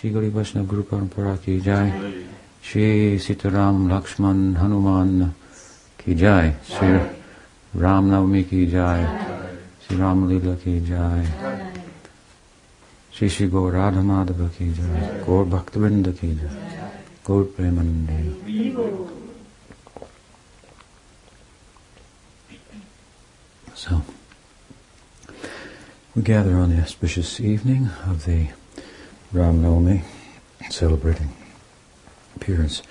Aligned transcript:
Shri 0.00 0.08
Gauri 0.12 0.30
Vaishnava 0.30 0.66
Guru 0.66 0.82
Parampara 0.82 1.36
ki 1.42 1.60
jai. 1.60 1.92
Shri 2.62 3.18
Sitaram 3.18 3.86
Lakshman 3.86 4.56
Hanuman 4.56 5.34
ki 5.98 6.14
jai. 6.14 6.54
Shri 6.64 6.98
Ram 7.74 8.08
Navami 8.08 8.48
ki 8.48 8.64
jai. 8.64 9.04
Shri 9.82 9.96
Ram 9.96 10.26
Lila 10.26 10.56
ki 10.56 10.80
jai. 10.80 11.26
Shri 13.12 13.28
Shri 13.28 13.48
Gaur 13.48 13.72
Radha 13.72 14.00
Madhava 14.00 14.48
ki 14.56 14.72
jai. 14.72 15.20
Gaur 15.26 15.44
Bhaktivinoda 15.44 16.18
ki 16.18 16.32
jai. 16.32 16.92
Gaur 17.22 17.44
Premanande. 17.44 18.96
So, 23.74 24.00
we 26.14 26.22
gather 26.22 26.56
on 26.56 26.74
the 26.74 26.80
auspicious 26.80 27.38
evening 27.38 27.90
of 28.06 28.24
the 28.24 28.48
Ram 29.32 29.62
Navami, 29.62 30.02
celebrating 30.70 31.30
appearance 32.34 32.82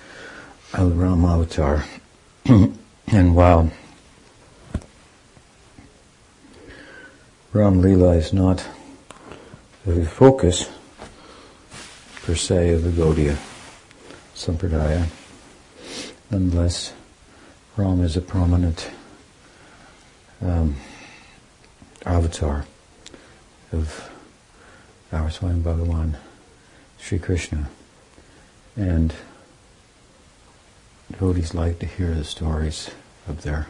of 0.74 0.98
Ram 0.98 1.26
Avatar. 1.26 1.84
and 2.46 3.36
while 3.36 3.70
Ram 7.52 7.82
Leela 7.82 8.16
is 8.16 8.32
not 8.32 8.66
the 9.86 10.06
focus 10.06 10.70
per 12.24 12.36
se 12.36 12.70
of 12.70 12.84
the 12.84 12.92
Gaudiya 12.92 13.38
Sampradaya, 14.34 15.08
nonetheless, 16.32 16.94
Ram 17.76 18.02
is 18.02 18.16
a 18.16 18.22
prominent 18.22 18.90
um, 20.42 20.78
avatar 22.06 22.66
of 23.74 24.10
our 25.12 25.30
Swami 25.30 25.60
Bhagavan, 25.60 26.16
Sri 27.00 27.20
Krishna. 27.20 27.70
And 28.76 29.14
devotees 31.12 31.54
like 31.54 31.80
to 31.80 31.86
hear 31.86 32.14
the 32.14 32.24
stories 32.24 32.92
of 33.28 33.42
their 33.42 33.68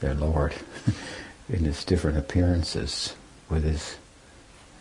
their 0.00 0.14
Lord 0.14 0.54
in 1.48 1.64
his 1.64 1.84
different 1.84 2.18
appearances 2.18 3.14
with 3.48 3.64
his 3.64 3.96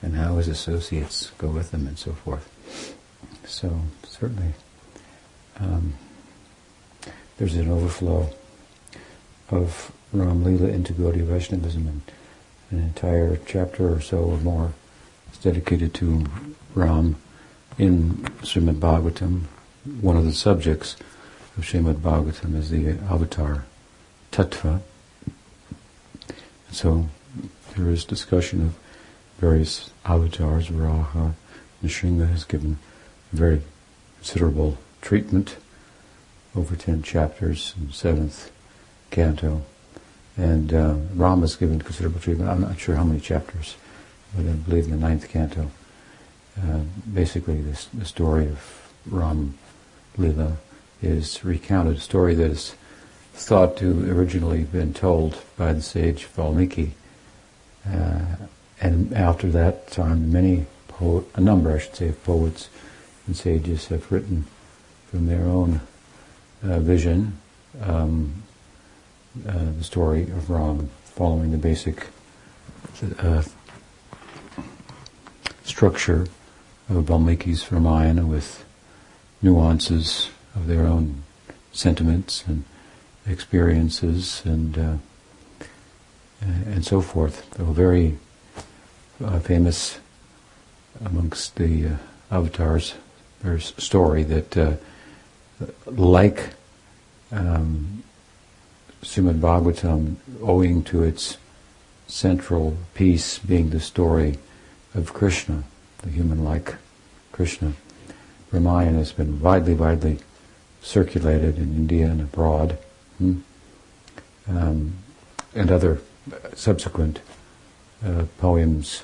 and 0.01 0.15
how 0.15 0.37
his 0.37 0.47
associates 0.47 1.31
go 1.37 1.47
with 1.47 1.73
him 1.73 1.87
and 1.87 1.97
so 1.97 2.11
forth. 2.11 2.95
So 3.45 3.81
certainly 4.03 4.53
um, 5.59 5.93
there's 7.37 7.55
an 7.55 7.69
overflow 7.69 8.29
of 9.49 9.91
Ram 10.11 10.43
Lila 10.43 10.67
into 10.67 10.93
Gaudiya 10.93 11.23
Vaishnavism 11.23 11.87
and 11.87 12.01
an 12.71 12.79
entire 12.79 13.37
chapter 13.45 13.93
or 13.93 14.01
so 14.01 14.19
or 14.19 14.37
more 14.37 14.73
is 15.31 15.37
dedicated 15.37 15.93
to 15.95 16.25
Ram 16.73 17.15
in 17.77 18.11
Srimad 18.41 18.75
Bhagavatam. 18.75 19.43
One 20.01 20.17
of 20.17 20.25
the 20.25 20.33
subjects 20.33 20.95
of 21.57 21.63
Srimad 21.63 21.95
Bhagavatam 21.95 22.55
is 22.55 22.69
the 22.69 22.91
avatar 23.09 23.65
tattva. 24.31 24.81
So 26.71 27.07
there 27.75 27.89
is 27.89 28.05
discussion 28.05 28.61
of 28.61 28.75
various 29.39 29.91
avatars. 30.05 30.69
Varaha 30.69 31.33
Nrsimha 31.83 32.29
has 32.29 32.43
given 32.43 32.77
very 33.31 33.61
considerable 34.17 34.77
treatment 35.01 35.57
over 36.55 36.75
ten 36.75 37.03
chapters 37.03 37.73
in 37.79 37.91
seventh 37.91 38.51
canto. 39.11 39.63
And 40.37 40.73
uh, 40.73 40.95
Ram 41.13 41.41
has 41.41 41.55
given 41.55 41.79
considerable 41.79 42.19
treatment. 42.19 42.49
I'm 42.49 42.61
not 42.61 42.79
sure 42.79 42.95
how 42.95 43.03
many 43.03 43.19
chapters, 43.19 43.75
but 44.35 44.45
I 44.45 44.53
believe 44.53 44.85
in 44.85 44.91
the 44.91 44.97
ninth 44.97 45.29
canto. 45.29 45.71
Uh, 46.57 46.79
basically, 47.13 47.61
this 47.61 47.85
the 47.93 48.05
story 48.05 48.47
of 48.47 48.91
Ram 49.09 49.57
Lila 50.17 50.57
is 51.01 51.43
recounted, 51.43 51.97
a 51.97 51.99
story 51.99 52.33
that 52.35 52.51
is 52.51 52.75
thought 53.33 53.75
to 53.77 54.09
originally 54.11 54.63
been 54.63 54.93
told 54.93 55.41
by 55.57 55.73
the 55.73 55.81
sage 55.81 56.25
Valmiki. 56.25 56.93
Uh, 57.85 58.21
and 58.79 59.13
after 59.13 59.49
that 59.51 59.91
time, 59.91 60.31
many 60.31 60.65
a 61.35 61.41
number, 61.41 61.75
I 61.75 61.79
should 61.79 61.95
say, 61.95 62.09
of 62.09 62.23
poets 62.23 62.69
and 63.27 63.35
sages 63.35 63.87
have 63.87 64.09
written 64.11 64.45
from 65.07 65.27
their 65.27 65.43
own 65.43 65.81
uh, 66.63 66.79
vision 66.79 67.37
um, 67.81 68.43
uh, 69.47 69.71
the 69.77 69.83
story 69.83 70.23
of 70.23 70.49
Ram, 70.49 70.89
following 71.03 71.51
the 71.51 71.57
basic 71.57 72.07
uh, 73.19 73.43
structure 75.63 76.27
of 76.89 77.05
Valmiki's 77.05 77.71
Ramayana 77.71 78.25
with 78.25 78.63
nuances 79.41 80.29
of 80.55 80.67
their 80.67 80.85
own 80.85 81.23
sentiments 81.71 82.43
and 82.47 82.63
experiences 83.27 84.41
and 84.45 84.77
uh, 84.77 84.95
and 86.41 86.85
so 86.85 87.01
forth. 87.01 87.49
Though 87.51 87.65
very 87.65 88.17
uh, 89.23 89.39
famous 89.39 89.99
amongst 91.03 91.55
the 91.55 91.87
uh, 91.87 91.95
avatars, 92.31 92.95
there's 93.41 93.73
a 93.77 93.81
story 93.81 94.23
that, 94.23 94.57
uh, 94.57 94.73
like 95.85 96.49
um, 97.31 98.03
Srimad 99.01 99.39
Bhagavatam, 99.39 100.15
owing 100.41 100.83
to 100.83 101.03
its 101.03 101.37
central 102.07 102.77
piece 102.93 103.39
being 103.39 103.71
the 103.71 103.79
story 103.79 104.37
of 104.93 105.13
Krishna, 105.13 105.63
the 106.05 106.11
human-like 106.11 106.75
Krishna, 107.31 107.73
Ramayana 108.51 108.99
has 108.99 109.11
been 109.11 109.41
widely, 109.41 109.73
widely 109.73 110.19
circulated 110.81 111.57
in 111.57 111.75
India 111.75 112.05
and 112.05 112.21
abroad, 112.21 112.77
hmm? 113.17 113.39
um, 114.47 114.93
and 115.55 115.71
other 115.71 115.99
subsequent 116.53 117.19
uh, 118.05 118.23
poems, 118.37 119.03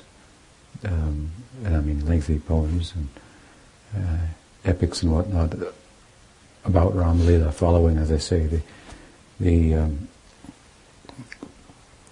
um, 0.84 1.30
and 1.64 1.76
I 1.76 1.80
mean 1.80 2.06
lengthy 2.06 2.38
poems 2.38 2.94
and 2.94 3.08
uh, 3.96 4.26
epics 4.64 5.02
and 5.02 5.12
whatnot 5.12 5.54
about 6.64 6.94
Ram 6.94 7.26
Lila, 7.26 7.50
following, 7.50 7.98
as 7.98 8.12
I 8.12 8.18
say, 8.18 8.46
the 8.46 8.60
the 9.40 9.74
um, 9.74 10.08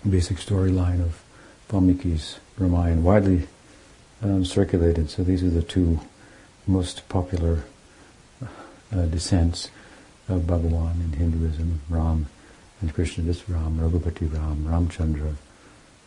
basic 0.09 0.39
storyline 0.39 1.01
of 1.01 1.23
Valmiki's 1.69 2.41
Ramayana, 2.59 3.01
widely 3.01 3.47
um, 4.23 4.45
circulated. 4.45 5.11
So 5.11 5.23
these 5.23 5.43
are 5.43 5.51
the 5.51 5.63
two 5.63 6.01
most 6.67 7.09
popular 7.09 7.65
uh, 8.43 9.07
descents 9.07 9.71
of 10.29 10.43
Bhagavan 10.43 10.95
in 11.05 11.13
Hinduism, 11.13 11.81
Ram 11.89 12.27
and 12.81 12.95
Krishna, 12.95 13.25
this 13.25 13.49
Ram, 13.49 13.79
Raghupati 13.79 14.33
Ram, 14.33 14.65
Ramchandra 14.65 15.35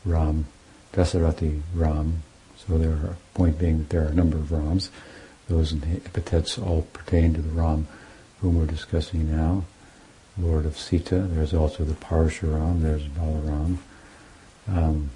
Ram, 0.05 0.45
Dasarathi 0.93 1.61
Ram. 1.73 2.23
So 2.55 2.77
there 2.77 2.91
are, 2.91 3.17
point 3.33 3.59
being 3.59 3.79
that 3.79 3.89
there 3.89 4.05
are 4.05 4.09
a 4.09 4.15
number 4.15 4.37
of 4.37 4.51
Rams. 4.51 4.89
Those 5.49 5.73
epithets 5.73 6.57
all 6.57 6.83
pertain 6.93 7.33
to 7.33 7.41
the 7.41 7.49
Ram 7.49 7.87
whom 8.39 8.57
we're 8.57 8.65
discussing 8.65 9.31
now. 9.31 9.63
Lord 10.37 10.65
of 10.65 10.77
Sita. 10.77 11.19
There's 11.19 11.53
also 11.53 11.83
the 11.83 11.93
Parshuram. 11.93 12.81
There's 12.81 13.03
Balaram. 13.03 13.77
Um, 14.67 15.11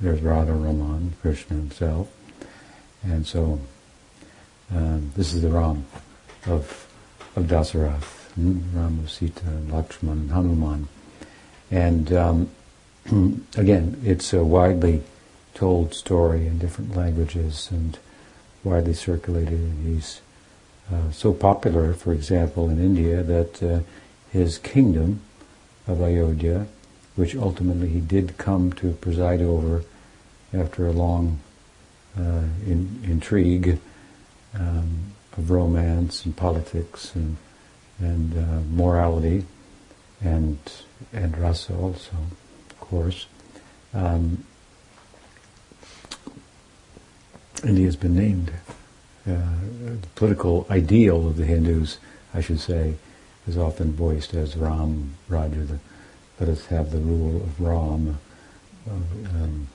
there's 0.00 0.20
Radha 0.20 0.52
Raman, 0.52 1.14
Krishna 1.20 1.56
himself. 1.56 2.08
And 3.02 3.26
so 3.26 3.60
um, 4.74 5.12
this 5.16 5.32
is 5.32 5.42
the 5.42 5.48
Ram 5.48 5.86
of 6.46 6.86
of 7.36 7.44
Dasarath, 7.44 8.32
hmm? 8.34 8.58
Ram 8.74 8.98
of 9.00 9.10
Sita, 9.10 9.44
Lakshman, 9.68 10.30
Hanuman. 10.30 10.88
And 11.70 12.12
um, 12.12 12.50
again, 13.56 14.00
it's 14.04 14.32
a 14.32 14.44
widely 14.44 15.02
told 15.54 15.94
story 15.94 16.46
in 16.46 16.58
different 16.58 16.96
languages 16.96 17.68
and 17.70 17.98
widely 18.64 18.94
circulated. 18.94 19.72
He's 19.84 20.20
uh, 20.92 21.10
so 21.10 21.32
popular, 21.32 21.92
for 21.94 22.12
example, 22.12 22.68
in 22.70 22.78
India 22.78 23.22
that 23.22 23.62
uh, 23.62 23.80
his 24.30 24.58
kingdom 24.58 25.20
of 25.86 26.02
Ayodhya, 26.02 26.66
which 27.16 27.36
ultimately 27.36 27.88
he 27.88 28.00
did 28.00 28.38
come 28.38 28.72
to 28.74 28.92
preside 28.94 29.40
over 29.40 29.84
after 30.52 30.86
a 30.86 30.92
long 30.92 31.40
in, 32.18 33.00
intrigue 33.04 33.78
um, 34.54 35.12
of 35.36 35.50
romance 35.50 36.24
and 36.24 36.36
politics 36.36 37.14
and 37.14 37.36
and 38.00 38.36
uh, 38.36 38.60
morality 38.70 39.44
and 40.20 40.58
and 41.12 41.36
rasa 41.38 41.74
also, 41.74 42.12
of 42.70 42.80
course. 42.80 43.26
Um, 43.94 44.44
India 47.64 47.86
has 47.86 47.96
been 47.96 48.14
named 48.14 48.52
uh, 49.26 49.32
the 50.00 50.08
political 50.14 50.66
ideal 50.70 51.26
of 51.26 51.36
the 51.36 51.44
Hindus, 51.44 51.98
I 52.32 52.40
should 52.40 52.60
say, 52.60 52.94
is 53.46 53.58
often 53.58 53.92
voiced 53.92 54.34
as 54.34 54.56
Ram 54.56 55.14
Raja, 55.28 55.60
the, 55.60 55.78
let 56.38 56.48
us 56.48 56.66
have 56.66 56.92
the 56.92 56.98
rule 56.98 57.36
of 57.36 57.60
Ram, 57.60 58.18
uh, 58.88 58.92
um, 58.92 59.68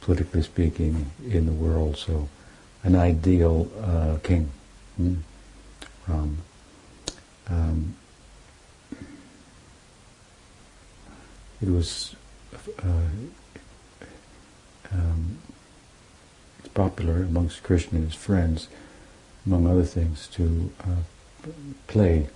politically 0.00 0.42
speaking, 0.42 1.10
in 1.28 1.46
the 1.46 1.52
world. 1.52 1.96
So 1.96 2.28
an 2.82 2.96
ideal 2.96 3.70
uh, 3.82 4.18
king. 4.22 4.50
Hmm? 4.96 5.14
Um, 6.08 6.38
um, 7.48 7.96
it 11.62 11.68
was 11.68 12.16
uh, 12.82 13.10
um, 14.92 15.38
it's 16.58 16.68
popular 16.68 17.22
amongst 17.22 17.62
Krishna 17.62 17.98
and 17.98 18.10
his 18.10 18.14
friends, 18.14 18.68
among 19.46 19.66
other 19.66 19.84
things, 19.84 20.28
to 20.28 20.70
uh, 20.80 21.50
play 21.86 22.28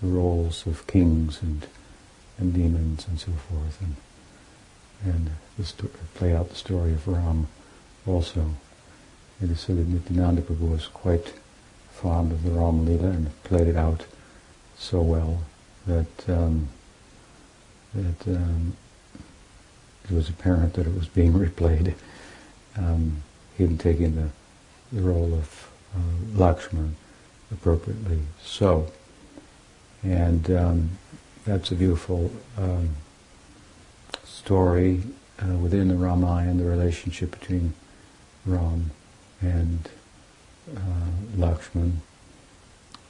the 0.00 0.08
roles 0.08 0.66
of 0.66 0.86
kings 0.86 1.42
and 1.42 1.66
and 2.38 2.54
demons 2.54 3.06
and 3.06 3.20
so 3.20 3.32
forth, 3.32 3.80
and 3.80 3.96
and 5.04 5.30
sto- 5.62 5.90
play 6.14 6.34
out 6.34 6.48
the 6.48 6.54
story 6.54 6.92
of 6.92 7.06
Ram 7.06 7.48
also. 8.06 8.54
It 9.42 9.50
is 9.50 9.60
said 9.60 9.76
that 9.76 9.88
Nityananda 9.88 10.42
Prabhu 10.42 10.70
was 10.70 10.86
quite 10.86 11.32
fond 11.90 12.32
of 12.32 12.42
the 12.42 12.50
Ram 12.50 12.86
Lila 12.86 13.08
and 13.08 13.42
played 13.44 13.68
it 13.68 13.76
out 13.76 14.06
so 14.76 15.00
well 15.00 15.42
that 15.86 16.28
um, 16.28 16.68
that 17.94 18.28
um, 18.28 18.76
it 20.04 20.14
was 20.14 20.28
apparent 20.28 20.74
that 20.74 20.86
it 20.86 20.94
was 20.94 21.08
being 21.08 21.32
replayed. 21.46 21.94
Um, 22.76 23.22
he 23.56 23.64
had 23.64 23.78
taken 23.78 24.16
the, 24.16 24.28
the 24.96 25.02
role 25.02 25.34
of 25.34 25.70
uh, 25.94 26.36
Lakshman 26.38 26.92
appropriately 27.50 28.20
so. 28.42 28.90
And 30.02 30.50
um, 30.50 30.90
that's 31.44 31.70
a 31.70 31.74
beautiful 31.74 32.30
um, 32.56 32.90
story 34.44 35.02
uh, 35.40 35.56
within 35.56 35.88
the 35.88 35.94
Ramayana, 35.94 36.54
the 36.54 36.68
relationship 36.68 37.38
between 37.38 37.74
Ram 38.44 38.90
and 39.40 39.88
uh, 40.76 41.36
Lakshman. 41.36 41.96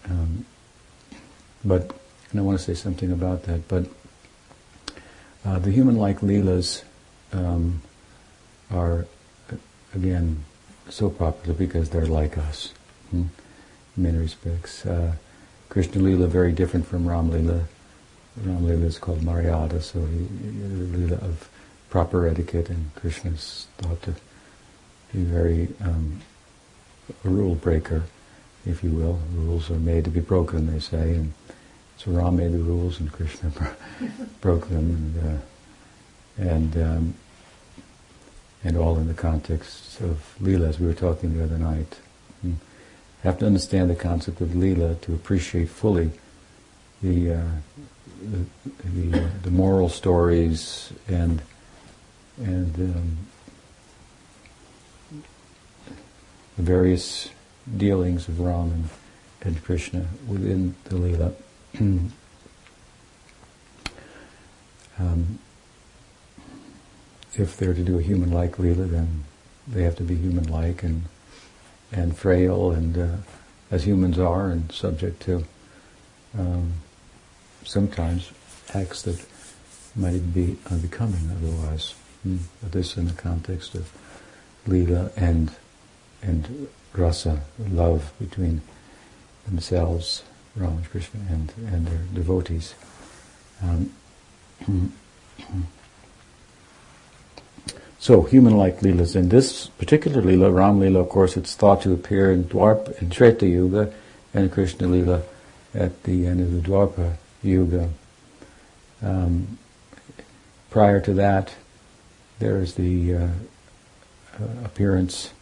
Um, 0.08 0.44
but, 1.64 1.94
and 2.30 2.40
I 2.40 2.42
want 2.42 2.58
to 2.58 2.64
say 2.64 2.74
something 2.74 3.10
about 3.10 3.44
that, 3.44 3.66
but 3.68 3.86
uh, 5.44 5.58
the 5.58 5.70
human-like 5.70 6.20
Leelas 6.20 6.82
um, 7.32 7.82
are, 8.70 9.06
again, 9.94 10.44
so 10.88 11.08
popular 11.08 11.54
because 11.54 11.90
they're 11.90 12.06
like 12.06 12.36
us 12.36 12.72
hmm, 13.10 13.24
in 13.96 14.02
many 14.02 14.18
respects. 14.18 14.84
Uh, 14.84 15.14
Krishna 15.68 16.02
Leela 16.02 16.28
very 16.28 16.52
different 16.52 16.86
from 16.86 17.08
Ram 17.08 17.30
Leela. 17.30 17.64
Ram 18.36 18.62
Leela 18.62 18.84
is 18.84 18.98
called 18.98 19.20
Maryada, 19.20 19.82
so 19.82 20.00
he, 20.00 20.18
Leela 20.18 21.22
of 21.22 21.48
proper 21.90 22.26
etiquette, 22.26 22.70
and 22.70 22.94
Krishna 22.94 23.32
is 23.32 23.66
thought 23.78 24.00
to 24.02 24.14
be 25.12 25.22
very 25.22 25.68
um, 25.84 26.20
a 27.24 27.28
rule 27.28 27.54
breaker, 27.54 28.04
if 28.64 28.82
you 28.82 28.90
will. 28.90 29.20
Rules 29.34 29.70
are 29.70 29.78
made 29.78 30.04
to 30.04 30.10
be 30.10 30.20
broken, 30.20 30.72
they 30.72 30.80
say, 30.80 31.14
and 31.14 31.34
so 31.98 32.10
Ram 32.12 32.36
made 32.36 32.52
the 32.52 32.58
rules 32.58 32.98
and 32.98 33.12
Krishna 33.12 33.52
broke 34.40 34.68
them, 34.68 35.12
and, 35.18 35.40
uh, 36.48 36.50
and, 36.50 36.76
um, 36.76 37.14
and 38.64 38.76
all 38.76 38.96
in 38.96 39.08
the 39.08 39.14
context 39.14 40.00
of 40.00 40.34
Leela, 40.40 40.68
as 40.68 40.80
we 40.80 40.86
were 40.86 40.94
talking 40.94 41.36
the 41.36 41.44
other 41.44 41.58
night. 41.58 41.98
You 42.42 42.50
hmm. 42.52 42.56
have 43.22 43.38
to 43.40 43.46
understand 43.46 43.90
the 43.90 43.94
concept 43.94 44.40
of 44.40 44.48
Leela 44.50 45.00
to 45.02 45.12
appreciate 45.12 45.68
fully 45.68 46.10
the, 47.02 47.34
uh, 47.34 47.48
the, 48.30 48.44
the, 48.84 49.20
uh, 49.20 49.28
the, 49.42 49.50
moral 49.50 49.88
stories 49.88 50.92
and, 51.08 51.42
and 52.38 52.74
um, 52.76 53.18
the 56.56 56.62
various 56.62 57.30
dealings 57.76 58.28
of 58.28 58.40
Ram 58.40 58.70
and, 58.70 58.88
and 59.42 59.64
Krishna 59.64 60.06
within 60.26 60.74
the 60.84 60.94
Leela. 60.96 61.34
um, 64.98 65.38
if 67.34 67.56
they're 67.56 67.74
to 67.74 67.82
do 67.82 67.98
a 67.98 68.02
human-like 68.02 68.58
lila, 68.58 68.84
then 68.84 69.24
they 69.66 69.82
have 69.84 69.96
to 69.96 70.02
be 70.02 70.14
human-like 70.16 70.82
and 70.82 71.04
and 71.92 72.16
frail, 72.16 72.70
and 72.70 72.96
uh, 72.96 73.16
as 73.70 73.84
humans 73.84 74.18
are, 74.18 74.48
and 74.48 74.72
subject 74.72 75.20
to 75.22 75.44
um, 76.38 76.72
sometimes 77.64 78.32
acts 78.74 79.02
that 79.02 79.24
might 79.94 80.32
be 80.32 80.56
unbecoming 80.70 81.30
otherwise. 81.30 81.94
Mm. 82.26 82.38
But 82.62 82.72
this 82.72 82.96
in 82.96 83.06
the 83.06 83.12
context 83.12 83.74
of 83.74 83.90
lila 84.66 85.10
and 85.16 85.52
and 86.22 86.68
rasa, 86.94 87.42
love 87.58 88.12
between 88.20 88.62
themselves 89.46 90.22
Rama 90.54 90.82
Krishna 90.90 91.20
and, 91.30 91.52
and 91.72 91.86
their 91.86 92.00
devotees. 92.14 92.74
Um, 93.62 93.92
so, 97.98 98.22
human-like 98.22 98.80
leelas. 98.80 99.16
In 99.16 99.30
this 99.30 99.68
particular 99.68 100.20
leela, 100.22 100.54
Ram 100.54 100.78
leela, 100.78 101.00
of 101.00 101.08
course, 101.08 101.36
it's 101.36 101.54
thought 101.54 101.82
to 101.82 101.92
appear 101.92 102.30
in 102.30 102.44
Dwarpa, 102.44 103.00
in 103.00 103.10
Treta 103.10 103.46
Yuga, 103.46 103.92
and 104.34 104.52
Krishna 104.52 104.86
leela 104.86 105.22
at 105.74 106.02
the 106.04 106.26
end 106.26 106.40
of 106.40 106.52
the 106.52 106.60
Dwapara 106.60 107.16
Yuga. 107.42 107.90
Um, 109.02 109.58
prior 110.70 111.00
to 111.00 111.14
that, 111.14 111.54
there 112.38 112.58
is 112.58 112.74
the 112.74 113.14
uh, 113.14 113.18
uh, 114.40 114.64
appearance, 114.64 115.32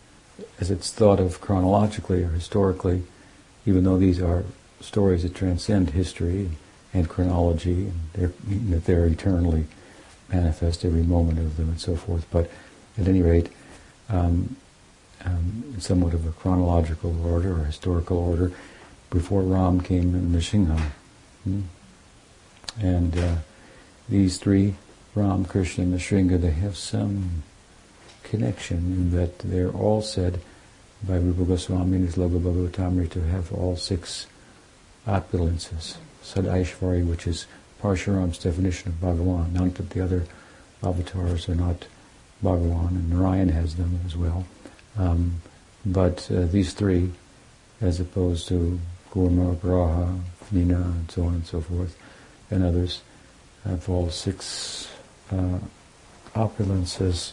as 0.60 0.70
it's 0.70 0.90
thought 0.90 1.20
of 1.20 1.40
chronologically 1.40 2.22
or 2.22 2.28
historically, 2.28 3.02
even 3.66 3.84
though 3.84 3.98
these 3.98 4.20
are 4.20 4.44
stories 4.80 5.22
that 5.22 5.34
transcend 5.34 5.90
history 5.90 6.50
and 6.92 7.08
chronology, 7.08 7.92
and 8.14 8.70
that 8.70 8.84
they're 8.84 9.06
eternally 9.06 9.66
manifest 10.30 10.84
every 10.84 11.02
moment 11.02 11.38
of 11.38 11.56
them 11.56 11.68
and 11.68 11.80
so 11.80 11.96
forth. 11.96 12.26
But 12.30 12.50
at 12.98 13.06
any 13.06 13.22
rate, 13.22 13.50
um, 14.08 14.56
um, 15.24 15.74
somewhat 15.78 16.14
of 16.14 16.26
a 16.26 16.32
chronological 16.32 17.26
order 17.26 17.60
or 17.60 17.64
historical 17.64 18.18
order, 18.18 18.52
before 19.10 19.42
Ram 19.42 19.80
came 19.80 20.14
in 20.14 20.32
Nrsimha. 20.32 20.80
Hmm? 21.44 21.60
And 22.80 23.16
uh, 23.16 23.36
these 24.08 24.38
three, 24.38 24.74
Ram, 25.14 25.44
Krishna, 25.44 25.84
and 25.84 25.94
Nrsimha, 25.94 26.40
they 26.40 26.50
have 26.50 26.76
some 26.76 27.42
connection 28.22 28.78
in 28.78 29.10
that 29.12 29.38
they're 29.40 29.70
all 29.70 30.02
said 30.02 30.40
by 31.06 31.16
Rupa 31.16 31.44
Goswami 31.44 31.96
in 31.96 32.06
his 32.06 32.16
Laghu 32.16 32.40
Bhagavatamrita 32.40 33.10
to 33.10 33.22
have 33.22 33.52
all 33.52 33.76
six 33.76 34.26
opulences. 35.06 35.96
Sadaishvari, 36.22 37.06
which 37.06 37.26
is 37.26 37.46
Parashara's 37.82 38.38
definition 38.38 38.88
of 38.90 39.00
Bhagavan. 39.00 39.52
None 39.52 39.68
of 39.68 39.88
the 39.88 40.04
other 40.04 40.24
avatars 40.82 41.48
are 41.48 41.54
not 41.54 41.86
Bhagavan, 42.42 42.90
and 42.90 43.10
Narayan 43.10 43.48
has 43.48 43.76
them 43.76 44.00
as 44.06 44.16
well. 44.16 44.46
Um, 44.98 45.40
but 45.84 46.30
uh, 46.30 46.44
these 46.46 46.74
three, 46.74 47.12
as 47.80 48.00
opposed 48.00 48.48
to 48.48 48.78
Kurma, 49.10 49.56
Varaha, 49.56 50.20
Nina, 50.50 50.76
and 50.76 51.10
so 51.10 51.24
on 51.24 51.34
and 51.34 51.46
so 51.46 51.60
forth, 51.60 51.96
and 52.50 52.64
others, 52.64 53.02
have 53.64 53.88
all 53.88 54.10
six 54.10 54.90
uh, 55.30 55.58
opulences. 56.34 57.32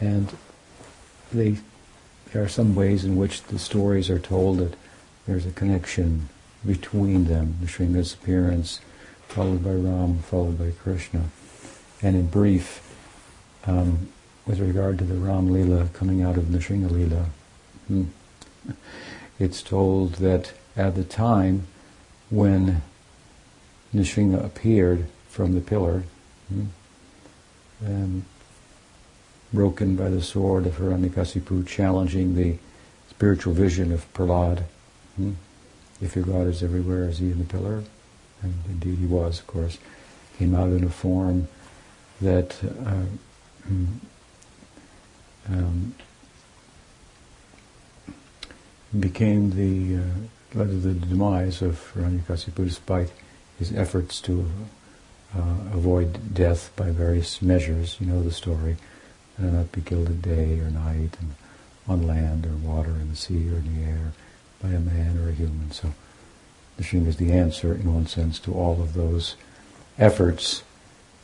And 0.00 0.36
they, 1.32 1.58
there 2.32 2.42
are 2.42 2.48
some 2.48 2.74
ways 2.74 3.04
in 3.04 3.16
which 3.16 3.42
the 3.44 3.58
stories 3.58 4.10
are 4.10 4.18
told 4.18 4.58
that 4.58 4.74
there's 5.26 5.46
a 5.46 5.50
connection 5.50 6.28
between 6.66 7.26
them, 7.26 7.56
the 7.60 7.66
Nrsimha's 7.66 8.14
appearance, 8.14 8.80
followed 9.28 9.62
by 9.62 9.70
Ram, 9.70 10.18
followed 10.20 10.58
by 10.58 10.70
Krishna. 10.70 11.24
And 12.02 12.16
in 12.16 12.26
brief, 12.26 12.82
um, 13.66 14.08
with 14.46 14.60
regard 14.60 14.98
to 14.98 15.04
the 15.04 15.14
Ram 15.14 15.50
Lila 15.50 15.88
coming 15.92 16.22
out 16.22 16.36
of 16.36 16.44
Nrsimha 16.44 16.90
Lila, 16.90 17.26
hmm, 17.88 18.04
it's 19.38 19.62
told 19.62 20.14
that 20.14 20.52
at 20.76 20.94
the 20.94 21.04
time 21.04 21.66
when 22.30 22.82
Nrsimha 23.94 24.44
appeared 24.44 25.06
from 25.28 25.54
the 25.54 25.60
pillar, 25.60 26.04
hmm, 26.48 26.64
um, 27.86 28.24
broken 29.52 29.96
by 29.96 30.08
the 30.08 30.22
sword 30.22 30.66
of 30.66 30.78
Hiranyakasipu, 30.78 31.66
challenging 31.66 32.34
the 32.34 32.58
spiritual 33.08 33.54
vision 33.54 33.92
of 33.92 34.12
Prahlad, 34.12 34.64
hmm, 35.16 35.32
if 36.00 36.16
your 36.16 36.24
God 36.24 36.46
is 36.48 36.62
everywhere, 36.62 37.08
is 37.08 37.18
he 37.18 37.30
in 37.30 37.38
the 37.38 37.44
pillar? 37.44 37.84
And 38.42 38.54
indeed 38.68 38.98
he 38.98 39.06
was, 39.06 39.38
of 39.38 39.46
course. 39.46 39.78
Came 40.38 40.54
out 40.54 40.70
in 40.70 40.82
a 40.82 40.90
form 40.90 41.46
that 42.20 42.56
uh, 42.84 43.04
um, 45.48 45.94
became 48.98 49.50
the 49.50 50.02
uh, 50.02 50.58
led 50.58 50.68
to 50.68 50.76
the 50.76 50.94
demise 50.94 51.62
of 51.62 51.92
Hiranyakasipu 51.94 52.64
despite 52.64 53.10
his 53.58 53.72
efforts 53.72 54.20
to 54.22 54.46
uh, 55.36 55.40
avoid 55.72 56.34
death 56.34 56.72
by 56.76 56.90
various 56.90 57.42
measures. 57.42 57.96
You 58.00 58.06
know 58.06 58.22
the 58.22 58.30
story. 58.30 58.76
And 59.36 59.52
not 59.52 59.72
be 59.72 59.80
killed 59.80 60.22
day 60.22 60.60
or 60.60 60.70
night 60.70 61.16
and 61.20 61.34
on 61.88 62.06
land 62.06 62.46
or 62.46 62.54
water 62.54 62.92
in 62.92 63.10
the 63.10 63.16
sea 63.16 63.50
or 63.50 63.56
in 63.56 63.74
the 63.74 63.90
air 63.90 64.12
by 64.62 64.68
a 64.68 64.78
man 64.78 65.18
or 65.18 65.28
a 65.28 65.32
human. 65.32 65.72
So 65.72 65.92
Nrsimha 66.80 67.08
is 67.08 67.16
the 67.16 67.32
answer, 67.32 67.74
in 67.74 67.92
one 67.92 68.06
sense, 68.06 68.38
to 68.40 68.54
all 68.54 68.80
of 68.80 68.94
those 68.94 69.34
efforts 69.98 70.62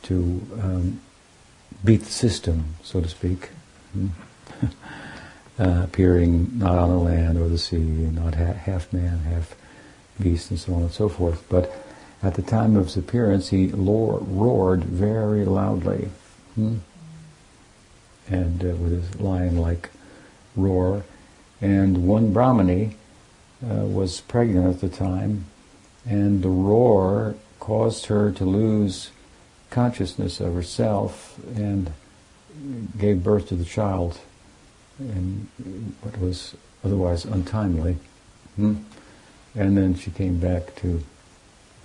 to 0.03 0.45
um, 0.61 0.99
beat 1.83 2.01
the 2.01 2.11
system, 2.11 2.75
so 2.83 3.01
to 3.01 3.07
speak. 3.07 3.49
Uh, 5.59 5.83
appearing 5.83 6.49
not 6.57 6.75
on 6.75 6.89
the 6.89 6.95
land 6.95 7.37
or 7.37 7.47
the 7.47 7.57
sea, 7.57 7.77
not 7.77 8.33
ha- 8.33 8.53
half 8.53 8.91
man, 8.91 9.19
half 9.19 9.53
beast, 10.19 10.49
and 10.49 10.59
so 10.59 10.73
on 10.73 10.81
and 10.81 10.91
so 10.91 11.07
forth. 11.07 11.43
But 11.49 11.71
at 12.23 12.35
the 12.35 12.41
time 12.41 12.75
of 12.75 12.85
his 12.85 12.97
appearance, 12.97 13.49
he 13.49 13.67
roared 13.67 14.83
very 14.83 15.45
loudly. 15.45 16.09
Hmm? 16.55 16.77
And 18.27 18.63
uh, 18.63 18.75
with 18.75 18.91
his 18.91 19.19
lion-like 19.19 19.89
roar. 20.55 21.03
And 21.59 22.07
one 22.07 22.33
Brahmani 22.33 22.95
uh, 23.63 23.85
was 23.85 24.21
pregnant 24.21 24.75
at 24.75 24.81
the 24.81 24.89
time, 24.89 25.45
and 26.05 26.41
the 26.41 26.49
roar 26.49 27.35
caused 27.59 28.07
her 28.07 28.31
to 28.31 28.45
lose 28.45 29.11
consciousness 29.69 30.39
of 30.39 30.53
herself 30.53 31.37
and 31.55 31.91
gave 32.97 33.23
birth 33.23 33.47
to 33.47 33.55
the 33.55 33.65
child 33.65 34.19
in 34.99 35.47
what 36.01 36.19
was 36.19 36.55
otherwise 36.83 37.25
untimely. 37.25 37.97
Hmm? 38.55 38.77
And 39.55 39.77
then 39.77 39.95
she 39.95 40.11
came 40.11 40.39
back 40.39 40.75
to 40.77 41.03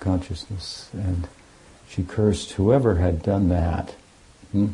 consciousness 0.01 0.91
and 0.93 1.29
she 1.89 2.03
cursed 2.03 2.53
whoever 2.53 2.97
had 2.97 3.23
done 3.23 3.49
that 3.49 3.95
hmm, 4.53 4.69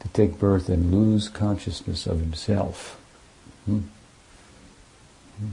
to 0.00 0.08
take 0.08 0.38
birth 0.38 0.68
and 0.68 0.92
lose 0.92 1.28
consciousness 1.28 2.06
of 2.06 2.20
himself. 2.20 3.00
Hmm? 3.64 3.80
hmm. 5.38 5.48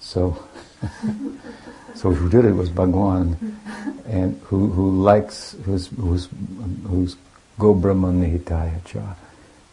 So, 0.00 0.42
so 1.94 2.12
who 2.12 2.28
did 2.30 2.44
it 2.44 2.52
was 2.52 2.70
Bhagwan, 2.70 3.58
and 4.06 4.40
who 4.44 4.68
who 4.68 5.02
likes 5.02 5.54
who's 5.64 5.88
who's 5.88 6.28
who's 6.88 7.16
Gobrahmanihitaya 7.58 8.84
cha, 8.86 9.16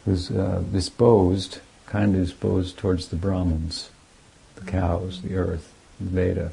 who's 0.04 0.30
uh, 0.30 0.62
disposed, 0.72 1.60
kind 1.86 2.14
of 2.16 2.26
disposed 2.26 2.78
towards 2.78 3.08
the 3.08 3.16
Brahmins, 3.16 3.90
the 4.56 4.70
cows, 4.70 5.22
the 5.22 5.36
earth, 5.36 5.74
the 6.00 6.10
Veda, 6.10 6.52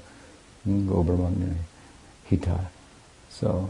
So 3.30 3.68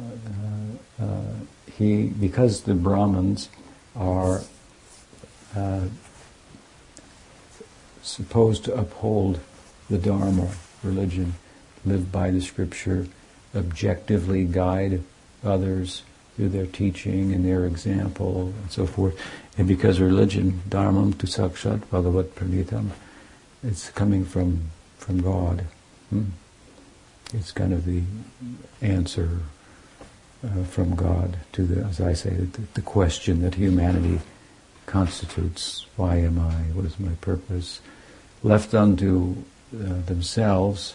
uh, 1.01 1.05
uh, 1.05 1.35
he, 1.77 2.09
because 2.09 2.63
the 2.63 2.75
Brahmins 2.75 3.49
are 3.97 4.43
uh, 5.57 5.81
supposed 8.03 8.65
to 8.65 8.75
uphold 8.75 9.41
the 9.89 9.99
Dharma, 9.99 10.51
religion, 10.83 11.35
live 11.85 12.13
by 12.13 12.31
the 12.31 12.41
scripture, 12.41 13.07
objectively 13.55 14.45
guide 14.45 15.03
others 15.43 16.03
through 16.37 16.49
their 16.49 16.67
teaching 16.67 17.33
and 17.33 17.45
their 17.45 17.65
example 17.65 18.53
and 18.63 18.71
so 18.71 18.87
forth. 18.87 19.19
And 19.57 19.69
because 19.69 20.01
religion, 20.01 20.63
dharmam 20.69 21.17
tu 21.17 21.27
sakshat 21.27 21.89
bhagavat 21.91 22.35
pranitam, 22.35 22.91
it's 23.63 23.91
coming 23.91 24.25
from 24.25 24.71
from 24.99 25.21
God. 25.21 25.67
Hmm? 26.11 26.25
It's 27.35 27.53
kind 27.53 27.73
of 27.73 27.85
the 27.85 28.03
answer 28.81 29.41
uh, 30.45 30.65
from 30.65 30.95
God 30.95 31.39
to 31.53 31.65
the, 31.65 31.85
as 31.85 32.01
I 32.01 32.13
say, 32.13 32.31
the, 32.31 32.63
the 32.75 32.83
question 32.83 33.43
that 33.43 33.55
humanity 33.55 34.21
constitutes. 34.87 35.87
Why 35.97 36.17
am 36.17 36.39
I? 36.39 36.53
What 36.75 36.85
is 36.85 37.01
my 37.01 37.15
purpose? 37.21 37.81
Left 38.43 38.75
unto 38.75 39.37
uh, 39.75 40.01
themselves, 40.07 40.95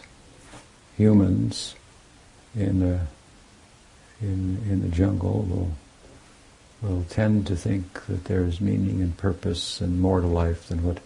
humans 0.96 1.74
in 2.54 2.80
the 2.80 3.00
in 4.20 4.58
in 4.68 4.82
the 4.82 4.88
jungle 4.88 5.42
will 5.42 5.70
will 6.82 7.04
tend 7.10 7.46
to 7.46 7.56
think 7.56 8.06
that 8.06 8.24
there 8.24 8.44
is 8.44 8.60
meaning 8.60 9.00
and 9.00 9.16
purpose 9.16 9.80
and 9.80 10.00
more 10.00 10.20
to 10.20 10.26
life 10.26 10.68
than 10.68 10.82
what 10.82 10.98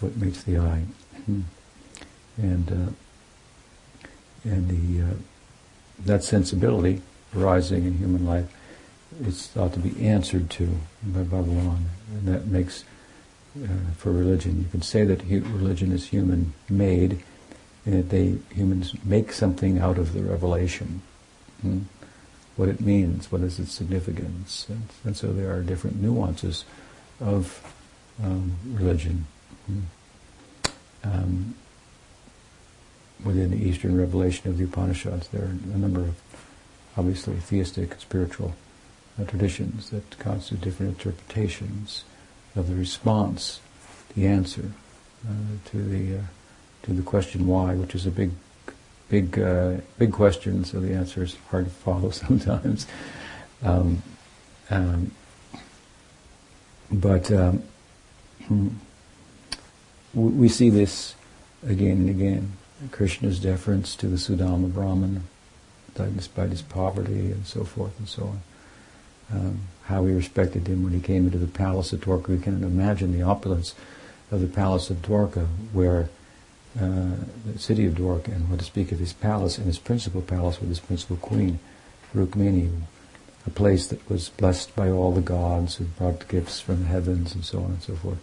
what 0.00 0.16
meets 0.16 0.42
the 0.42 0.58
eye, 0.58 0.84
and 2.36 2.70
uh, 2.70 2.92
and 4.44 4.68
the 4.68 5.04
uh, 5.04 5.14
that 6.04 6.24
sensibility 6.24 7.00
arising 7.36 7.84
in 7.84 7.98
human 7.98 8.26
life 8.26 8.52
is 9.20 9.46
thought 9.48 9.72
to 9.74 9.78
be 9.78 10.06
answered 10.06 10.50
to 10.50 10.66
by 11.02 11.20
Bhagavan, 11.20 11.84
and 12.10 12.28
that 12.28 12.46
makes 12.46 12.84
uh, 13.62 13.66
for 13.96 14.10
religion. 14.10 14.60
You 14.60 14.68
can 14.70 14.82
say 14.82 15.04
that 15.04 15.22
religion 15.24 15.92
is 15.92 16.08
human 16.08 16.54
made, 16.68 17.22
and 17.84 17.94
that 17.94 18.08
they 18.10 18.38
humans 18.54 18.94
make 19.04 19.32
something 19.32 19.78
out 19.78 19.98
of 19.98 20.12
the 20.12 20.22
revelation. 20.22 21.02
Hmm? 21.60 21.80
What 22.56 22.68
it 22.68 22.80
means, 22.80 23.32
what 23.32 23.40
is 23.42 23.58
its 23.58 23.72
significance, 23.72 24.66
and, 24.68 24.88
and 25.04 25.16
so 25.16 25.32
there 25.32 25.54
are 25.54 25.62
different 25.62 26.00
nuances 26.00 26.64
of 27.20 27.62
um, 28.22 28.56
religion. 28.72 29.26
Hmm? 29.66 29.80
Um, 31.04 31.54
within 33.24 33.50
the 33.50 33.56
Eastern 33.56 33.96
revelation 33.96 34.50
of 34.50 34.58
the 34.58 34.64
Upanishads, 34.64 35.28
there 35.28 35.42
are 35.42 35.56
a 35.74 35.78
number 35.78 36.00
of 36.00 36.20
obviously 36.96 37.36
theistic 37.36 37.92
and 37.92 38.00
spiritual 38.00 38.54
uh, 39.20 39.24
traditions 39.24 39.90
that 39.90 40.18
constitute 40.18 40.60
different 40.60 40.98
interpretations 40.98 42.04
of 42.54 42.68
the 42.68 42.74
response, 42.74 43.60
the 44.14 44.26
answer 44.26 44.72
uh, 45.28 45.70
to 45.70 45.82
the 45.82 46.18
uh, 46.18 46.22
to 46.82 46.92
the 46.92 47.02
question 47.02 47.46
why, 47.46 47.74
which 47.74 47.94
is 47.94 48.06
a 48.06 48.10
big, 48.10 48.30
big, 49.08 49.38
uh, 49.38 49.76
big 49.98 50.12
question. 50.12 50.64
So 50.64 50.80
the 50.80 50.94
answer 50.94 51.22
is 51.22 51.36
hard 51.50 51.66
to 51.66 51.70
follow 51.70 52.10
sometimes. 52.10 52.86
Um, 53.62 54.02
um, 54.70 55.12
but 56.90 57.30
um, 57.32 57.62
we 60.14 60.48
see 60.48 60.70
this 60.70 61.14
again 61.66 61.98
and 61.98 62.10
again. 62.10 62.52
Krishna's 62.90 63.38
deference 63.38 63.94
to 63.96 64.06
the 64.06 64.16
Sudama 64.16 64.72
Brahman, 64.72 65.24
despite 65.94 66.50
his 66.50 66.62
poverty 66.62 67.30
and 67.30 67.46
so 67.46 67.64
forth 67.64 67.98
and 67.98 68.08
so 68.08 68.24
on 68.24 68.42
um, 69.32 69.60
how 69.84 70.04
he 70.04 70.12
respected 70.12 70.66
him 70.66 70.82
when 70.82 70.92
he 70.92 71.00
came 71.00 71.26
into 71.26 71.38
the 71.38 71.46
palace 71.46 71.92
of 71.92 72.00
Dwarka. 72.00 72.28
We 72.28 72.38
can 72.38 72.62
imagine 72.62 73.12
the 73.12 73.22
opulence 73.22 73.74
of 74.30 74.40
the 74.40 74.46
palace 74.46 74.90
of 74.90 74.98
Dwarka, 75.02 75.46
where 75.72 76.08
uh, 76.80 77.16
the 77.44 77.58
city 77.58 77.86
of 77.86 77.94
Dwarka, 77.94 78.28
and 78.28 78.48
what 78.48 78.58
to 78.58 78.64
speak 78.64 78.92
of 78.92 78.98
his 78.98 79.12
palace 79.12 79.58
and 79.58 79.66
his 79.66 79.78
principal 79.78 80.22
palace 80.22 80.60
with 80.60 80.68
his 80.68 80.80
principal 80.80 81.16
queen, 81.16 81.58
Rukmini, 82.14 82.70
a 83.46 83.50
place 83.50 83.86
that 83.88 84.08
was 84.08 84.28
blessed 84.30 84.74
by 84.76 84.88
all 84.88 85.12
the 85.12 85.20
gods 85.20 85.76
who 85.76 85.84
brought 85.84 86.28
gifts 86.28 86.60
from 86.60 86.80
the 86.80 86.88
heavens 86.88 87.34
and 87.34 87.44
so 87.44 87.58
on 87.58 87.72
and 87.72 87.82
so 87.82 87.96
forth. 87.96 88.18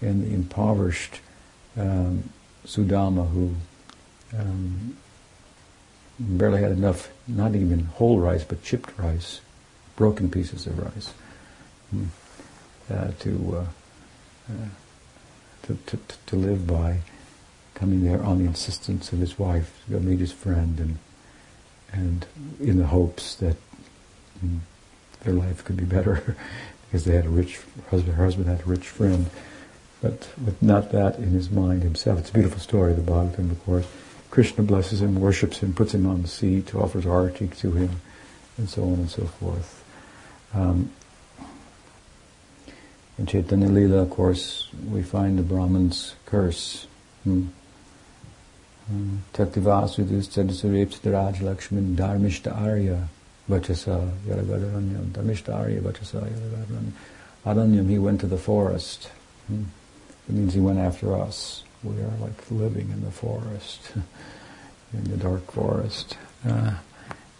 And 0.00 0.24
the 0.24 0.34
impoverished 0.34 1.20
um, 1.76 2.30
Sudama, 2.66 3.30
who 3.30 3.54
um, 4.38 4.96
barely 6.18 6.62
had 6.62 6.72
enough, 6.72 7.10
not 7.26 7.54
even 7.54 7.84
whole 7.84 8.18
rice, 8.18 8.44
but 8.44 8.62
chipped 8.62 8.96
rice, 8.98 9.40
broken 9.96 10.30
pieces 10.30 10.66
of 10.66 10.78
rice 10.78 11.12
mm, 11.94 12.06
uh, 12.90 13.10
to, 13.18 13.56
uh, 13.58 14.52
uh, 14.52 14.68
to, 15.62 15.78
to, 15.86 15.98
to 16.26 16.36
live 16.36 16.66
by, 16.66 17.00
coming 17.74 18.04
there 18.04 18.22
on 18.22 18.38
the 18.38 18.44
insistence 18.44 19.12
of 19.12 19.18
his 19.18 19.38
wife 19.38 19.82
to 19.84 19.92
go 19.92 20.00
meet 20.00 20.18
his 20.18 20.32
friend 20.32 20.80
and 20.80 20.98
and 21.92 22.26
in 22.60 22.78
the 22.78 22.86
hopes 22.86 23.36
that 23.36 23.56
mm, 24.44 24.58
their 25.22 25.34
life 25.34 25.64
could 25.64 25.76
be 25.76 25.84
better 25.84 26.36
because 26.86 27.04
they 27.04 27.14
had 27.14 27.26
a 27.26 27.30
rich 27.30 27.60
husband. 27.90 28.16
Her 28.16 28.24
husband 28.24 28.48
had 28.48 28.60
a 28.60 28.64
rich 28.64 28.88
friend, 28.88 29.26
but 30.00 30.28
with 30.44 30.62
not 30.62 30.92
that 30.92 31.16
in 31.16 31.30
his 31.30 31.50
mind 31.50 31.82
himself. 31.82 32.20
It's 32.20 32.30
a 32.30 32.34
beautiful 32.34 32.60
story, 32.60 32.92
the 32.92 33.02
Bhagavatam, 33.02 33.50
of 33.50 33.64
course. 33.64 33.86
Krishna 34.30 34.64
blesses 34.64 35.00
him, 35.00 35.20
worships 35.20 35.58
him, 35.58 35.72
puts 35.72 35.94
him 35.94 36.06
on 36.06 36.22
the 36.22 36.28
seat, 36.28 36.74
offers 36.74 37.04
arati 37.04 37.54
to 37.58 37.72
him, 37.72 37.90
and 38.58 38.68
so 38.68 38.82
on 38.82 38.94
and 38.94 39.10
so 39.10 39.24
forth. 39.24 39.84
Um, 40.54 40.90
in 43.18 43.26
Chaitanya 43.26 43.68
Lila, 43.68 44.02
of 44.02 44.10
course, 44.10 44.68
we 44.90 45.02
find 45.02 45.38
the 45.38 45.42
Brahman's 45.42 46.14
curse. 46.26 46.86
Hmm. 47.24 47.46
Hmm. 48.88 49.16
Taktivasudus 49.32 50.28
Tadasarepsitaraj 50.28 51.38
Lakshman 51.38 51.96
Dharmishta 51.96 52.56
Arya 52.56 53.08
Vachasa 53.48 54.12
Yadagaranyam 54.26 55.06
Dharmishta 55.06 55.54
Arya 55.54 55.80
Vachasa 55.80 56.28
Yadagaranyam 56.28 56.92
Aranyam, 57.44 57.88
he 57.88 57.98
went 57.98 58.20
to 58.20 58.26
the 58.26 58.38
forest. 58.38 59.10
Hmm. 59.46 59.64
It 60.28 60.34
means 60.34 60.54
he 60.54 60.60
went 60.60 60.78
after 60.78 61.16
us. 61.16 61.64
We 61.86 62.02
are 62.02 62.12
like 62.20 62.50
living 62.50 62.90
in 62.90 63.04
the 63.04 63.10
forest, 63.10 63.92
in 64.92 65.04
the 65.04 65.16
dark 65.16 65.50
forest. 65.52 66.16
Uh, 66.46 66.74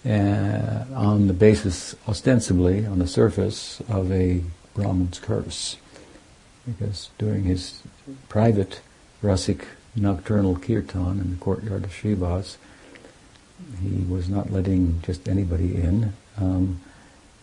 uh, 0.09 0.85
on 0.95 1.27
the 1.27 1.33
basis, 1.35 1.97
ostensibly, 2.07 2.87
on 2.87 2.99
the 3.01 3.09
surface, 3.09 3.81
of 3.89 4.13
a 4.13 4.43
Brahman's 4.75 5.19
curse. 5.19 5.77
because 6.67 7.11
during 7.19 7.45
his 7.45 7.83
private 8.29 8.81
Rasik 9.23 9.65
nocturnal 9.95 10.57
kirtan 10.57 11.21
in 11.21 11.31
the 11.31 11.37
courtyard 11.37 11.85
of 11.85 11.91
Srivas, 11.91 12.57
he 13.81 14.05
was 14.09 14.29
not 14.29 14.53
letting 14.53 15.01
just 15.03 15.29
anybody 15.29 15.75
in, 15.77 16.13
um, 16.37 16.81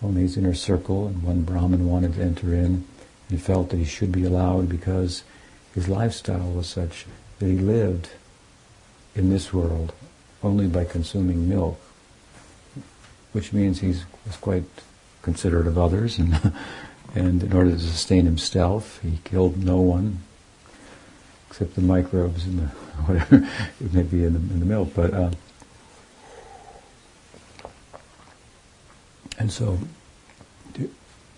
only 0.01 0.21
his 0.21 0.37
inner 0.37 0.53
circle, 0.53 1.07
and 1.07 1.23
one 1.23 1.41
Brahmin 1.41 1.87
wanted 1.87 2.13
to 2.15 2.21
enter 2.21 2.53
in. 2.53 2.85
He 3.29 3.37
felt 3.37 3.69
that 3.69 3.77
he 3.77 3.85
should 3.85 4.11
be 4.11 4.25
allowed 4.25 4.69
because 4.69 5.23
his 5.73 5.87
lifestyle 5.87 6.51
was 6.51 6.67
such 6.67 7.05
that 7.39 7.47
he 7.47 7.57
lived 7.57 8.09
in 9.15 9.29
this 9.29 9.53
world 9.53 9.93
only 10.43 10.67
by 10.67 10.83
consuming 10.83 11.47
milk, 11.47 11.79
which 13.31 13.53
means 13.53 13.79
he 13.79 13.95
was 14.25 14.37
quite 14.39 14.65
considerate 15.21 15.67
of 15.67 15.77
others, 15.77 16.19
and 16.19 16.53
and 17.15 17.43
in 17.43 17.53
order 17.53 17.71
to 17.71 17.79
sustain 17.79 18.25
himself, 18.25 18.99
he 19.01 19.19
killed 19.23 19.63
no 19.63 19.79
one 19.79 20.19
except 21.49 21.75
the 21.75 21.81
microbes 21.81 22.45
and 22.45 22.59
the 22.59 22.67
whatever 23.05 23.47
it 23.79 23.93
may 23.93 24.01
be 24.01 24.25
in 24.25 24.33
the, 24.33 24.39
in 24.39 24.59
the 24.59 24.65
milk. 24.65 24.89
But 24.95 25.13
uh, 25.13 25.31
and 29.37 29.51
so, 29.51 29.77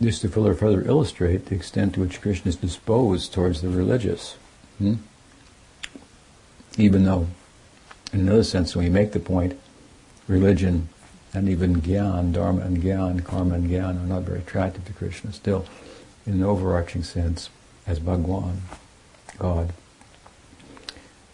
just 0.02 0.22
to 0.22 0.30
further 0.30 0.88
illustrate 0.88 1.46
the 1.46 1.56
extent 1.56 1.94
to 1.94 2.02
which 2.02 2.22
Krishna 2.22 2.50
is 2.50 2.56
disposed 2.56 3.34
towards 3.34 3.62
the 3.62 3.70
religious, 3.70 4.36
hmm? 4.78 4.96
even 6.78 7.06
though, 7.06 7.28
in 8.12 8.22
another 8.22 8.44
sense, 8.44 8.76
when 8.76 8.86
we 8.86 8.92
make 8.92 9.14
the 9.14 9.20
point, 9.20 9.58
religion 10.28 10.90
and 11.34 11.50
even 11.50 11.82
gyan, 11.82 12.34
dharma 12.34 12.62
and 12.62 12.82
gyan, 12.82 13.24
karma 13.24 13.56
and 13.56 13.70
gyan 13.70 14.02
are 14.02 14.08
not 14.08 14.24
very 14.24 14.40
attractive 14.40 14.86
to 14.86 14.94
Krishna. 14.94 15.32
Still, 15.34 15.66
in 16.26 16.34
an 16.34 16.44
overarching 16.44 17.04
sense, 17.04 17.50
as 17.86 18.00
Bhagwan, 18.00 18.62
God, 19.38 19.74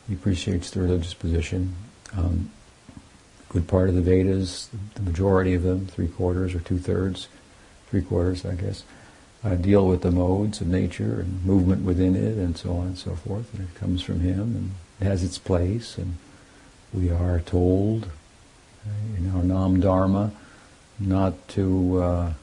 he 0.08 0.14
appreciates 0.14 0.70
the 0.72 0.82
religious 0.82 1.14
position. 1.14 1.76
Um, 2.18 2.52
good 3.50 3.68
part 3.68 3.90
of 3.90 3.96
the 3.96 4.02
Vedas, 4.02 4.70
the 4.96 5.02
majority 5.02 5.54
of 5.54 5.64
them, 5.64 5.88
three 5.88 6.08
quarters 6.08 6.54
or 6.54 6.60
two 6.60 6.80
thirds, 6.80 7.28
three 7.92 8.02
quarters, 8.02 8.46
I 8.46 8.56
guess, 8.56 8.84
uh, 9.44 9.56
deal 9.56 9.86
with 9.86 10.02
the 10.02 10.12
modes 10.12 10.62
of 10.62 10.68
nature 10.68 11.20
and 11.20 11.46
movement 11.46 11.84
within 11.84 12.16
it 12.16 12.38
and 12.38 12.58
so 12.58 12.78
on 12.78 12.88
and 12.88 12.98
so 12.98 13.16
forth. 13.16 13.54
And 13.54 13.68
it 13.68 13.76
comes 13.76 14.02
from 14.02 14.22
him 14.22 14.40
and 14.40 14.72
it 15.02 15.04
has 15.04 15.24
its 15.24 15.38
place. 15.38 15.98
And 15.98 16.16
we 16.94 17.12
are 17.12 17.42
told 17.42 18.06
uh, 18.06 19.18
in 19.18 19.30
our 19.36 19.44
Nam 19.44 19.82
Dharma 19.82 20.32
not 21.00 21.48
to 21.50 22.02
uh, 22.02 22.34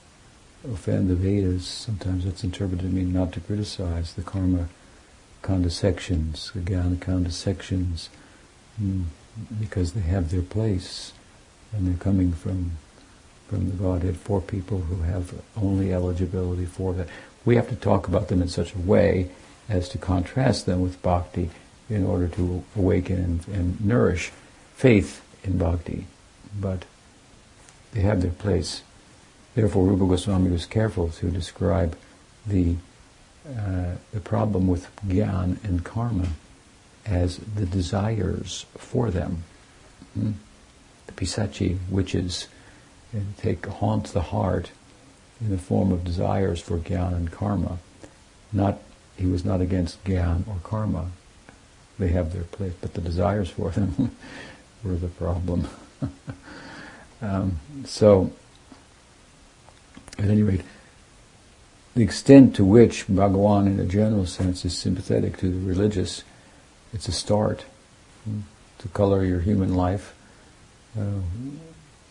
offend 0.71 1.09
the 1.09 1.15
Vedas. 1.15 1.67
Sometimes 1.67 2.27
that's 2.27 2.45
interpreted 2.45 2.85
to 2.85 2.95
mean 2.95 3.13
not 3.13 3.33
to 3.33 3.41
criticize 3.41 4.13
the 4.15 4.23
karma 4.23 4.69
Gyan 5.43 7.01
kanda 7.01 7.31
sections, 7.31 8.11
mm, 8.81 9.05
because 9.59 9.93
they 9.93 10.01
have 10.01 10.31
their 10.31 10.43
place 10.43 11.13
and 11.73 11.87
they're 11.87 11.97
coming 11.97 12.33
from 12.33 12.73
from 13.49 13.71
the 13.71 13.77
Godhead 13.77 14.17
for 14.17 14.41
people 14.41 14.79
who 14.79 15.03
have 15.03 15.35
only 15.57 15.93
eligibility 15.93 16.67
for 16.67 16.93
that. 16.93 17.09
We 17.45 17.57
have 17.57 17.69
to 17.71 17.77
talk 17.77 18.07
about 18.07 18.29
them 18.29 18.43
in 18.43 18.49
such 18.49 18.75
a 18.75 18.79
way 18.79 19.31
as 19.69 19.89
to 19.91 19.99
contrast 19.99 20.67
them 20.67 20.81
with 20.81 21.01
bhakti 21.03 21.51
in 21.89 22.05
order 22.05 22.29
to 22.29 22.63
awaken 22.77 23.17
and, 23.17 23.49
and 23.49 23.81
nourish 23.81 24.31
faith 24.75 25.23
in 25.43 25.57
bhakti. 25.57 26.07
But 26.59 26.85
they 27.93 28.01
have 28.01 28.21
their 28.21 28.31
place. 28.31 28.83
Therefore, 29.55 29.87
Rupa 29.87 30.07
Goswami 30.07 30.51
was 30.51 30.67
careful 30.67 31.09
to 31.09 31.31
describe 31.31 31.97
the 32.47 32.77
uh, 33.49 33.95
the 34.13 34.21
problem 34.21 34.69
with 34.69 34.95
gyan 35.07 35.63
and 35.65 35.83
karma 35.83 36.29
as 37.07 37.39
the 37.39 37.65
desires 37.65 38.67
for 38.77 39.11
them. 39.11 39.43
Hmm? 40.13 40.33
The 41.07 41.13
pisachi, 41.15 41.79
witches, 43.13 43.27
take 43.37 43.67
haunt 43.67 44.07
the 44.09 44.23
heart 44.23 44.71
in 45.41 45.51
the 45.51 45.59
form 45.59 45.93
of 45.93 46.05
desires 46.05 46.61
for 46.61 46.79
gyan 46.79 47.15
and 47.15 47.31
karma. 47.31 47.79
Not 48.53 48.79
he 49.17 49.27
was 49.27 49.45
not 49.45 49.61
against 49.61 50.03
gyan 50.05 50.47
or 50.47 50.57
karma. 50.63 51.11
They 51.99 52.09
have 52.09 52.33
their 52.33 52.45
place, 52.45 52.75
but 52.81 52.95
the 52.95 53.01
desires 53.01 53.51
for 53.51 53.71
them 53.71 54.17
were 54.85 54.95
the 54.95 55.09
problem. 55.09 55.69
um, 57.23 57.59
so, 57.85 58.31
at 60.17 60.27
any 60.27 60.45
rate, 60.45 60.63
the 61.97 62.05
extent 62.05 62.55
to 62.55 62.65
which 62.65 63.09
Bhagawan, 63.09 63.67
in 63.67 63.81
a 63.81 63.85
general 63.85 64.27
sense, 64.27 64.65
is 64.65 64.79
sympathetic 64.79 65.37
to 65.39 65.51
the 65.51 65.59
religious, 65.67 66.23
it's 66.93 67.09
a 67.09 67.13
start 67.13 67.65
to 68.79 68.89
color 68.89 69.25
your 69.25 69.41
human 69.41 69.75
life 69.75 70.15
uh, 70.97 71.21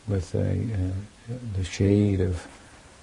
with 0.08 0.34
a, 0.36 0.52
uh, 0.52 1.34
the 1.56 1.64
shade 1.64 2.22
of, 2.22 2.48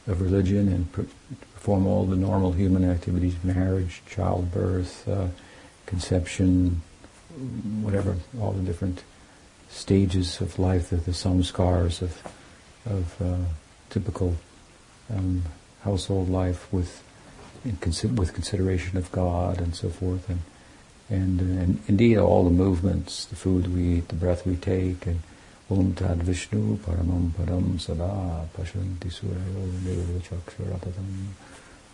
of 0.07 0.21
religion 0.21 0.69
and 0.69 0.93
perform 0.93 1.87
all 1.87 2.05
the 2.05 2.17
normal 2.17 2.53
human 2.53 2.89
activities, 2.89 3.35
marriage, 3.43 4.03
childbirth, 4.07 5.09
uh, 5.09 5.29
conception, 5.87 6.83
whatever, 7.83 8.17
all 8.41 8.53
the 8.53 8.63
different 8.63 9.03
stages 9.69 10.41
of 10.41 10.59
life, 10.59 10.91
the, 10.91 10.97
the 10.97 11.11
samskars 11.11 12.01
of, 12.01 12.23
of 12.87 13.23
uh, 13.23 13.45
typical 13.91 14.37
um, 15.15 15.43
household 15.83 16.29
life 16.29 16.73
with 16.73 17.03
consi- 17.81 18.15
with 18.15 18.33
consideration 18.33 18.97
of 18.97 19.11
God 19.13 19.61
and 19.61 19.75
so 19.75 19.89
forth, 19.89 20.29
and 20.29 20.41
and, 21.11 21.41
and 21.41 21.83
indeed 21.87 22.17
all 22.17 22.45
the 22.45 22.51
movements, 22.51 23.27
the 23.27 23.37
food 23.37 23.75
we 23.75 23.99
eat, 23.99 24.09
the 24.09 24.15
breath 24.15 24.47
we 24.47 24.57
take, 24.57 25.07
and 25.07 25.21
Tad 25.69 26.23
Vishnu 26.23 26.77
Paramam 26.77 27.31
Param 27.31 27.81
Sada 27.81 28.47
Pashanti 28.55 29.11
Surayo 29.11 29.83
Deva 29.83 30.21
Chaksharapatam 30.21 31.29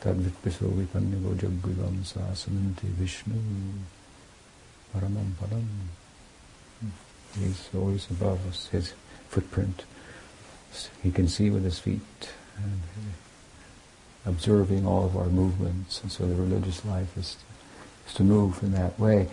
Tad 0.01 0.17
Vitpiso 0.17 0.69
Vipannivo 0.75 1.35
Jagvivam 1.37 2.03
Sasananti 2.03 2.89
Vishnu 2.99 3.35
Paramam 4.93 5.31
Param 5.41 5.65
He's 7.39 7.69
always 7.73 8.11
above 8.11 8.45
us, 8.49 8.67
his 8.69 8.93
footprint. 9.29 9.85
He 11.01 11.13
can 11.13 11.29
see 11.29 11.49
with 11.49 11.63
his 11.63 11.79
feet. 11.79 12.01
And 12.57 12.81
observing 14.27 14.85
all 14.85 15.05
of 15.05 15.17
our 15.17 15.27
movements, 15.27 16.03
and 16.03 16.11
so 16.11 16.27
the 16.27 16.35
religious 16.35 16.85
life 16.85 17.17
is, 17.17 17.37
is 18.09 18.15
to 18.15 18.25
move 18.25 18.63
in 18.65 18.73
that 18.73 18.99
way. 18.99 19.29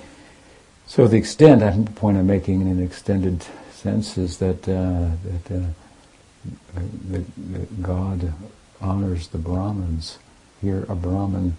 So 0.85 1.07
the 1.07 1.17
extent, 1.17 1.85
the 1.85 1.91
point 1.91 2.17
I'm 2.17 2.27
making 2.27 2.61
in 2.61 2.67
an 2.67 2.83
extended 2.83 3.43
sense 3.77 4.17
is 4.17 4.39
that, 4.39 4.67
uh, 4.67 5.09
that 5.23 5.55
uh, 5.55 6.79
the, 7.09 7.23
the 7.37 7.59
God 7.81 8.33
honors 8.81 9.27
the 9.27 9.37
Brahmins. 9.37 10.17
Here 10.61 10.85
a 10.89 10.95
Brahmin 10.95 11.55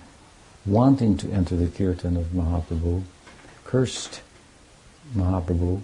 wanting 0.66 1.16
to 1.18 1.30
enter 1.30 1.54
the 1.56 1.68
kirtan 1.68 2.16
of 2.16 2.26
Mahaprabhu 2.26 3.02
cursed 3.64 4.22
Mahaprabhu 5.14 5.82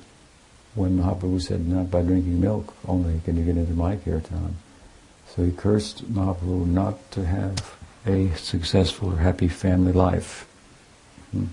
when 0.74 0.98
Mahaprabhu 0.98 1.40
said, 1.40 1.66
not 1.66 1.90
by 1.90 2.02
drinking 2.02 2.40
milk 2.40 2.74
only 2.88 3.20
can 3.24 3.36
you 3.36 3.44
get 3.44 3.56
into 3.56 3.72
my 3.72 3.96
kirtan. 3.96 4.56
So 5.28 5.44
he 5.44 5.52
cursed 5.52 6.12
Mahaprabhu 6.12 6.66
not 6.66 7.10
to 7.12 7.24
have 7.24 7.76
a 8.06 8.34
successful 8.34 9.14
or 9.14 9.18
happy 9.18 9.48
family 9.48 9.92
life. 9.92 10.46
Hmm. 11.30 11.46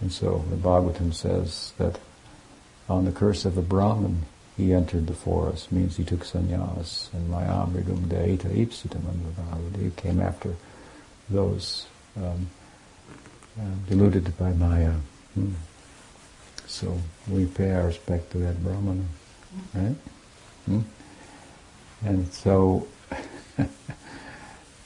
And 0.00 0.12
so 0.12 0.44
the 0.50 0.56
Bhagavatam 0.56 1.14
says 1.14 1.72
that 1.78 1.98
on 2.88 3.04
the 3.04 3.12
curse 3.12 3.44
of 3.44 3.56
a 3.56 3.62
Brahmin, 3.62 4.22
he 4.56 4.72
entered 4.72 5.06
the 5.06 5.14
forest, 5.14 5.72
means 5.72 5.96
he 5.96 6.04
took 6.04 6.20
sannyas, 6.20 7.12
and 7.12 7.32
mayamrigum 7.32 8.06
deita 8.06 8.46
ipsitam 8.54 9.02
He 9.80 9.90
came 9.90 10.20
after 10.20 10.54
those 11.28 11.86
um, 12.16 12.48
uh, 13.58 13.64
deluded 13.88 14.36
by 14.38 14.52
Maya. 14.52 14.94
Hmm. 15.34 15.52
So 16.66 16.98
we 17.28 17.46
pay 17.46 17.72
our 17.72 17.86
respect 17.86 18.30
to 18.32 18.38
that 18.38 18.62
Brahmana, 18.62 19.04
right? 19.74 19.96
Hmm? 20.66 20.80
And 22.04 22.32
so, 22.32 22.86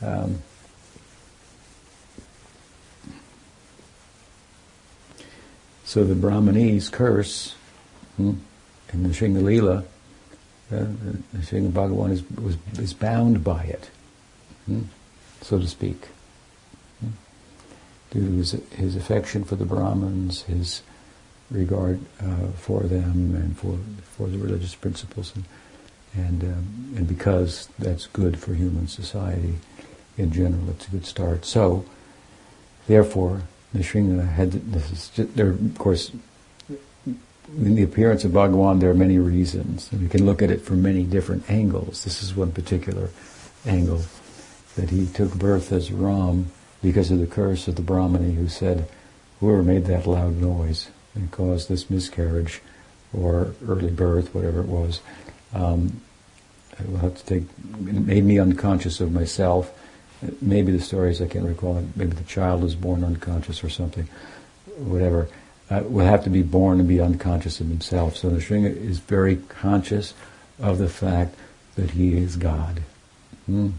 um, 0.03 0.43
so 5.85 6.05
the 6.05 6.15
Brahmanis 6.15 6.91
curse 6.91 7.55
hmm, 8.19 8.35
in 8.93 9.03
the 9.03 9.09
Shingalila, 9.09 9.79
uh, 9.79 9.85
the 10.71 11.39
Shinga 11.39 11.71
Bhagavan 11.71 12.11
is, 12.11 12.23
was, 12.33 12.57
is 12.79 12.93
bound 12.93 13.43
by 13.43 13.63
it, 13.65 13.91
hmm, 14.67 14.83
so 15.41 15.59
to 15.59 15.67
speak. 15.67 16.09
Hmm, 17.01 17.13
due 18.11 18.27
to 18.27 18.33
his, 18.33 18.53
his 18.77 18.97
affection 18.97 19.45
for 19.45 19.57
the 19.57 19.65
Brahmins, 19.65 20.43
his 20.43 20.83
regard 21.51 21.99
uh, 22.21 22.49
for 22.57 22.83
them 22.83 23.35
and 23.35 23.57
for 23.57 23.79
for 24.03 24.29
the 24.29 24.37
religious 24.37 24.75
principles 24.75 25.33
and 25.35 25.47
and 26.15 26.45
um, 26.45 26.95
and 26.95 27.09
because 27.09 27.71
that's 27.79 28.07
good 28.07 28.39
for 28.39 28.53
human 28.53 28.87
society 28.87 29.55
in 30.19 30.33
general, 30.33 30.69
it's 30.71 30.87
a 30.89 30.91
good 30.91 31.07
start. 31.07 31.45
So 31.45 31.85
therefore, 32.87 33.43
Nrsinga 33.75 34.29
had, 34.29 34.53
this 34.73 34.91
is 34.91 35.29
there, 35.35 35.51
of 35.51 35.79
course, 35.79 36.11
in 37.57 37.75
the 37.75 37.83
appearance 37.83 38.25
of 38.25 38.33
Bhagawan, 38.33 38.81
there 38.81 38.91
are 38.91 38.95
many 38.95 39.19
reasons. 39.19 39.91
And 39.93 40.03
we 40.03 40.09
can 40.09 40.27
look 40.27 40.43
at 40.43 40.51
it 40.51 40.63
from 40.63 40.83
many 40.83 41.05
different 41.05 41.49
angles. 41.51 42.05
This 42.05 42.23
is 42.23 42.37
one 42.37 42.53
particular 42.53 43.11
angle, 43.67 44.03
that 44.77 44.91
he 44.91 45.07
took 45.07 45.35
birth 45.35 45.73
as 45.73 45.91
Ram 45.91 46.51
because 46.83 47.11
of 47.11 47.19
the 47.19 47.27
curse 47.27 47.67
of 47.67 47.77
the 47.77 47.83
Brahmani 47.83 48.35
who 48.35 48.49
said, 48.49 48.89
whoever 49.41 49.63
made 49.63 49.87
that 49.87 50.07
loud 50.07 50.37
noise 50.37 50.89
and 51.15 51.31
caused 51.31 51.69
this 51.69 51.91
miscarriage 51.91 52.61
or 53.13 53.55
early 53.67 53.91
birth, 53.91 54.35
whatever 54.35 54.61
it 54.61 54.67
was, 54.67 55.01
um, 55.55 56.01
I 56.79 56.85
will 56.85 56.99
have 56.99 57.17
to 57.17 57.25
take, 57.25 57.43
it 57.43 58.07
made 58.07 58.25
me 58.25 58.39
unconscious 58.39 59.01
of 59.01 59.11
myself. 59.11 59.73
Maybe 60.41 60.71
the 60.73 60.81
stories, 60.81 61.21
I 61.21 61.27
can't 61.27 61.45
recall, 61.45 61.85
maybe 61.97 62.13
the 62.13 62.25
child 62.25 62.63
was 62.63 62.75
born 62.75 63.03
unconscious 63.03 63.65
or 63.65 63.71
something, 63.71 64.09
whatever. 64.77 65.29
Uh, 65.71 65.83
will 65.85 66.07
have 66.07 66.25
to 66.25 66.31
be 66.31 66.43
born 66.43 66.79
and 66.81 66.89
be 66.89 67.01
unconscious 67.01 67.61
of 67.61 67.69
himself. 67.69 68.17
So 68.17 68.31
Nrsinga 68.31 68.75
is 68.75 69.01
very 69.01 69.37
conscious 69.49 70.15
of 70.59 70.79
the 70.79 70.89
fact 70.89 71.35
that 71.75 71.91
he 71.91 72.17
is 72.17 72.37
God. 72.37 72.83
Hmm? 73.47 73.71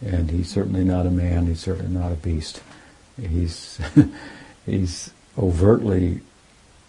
And 0.00 0.30
he's 0.30 0.48
certainly 0.48 0.84
not 0.84 1.06
a 1.06 1.10
man, 1.10 1.46
he's 1.46 1.60
certainly 1.60 1.92
not 1.92 2.12
a 2.12 2.14
beast. 2.14 2.62
He's, 3.20 3.80
he's 4.66 5.10
overtly 5.36 6.20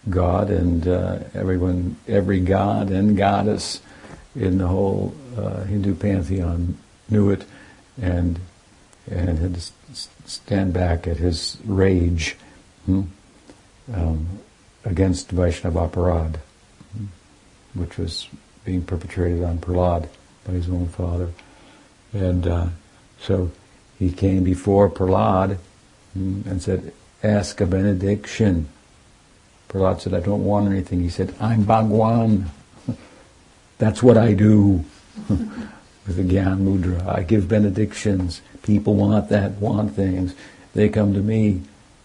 God 0.10 0.52
and 0.52 0.88
uh, 0.88 1.20
everyone, 1.34 1.98
every 2.08 2.40
god 2.40 2.92
and 2.92 3.18
goddess 3.18 3.82
in 4.36 4.60
the 4.60 4.68
whole 4.68 5.14
uh, 5.38 5.64
Hindu 5.64 5.96
pantheon 5.96 6.78
knew 7.10 7.32
it 7.32 7.46
and 8.02 8.40
and 9.10 9.40
had 9.40 9.56
to 9.56 9.72
stand 10.26 10.72
back 10.72 11.08
at 11.08 11.18
his 11.18 11.58
rage 11.66 12.36
hmm, 12.86 13.04
um, 13.94 14.40
against 14.86 15.32
Vaishnava 15.32 15.88
Aparad, 15.88 16.38
hmm, 16.94 17.06
which 17.74 17.98
was 17.98 18.28
being 18.66 18.84
perpetrated 18.84 19.44
on 19.44 19.58
Prahlad 19.58 20.08
by 20.46 20.54
his 20.54 20.70
own 20.70 20.88
father. 20.88 21.32
And 22.14 22.48
uh, 22.48 22.68
so 23.20 23.52
he 23.98 24.12
came 24.12 24.44
before 24.44 24.90
Prahlad 24.90 25.58
hmm, 26.14 26.42
and 26.46 26.62
said, 26.62 26.94
ask 27.24 27.60
a 27.62 27.66
benediction. 27.66 28.70
Prahlad 29.70 30.02
said, 30.02 30.14
I 30.14 30.20
don't 30.20 30.44
want 30.44 30.68
anything. 30.68 31.02
He 31.02 31.10
said, 31.10 31.36
I'm 31.40 31.64
Bhagwan. 31.64 32.50
That's 33.78 34.02
what 34.02 34.18
I 34.18 34.34
do 34.34 34.84
with 35.30 36.16
the 36.16 36.24
Gyan 36.24 36.60
Mudra. 36.60 37.08
I 37.08 37.24
give 37.24 37.48
benedictions. 37.48 38.42
People 38.64 38.96
want 38.96 39.30
that, 39.30 39.54
want 39.54 39.96
things. 39.96 40.34
They 40.74 40.90
come 40.90 41.14
to 41.14 41.22
me. 41.22 41.62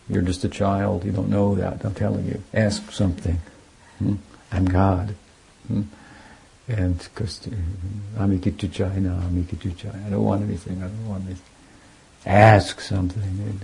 You're 0.09 0.23
just 0.23 0.45
a 0.45 0.49
child. 0.49 1.05
You 1.05 1.13
don't 1.13 1.31
know 1.31 1.55
that. 1.55 1.85
I'm 1.85 1.95
telling 1.95 2.27
you. 2.27 2.43
Ask 2.53 2.91
something. 2.93 3.41
Hmm? 3.99 4.17
I'm 4.53 4.67
God. 4.67 5.15
Hmm? 5.69 5.83
And 6.69 6.99
because 6.99 7.41
amikituchai 8.17 8.97
na 8.97 9.21
amikituchai. 9.21 9.65
I'm 9.65 9.77
China. 9.77 10.05
I 10.07 10.11
don't 10.11 10.25
want 10.25 10.43
anything. 10.43 10.83
I 10.83 10.87
don't 10.87 11.09
want 11.09 11.25
anything. 11.25 11.45
Ask 12.27 12.81
something. 12.81 13.55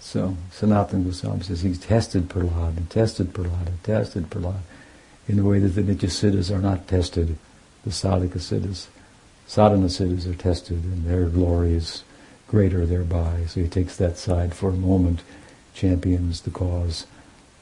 So 0.00 0.36
Sanatana 0.52 1.04
Goswami 1.04 1.42
says 1.42 1.62
he 1.62 1.74
tested 1.74 2.28
Prahlad 2.28 2.76
and 2.76 2.88
tested 2.88 3.32
Prahlad 3.32 3.66
and 3.66 3.82
tested 3.84 4.30
Prahlad 4.30 4.60
in 5.28 5.36
the 5.36 5.44
way 5.44 5.58
that 5.58 5.68
the 5.68 5.82
Nitya 5.82 6.08
Siddhas 6.08 6.50
are 6.50 6.62
not 6.62 6.88
tested. 6.88 7.36
The 7.84 7.90
Sadhaka 7.90 8.38
Siddhas, 8.38 8.86
Sadhana 9.46 9.86
Siddhas 9.86 10.26
are 10.26 10.34
tested 10.34 10.82
and 10.84 11.04
their 11.04 11.26
glory 11.26 11.74
is 11.74 12.04
greater 12.46 12.86
thereby. 12.86 13.44
So 13.46 13.60
he 13.60 13.68
takes 13.68 13.96
that 13.96 14.18
side 14.18 14.54
for 14.54 14.70
a 14.70 14.74
moment, 14.74 15.22
champions 15.74 16.42
the 16.42 16.50
cause 16.50 17.06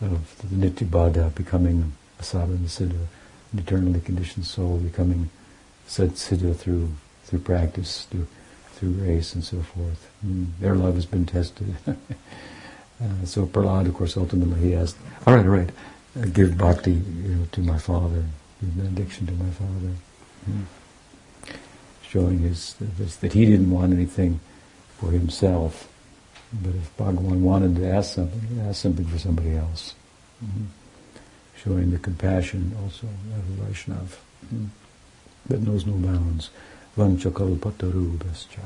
of 0.01 0.37
the 0.39 0.71
Nityabada 0.71 1.35
becoming 1.35 1.93
a 2.19 2.23
Sadhana 2.23 2.67
Siddha, 2.67 3.07
an 3.53 3.59
eternally 3.59 4.01
conditioned 4.01 4.47
soul 4.47 4.79
becoming 4.79 5.31
Sat 5.87 6.11
Siddha 6.11 6.55
through, 6.55 6.91
through 7.25 7.41
practice, 7.41 8.05
through, 8.11 8.27
through 8.73 8.93
grace 8.93 9.35
and 9.35 9.43
so 9.43 9.61
forth. 9.61 10.11
Mm, 10.25 10.47
their 10.61 10.75
love 10.75 10.95
has 10.95 11.07
been 11.07 11.27
tested. 11.27 11.75
uh, 11.87 11.95
so 13.25 13.47
Prahlad, 13.47 13.87
of 13.87 13.95
course, 13.95 14.17
ultimately 14.17 14.61
he 14.61 14.75
asked, 14.75 14.97
all 15.27 15.35
right, 15.35 15.45
all 15.45 15.53
right, 15.53 15.71
uh, 16.21 16.27
give 16.27 16.57
bhakti 16.59 16.93
you 16.93 17.35
know, 17.35 17.47
to 17.53 17.61
my 17.61 17.79
father, 17.79 18.25
give 18.61 18.77
benediction 18.77 19.27
to 19.27 19.33
my 19.33 19.51
father. 19.51 19.95
Mm. 20.49 20.65
Showing 22.09 22.39
his, 22.39 22.75
this, 22.81 23.17
that 23.17 23.33
he 23.35 23.45
didn't 23.45 23.71
want 23.71 23.93
anything 23.93 24.41
for 24.99 25.11
himself, 25.11 25.89
but 26.53 26.75
if 26.75 26.97
Bhagavan 26.97 27.41
wanted 27.41 27.77
to 27.77 27.87
ask 27.87 28.15
something, 28.15 28.61
asked 28.67 28.81
something 28.81 29.07
for 29.07 29.19
somebody 29.19 29.55
else. 29.55 29.95
Mm-hmm. 30.45 30.65
Showing 31.63 31.91
the 31.91 31.99
compassion 31.99 32.75
also 32.83 33.07
of 33.07 33.61
a 33.61 33.63
Vaishnav 33.63 34.17
mm-hmm. 34.47 34.67
that 35.47 35.61
knows 35.61 35.85
no 35.85 35.95
bounds. 35.95 36.51
Vanchakalpatarubhascha. 36.97 38.61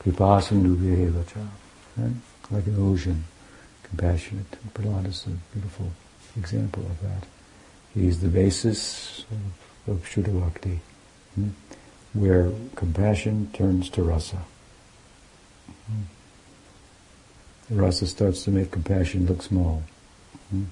Kripasinduvyeva 0.00 1.24
right? 1.96 2.10
Like 2.50 2.66
an 2.66 2.92
ocean, 2.92 3.24
compassionate. 3.82 4.58
Prahlad 4.74 5.06
is 5.06 5.26
a 5.26 5.30
beautiful 5.52 5.90
example 6.36 6.82
of 6.82 7.00
that. 7.00 7.26
He's 7.94 8.20
the 8.20 8.28
basis 8.28 9.24
of, 9.86 9.94
of 9.94 10.04
Shuddha 10.04 10.38
Bhakti, 10.38 10.80
hmm? 11.34 11.50
where 12.12 12.50
compassion 12.74 13.50
turns 13.54 13.88
to 13.90 14.02
rasa. 14.02 14.42
Hmm? 15.86 16.02
Rasa 17.70 18.06
starts 18.06 18.44
to 18.44 18.50
make 18.50 18.70
compassion 18.70 19.26
look 19.26 19.42
small. 19.42 19.82
Hmm? 20.50 20.64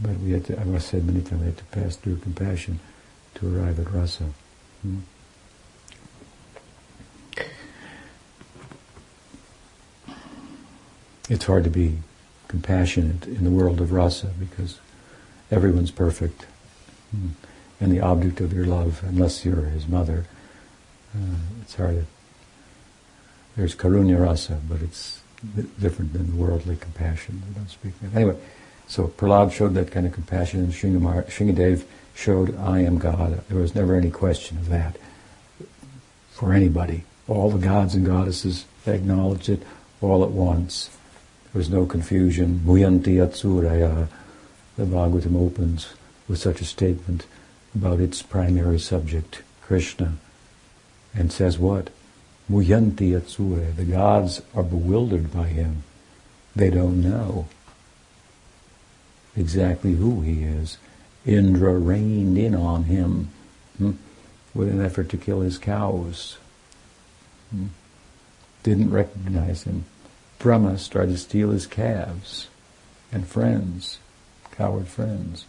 But 0.00 0.18
we 0.18 0.32
have 0.32 0.46
to, 0.46 0.60
I've 0.60 0.82
said 0.82 1.04
many 1.04 1.20
times, 1.20 1.40
we 1.40 1.46
have 1.46 1.56
to 1.56 1.64
pass 1.64 1.96
through 1.96 2.16
compassion 2.18 2.80
to 3.34 3.58
arrive 3.58 3.78
at 3.78 3.90
rasa. 3.92 4.24
Hmm? 4.82 4.98
It's 11.28 11.44
hard 11.44 11.64
to 11.64 11.70
be 11.70 11.98
compassionate 12.48 13.26
in 13.26 13.44
the 13.44 13.50
world 13.50 13.80
of 13.80 13.92
rasa 13.92 14.28
because 14.38 14.80
everyone's 15.50 15.92
perfect. 15.92 16.46
Hmm. 17.10 17.28
And 17.80 17.92
the 17.92 18.00
object 18.00 18.40
of 18.40 18.52
your 18.52 18.66
love, 18.66 19.02
unless 19.06 19.44
you're 19.44 19.62
his 19.66 19.86
mother, 19.86 20.26
uh, 21.14 21.36
it's 21.62 21.74
hard 21.76 21.96
to, 21.96 22.06
there's 23.56 23.74
karunya 23.74 24.20
rasa, 24.20 24.60
but 24.68 24.82
it's 24.82 25.19
different 25.80 26.12
than 26.12 26.36
worldly 26.38 26.76
compassion. 26.76 27.42
I 27.50 27.58
don't 27.58 27.70
speak 27.70 27.98
that. 28.00 28.14
Anyway, 28.14 28.36
so 28.86 29.08
Prahlad 29.08 29.52
showed 29.52 29.74
that 29.74 29.90
kind 29.90 30.06
of 30.06 30.12
compassion, 30.12 30.60
and 30.60 30.72
Shringadev 30.72 31.84
showed, 32.14 32.58
I 32.58 32.80
am 32.80 32.98
God. 32.98 33.42
There 33.48 33.58
was 33.60 33.74
never 33.74 33.94
any 33.94 34.10
question 34.10 34.58
of 34.58 34.68
that 34.68 34.96
for 36.30 36.52
anybody. 36.52 37.04
All 37.28 37.50
the 37.50 37.58
gods 37.64 37.94
and 37.94 38.04
goddesses 38.04 38.66
acknowledged 38.86 39.48
it 39.48 39.62
all 40.00 40.24
at 40.24 40.30
once. 40.30 40.90
There 41.52 41.60
was 41.60 41.70
no 41.70 41.86
confusion. 41.86 42.60
Muyanti 42.64 43.16
Atsuraya. 43.16 44.08
The 44.76 44.84
Bhagavatam 44.84 45.36
opens 45.36 45.94
with 46.26 46.38
such 46.38 46.60
a 46.60 46.64
statement 46.64 47.26
about 47.74 48.00
its 48.00 48.22
primary 48.22 48.78
subject, 48.78 49.42
Krishna, 49.62 50.14
and 51.14 51.30
says 51.32 51.58
what? 51.58 51.90
Muyanti 52.50 53.12
Atsure. 53.12 53.74
The 53.76 53.84
gods 53.84 54.42
are 54.54 54.64
bewildered 54.64 55.32
by 55.32 55.46
him. 55.46 55.84
They 56.56 56.68
don't 56.68 57.00
know 57.00 57.46
exactly 59.36 59.94
who 59.94 60.22
he 60.22 60.42
is. 60.42 60.78
Indra 61.24 61.78
rained 61.78 62.36
in 62.36 62.54
on 62.54 62.84
him 62.84 63.30
hmm, 63.78 63.92
with 64.52 64.68
an 64.68 64.84
effort 64.84 65.08
to 65.10 65.16
kill 65.16 65.42
his 65.42 65.58
cows. 65.58 66.38
Hmm. 67.50 67.66
Didn't 68.64 68.90
recognize 68.90 69.62
him. 69.62 69.84
Brahma 70.38 70.78
started 70.78 71.12
to 71.12 71.18
steal 71.18 71.50
his 71.50 71.66
calves 71.66 72.48
and 73.12 73.26
friends, 73.26 73.98
coward 74.50 74.88
friends. 74.88 75.44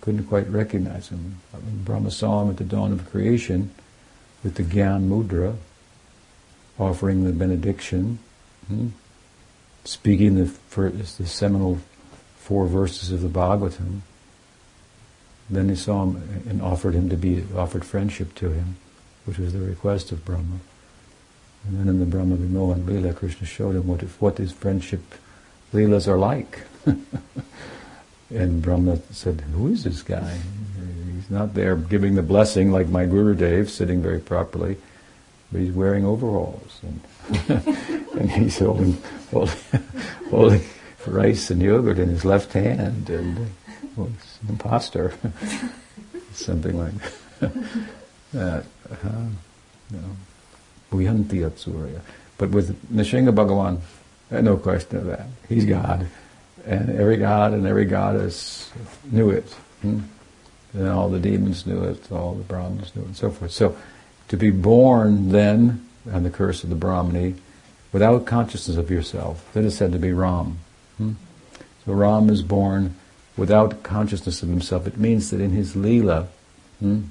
Couldn't 0.00 0.26
quite 0.26 0.48
recognize 0.48 1.08
him. 1.08 1.40
I 1.54 1.58
mean, 1.58 1.82
Brahma 1.82 2.10
saw 2.10 2.42
him 2.42 2.50
at 2.50 2.56
the 2.58 2.64
dawn 2.64 2.92
of 2.92 3.10
creation 3.10 3.70
with 4.42 4.56
the 4.56 4.62
Gyan 4.62 5.08
Mudra, 5.08 5.56
offering 6.78 7.24
the 7.24 7.32
benediction, 7.32 8.18
hmm, 8.68 8.88
speaking 9.84 10.36
the, 10.36 10.46
first, 10.46 11.18
the 11.18 11.26
seminal 11.26 11.78
four 12.36 12.66
verses 12.66 13.12
of 13.12 13.22
the 13.22 13.28
Bhagavatam. 13.28 14.00
Then 15.48 15.68
he 15.68 15.76
saw 15.76 16.04
him 16.04 16.44
and 16.48 16.60
offered 16.60 16.94
him 16.94 17.08
to 17.08 17.16
be 17.16 17.44
offered 17.56 17.84
friendship 17.84 18.34
to 18.36 18.50
him, 18.50 18.76
which 19.24 19.38
was 19.38 19.52
the 19.52 19.60
request 19.60 20.12
of 20.12 20.24
Brahma. 20.24 20.58
And 21.66 21.80
then 21.80 21.88
in 21.88 21.98
the 21.98 22.06
Brahma 22.06 22.36
Vimohan 22.36 22.84
Leela, 22.84 23.14
Krishna 23.14 23.46
showed 23.46 23.74
him 23.74 23.86
what, 23.86 24.02
what 24.20 24.38
his 24.38 24.52
friendship 24.52 25.02
Leelas 25.72 26.06
are 26.06 26.18
like. 26.18 26.60
and 28.30 28.62
Brahma 28.62 28.98
said, 29.10 29.40
who 29.52 29.68
is 29.68 29.84
this 29.84 30.02
guy? 30.02 30.38
He's 31.14 31.30
not 31.30 31.54
there 31.54 31.76
giving 31.76 32.14
the 32.14 32.22
blessing 32.22 32.70
like 32.70 32.88
my 32.88 33.06
Guru 33.06 33.34
Dev, 33.34 33.70
sitting 33.70 34.00
very 34.00 34.20
properly, 34.20 34.76
but 35.52 35.60
he's 35.60 35.72
wearing 35.72 36.04
overalls. 36.04 36.80
And 36.82 37.00
and 38.18 38.30
he's 38.30 38.58
holding, 38.58 38.96
holding, 39.30 39.56
holding 40.30 40.62
rice 41.06 41.50
and 41.50 41.62
yogurt 41.62 41.98
in 41.98 42.08
his 42.08 42.24
left 42.24 42.52
hand, 42.52 43.08
and 43.10 43.38
uh, 43.38 43.42
well, 43.96 44.06
an 44.06 44.48
imposter, 44.48 45.12
something 46.32 46.78
like 46.78 46.92
that. 48.32 48.64
Uh, 48.90 49.28
you 49.90 49.98
know, 49.98 50.16
Atsuriya. 50.92 52.00
But 52.38 52.50
with 52.50 52.94
Nrsinga 52.94 53.34
Bhagavan, 53.34 53.80
uh, 54.30 54.40
no 54.40 54.56
question 54.56 54.98
of 54.98 55.06
that. 55.06 55.26
He's 55.48 55.64
God. 55.64 56.06
And 56.66 56.90
every 56.90 57.16
god 57.16 57.52
and 57.52 57.66
every 57.66 57.84
goddess 57.84 58.70
knew 59.04 59.30
it. 59.30 59.48
Hmm? 59.82 60.00
And 60.74 60.88
all 60.88 61.08
the 61.08 61.20
demons 61.20 61.66
knew 61.66 61.82
it, 61.84 62.10
all 62.10 62.34
the 62.34 62.42
Brahmins 62.42 62.94
knew 62.94 63.02
it, 63.02 63.06
and 63.06 63.16
so 63.16 63.30
forth. 63.30 63.52
So 63.52 63.76
to 64.28 64.36
be 64.36 64.50
born 64.50 65.30
then, 65.30 65.86
on 66.12 66.22
the 66.22 66.30
curse 66.30 66.64
of 66.64 66.70
the 66.70 66.76
Brahmani, 66.76 67.36
without 67.92 68.26
consciousness 68.26 68.76
of 68.76 68.90
yourself, 68.90 69.48
that 69.52 69.64
is 69.64 69.76
said 69.76 69.92
to 69.92 69.98
be 69.98 70.12
Ram. 70.12 70.58
Hmm? 70.98 71.12
So 71.84 71.92
Ram 71.92 72.28
is 72.28 72.42
born 72.42 72.96
without 73.36 73.82
consciousness 73.82 74.42
of 74.42 74.48
himself. 74.48 74.86
It 74.86 74.98
means 74.98 75.30
that 75.30 75.40
in 75.40 75.50
his 75.50 75.74
Leela, 75.74 76.26
hmm, 76.80 77.02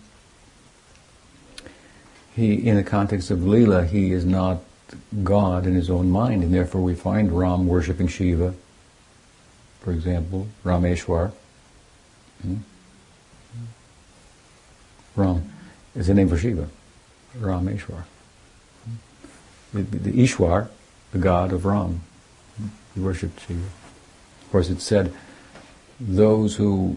he, 2.36 2.54
in 2.54 2.76
the 2.76 2.84
context 2.84 3.32
of 3.32 3.40
Leela, 3.40 3.88
he 3.88 4.12
is 4.12 4.26
not 4.26 4.60
God 5.24 5.66
in 5.66 5.74
his 5.74 5.90
own 5.90 6.12
mind, 6.12 6.44
and 6.44 6.54
therefore 6.54 6.82
we 6.82 6.94
find 6.94 7.32
Ram 7.32 7.68
worshipping 7.68 8.08
Shiva, 8.08 8.54
for 9.80 9.92
example, 9.92 10.48
Rameshwar. 10.64 11.32
Hmm? 12.42 12.58
Ram 15.16 15.50
is 15.96 16.08
the 16.08 16.14
name 16.14 16.28
for 16.28 16.38
Shiva, 16.38 16.68
Rameshwar. 17.40 18.04
The, 19.74 19.82
the 19.82 20.24
Ishwar, 20.24 20.70
the 21.12 21.18
god 21.18 21.52
of 21.52 21.66
Ram, 21.66 22.02
he 22.94 23.02
worshipped 23.02 23.46
Shiva. 23.46 23.60
Of 24.42 24.52
course, 24.52 24.70
it 24.70 24.82
said 24.82 25.14
those 26.00 26.56
who 26.56 26.96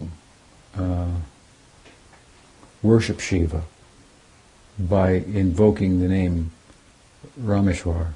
uh, 0.77 1.07
worship 2.81 3.19
Shiva 3.19 3.63
by 4.77 5.11
invoking 5.11 5.99
the 5.99 6.07
name 6.07 6.51
Rameshwar, 7.41 8.13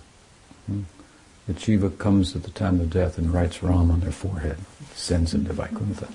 hmm, 0.67 0.83
that 1.47 1.59
Shiva 1.59 1.89
comes 1.89 2.35
at 2.35 2.43
the 2.43 2.51
time 2.51 2.79
of 2.79 2.89
death 2.89 3.17
and 3.17 3.33
writes 3.33 3.61
Ram 3.61 3.91
on 3.91 3.99
their 3.99 4.11
forehead, 4.11 4.57
sends 4.93 5.33
him 5.33 5.45
to 5.45 5.53
Vaikuntha. 5.53 6.07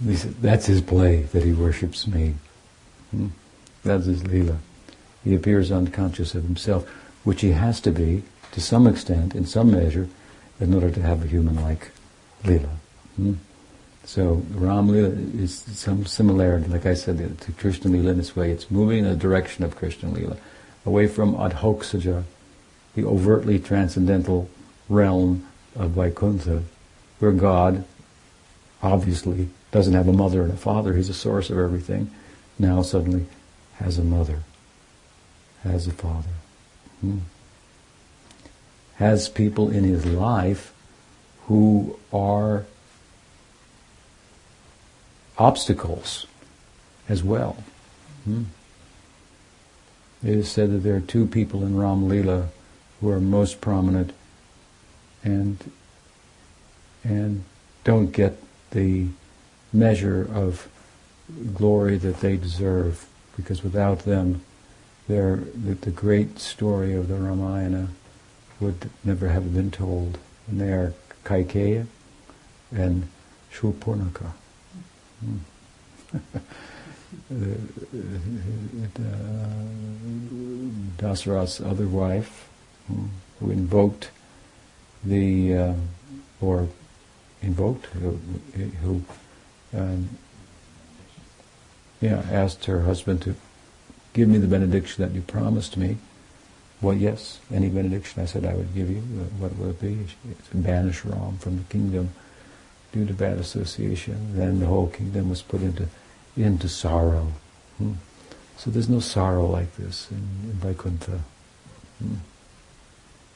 That's 0.00 0.66
his 0.66 0.80
play, 0.80 1.22
that 1.22 1.44
he 1.44 1.52
worships 1.52 2.06
me. 2.08 2.34
That's 3.84 4.06
his 4.06 4.26
lila. 4.26 4.58
He 5.22 5.34
appears 5.34 5.70
unconscious 5.70 6.34
of 6.34 6.42
himself, 6.44 6.88
which 7.22 7.42
he 7.42 7.52
has 7.52 7.80
to 7.82 7.90
be, 7.90 8.22
to 8.52 8.60
some 8.60 8.86
extent, 8.86 9.34
in 9.34 9.46
some 9.46 9.70
measure, 9.70 10.08
in 10.60 10.74
order 10.74 10.90
to 10.90 11.02
have 11.02 11.24
a 11.24 11.26
human-like 11.26 11.90
lila. 12.44 12.76
Hmm? 13.16 13.34
So 14.04 14.42
Ram 14.52 14.88
Lila 14.88 15.08
is 15.08 15.54
some 15.54 16.04
similarity, 16.04 16.68
like 16.68 16.84
I 16.84 16.92
said, 16.94 17.40
to 17.40 17.52
Krishna 17.52 17.90
Lila 17.90 18.10
in 18.10 18.18
this 18.18 18.36
way. 18.36 18.50
It's 18.50 18.70
moving 18.70 18.98
in 18.98 19.04
the 19.04 19.16
direction 19.16 19.64
of 19.64 19.76
Krishna 19.76 20.10
Lila, 20.10 20.36
away 20.84 21.06
from 21.06 21.34
Adhoksaja, 21.34 22.24
the 22.94 23.04
overtly 23.04 23.58
transcendental 23.58 24.50
realm 24.90 25.46
of 25.74 25.92
Vaikuntha, 25.92 26.64
where 27.18 27.32
God, 27.32 27.84
obviously, 28.82 29.48
doesn't 29.72 29.94
have 29.94 30.06
a 30.06 30.12
mother 30.12 30.42
and 30.42 30.52
a 30.52 30.56
father, 30.56 30.92
he's 30.92 31.08
the 31.08 31.14
source 31.14 31.48
of 31.48 31.58
everything, 31.58 32.10
now 32.58 32.82
suddenly 32.82 33.26
has 33.78 33.98
a 33.98 34.04
mother, 34.04 34.40
has 35.62 35.86
a 35.86 35.92
father. 35.92 36.28
Hmm. 37.00 37.18
Has 38.96 39.28
people 39.28 39.70
in 39.70 39.84
his 39.84 40.06
life 40.06 40.72
who 41.46 41.98
are 42.12 42.64
obstacles 45.36 46.26
as 47.08 47.22
well. 47.22 47.56
Hmm. 48.24 48.44
It 50.22 50.30
is 50.30 50.50
said 50.50 50.70
that 50.72 50.78
there 50.78 50.96
are 50.96 51.00
two 51.00 51.26
people 51.26 51.64
in 51.64 51.76
Ram 51.76 52.08
Lila 52.08 52.48
who 53.00 53.10
are 53.10 53.20
most 53.20 53.60
prominent 53.60 54.12
and 55.22 55.70
and 57.02 57.44
don't 57.82 58.12
get 58.12 58.38
the 58.70 59.08
measure 59.72 60.26
of 60.32 60.68
glory 61.54 61.98
that 61.98 62.20
they 62.20 62.36
deserve, 62.36 63.06
because 63.36 63.62
without 63.62 64.00
them, 64.00 64.42
the, 65.08 65.46
the 65.80 65.90
great 65.90 66.38
story 66.38 66.94
of 66.94 67.08
the 67.08 67.16
Ramayana 67.16 67.88
would 68.60 68.90
never 69.02 69.28
have 69.28 69.52
been 69.52 69.70
told. 69.70 70.18
And 70.48 70.60
they 70.60 70.72
are 70.72 70.94
Kaikeya 71.24 71.86
and 72.72 73.08
Shurpanakha. 73.52 74.32
Hmm. 75.20 75.36
Dasarath's 80.98 81.60
other 81.60 81.86
wife, 81.86 82.48
hmm, 82.86 83.06
who 83.40 83.50
invoked 83.50 84.10
the, 85.04 85.54
uh, 85.54 85.74
or 86.40 86.68
invoked, 87.42 87.86
who, 87.86 88.18
who 88.82 89.02
um, 89.74 90.08
yeah, 92.04 92.22
asked 92.30 92.66
her 92.66 92.82
husband 92.82 93.22
to 93.22 93.34
give 94.12 94.28
me 94.28 94.36
the 94.36 94.46
benediction 94.46 95.02
that 95.02 95.14
you 95.14 95.22
promised 95.22 95.78
me. 95.78 95.96
Well, 96.82 96.94
yes, 96.94 97.40
any 97.50 97.70
benediction 97.70 98.22
I 98.22 98.26
said 98.26 98.44
I 98.44 98.52
would 98.52 98.74
give 98.74 98.90
you. 98.90 99.00
What 99.38 99.56
would 99.56 99.70
it 99.70 99.80
be? 99.80 100.06
To 100.50 100.56
banish 100.56 101.02
Ram 101.04 101.38
from 101.38 101.56
the 101.56 101.64
kingdom 101.64 102.10
due 102.92 103.06
to 103.06 103.14
bad 103.14 103.38
association. 103.38 104.36
Then 104.36 104.60
the 104.60 104.66
whole 104.66 104.88
kingdom 104.88 105.30
was 105.30 105.40
put 105.40 105.62
into 105.62 105.88
into 106.36 106.68
sorrow. 106.68 107.32
Hmm. 107.78 107.94
So 108.58 108.70
there's 108.70 108.88
no 108.88 109.00
sorrow 109.00 109.46
like 109.46 109.74
this 109.76 110.08
in, 110.10 110.50
in 110.50 110.56
Vaikuntha. 110.58 111.20
Hmm. 112.00 112.16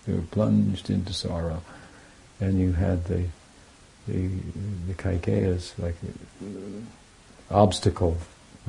They 0.04 0.12
were 0.12 0.28
plunged 0.30 0.90
into 0.90 1.14
sorrow, 1.14 1.62
and 2.38 2.60
you 2.60 2.72
had 2.72 3.06
the 3.06 3.24
the 4.06 4.28
the 4.88 4.94
Kaikeyas 4.94 5.72
like 5.78 5.96
obstacle, 7.50 8.18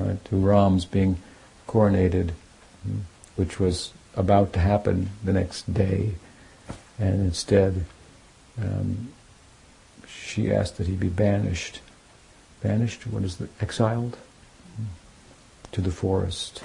right, 0.05 0.25
to 0.25 0.35
Ram's 0.35 0.85
being 0.85 1.17
coronated, 1.67 2.31
which 3.35 3.59
was 3.59 3.93
about 4.15 4.53
to 4.53 4.59
happen 4.59 5.09
the 5.23 5.33
next 5.33 5.73
day, 5.73 6.15
and 6.97 7.21
instead 7.21 7.85
um, 8.62 9.09
she 10.07 10.51
asked 10.51 10.77
that 10.77 10.88
he 10.88 10.95
be 10.95 11.09
banished. 11.09 11.81
Banished, 12.62 13.07
what 13.07 13.23
is 13.23 13.38
the 13.38 13.47
exiled? 13.62 14.17
To 15.73 15.81
the 15.81 15.91
forest 15.91 16.63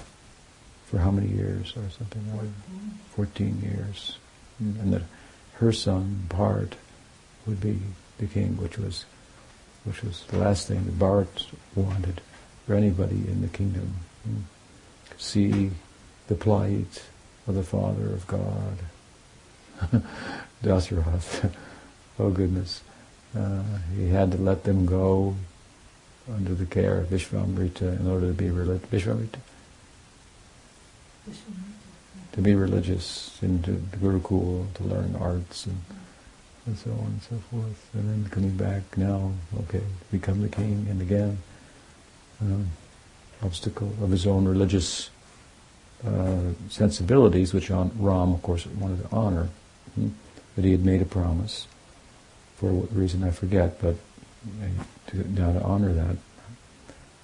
for 0.86 0.98
how 0.98 1.10
many 1.10 1.28
years 1.28 1.74
or 1.76 1.88
something? 1.90 2.24
Like 2.36 2.48
Fourteen. 3.14 3.60
years, 3.62 4.16
hmm, 4.58 4.80
and 4.80 4.92
that 4.94 5.02
her 5.54 5.72
son 5.72 6.26
Bharat, 6.28 6.72
would 7.46 7.60
be 7.60 7.78
the 8.18 8.26
king, 8.26 8.56
which 8.56 8.78
was 8.78 9.04
which 9.84 10.02
was 10.02 10.24
the 10.28 10.38
last 10.38 10.66
thing 10.68 10.84
that 10.86 10.98
Bharat 10.98 11.46
wanted 11.74 12.22
for 12.66 12.74
anybody 12.74 13.16
in 13.28 13.42
the 13.42 13.48
kingdom. 13.48 13.94
Hmm. 14.24 14.40
See 15.18 15.70
the 16.28 16.34
plight 16.34 17.04
of 17.46 17.54
the 17.54 17.62
Father 17.62 18.06
of 18.06 18.26
God. 18.26 18.78
Dasarath. 20.62 21.52
oh 22.18 22.30
goodness. 22.30 22.82
Uh, 23.36 23.62
he 23.96 24.08
had 24.08 24.30
to 24.32 24.38
let 24.38 24.64
them 24.64 24.86
go 24.86 25.34
under 26.32 26.54
the 26.54 26.66
care 26.66 27.00
of 27.00 27.08
Vishvamitra 27.08 28.00
in 28.00 28.08
order 28.08 28.28
to 28.28 28.32
be 28.32 28.50
religious. 28.50 28.88
Vishvamitra? 28.88 29.40
To 32.32 32.40
be 32.40 32.54
religious, 32.54 33.38
into 33.42 33.72
the 33.72 33.96
Gurukul, 33.96 34.72
to 34.74 34.84
learn 34.84 35.16
arts 35.16 35.66
and 35.66 35.80
and 36.66 36.78
so 36.78 36.90
on 36.90 37.06
and 37.06 37.22
so 37.22 37.36
forth. 37.50 37.90
And 37.94 38.08
then 38.08 38.30
coming 38.30 38.56
back 38.56 38.82
now, 38.96 39.32
okay, 39.60 39.82
become 40.10 40.40
the 40.40 40.48
king, 40.48 40.86
and 40.88 41.00
again, 41.00 41.38
um, 42.44 42.68
obstacle 43.42 43.92
of 44.02 44.10
his 44.10 44.26
own 44.26 44.46
religious 44.46 45.10
uh, 46.06 46.52
sensibilities, 46.68 47.54
which 47.54 47.70
Ram, 47.70 48.32
of 48.32 48.42
course, 48.42 48.66
wanted 48.66 49.02
to 49.02 49.16
honor. 49.16 49.48
Hmm? 49.94 50.08
That 50.56 50.64
he 50.64 50.70
had 50.70 50.84
made 50.84 51.02
a 51.02 51.04
promise, 51.04 51.66
for 52.56 52.72
what 52.72 52.94
reason 52.94 53.24
I 53.24 53.30
forget, 53.30 53.80
but 53.80 53.96
to, 55.08 55.32
now 55.32 55.52
to 55.52 55.62
honor 55.62 55.92
that, 55.92 56.16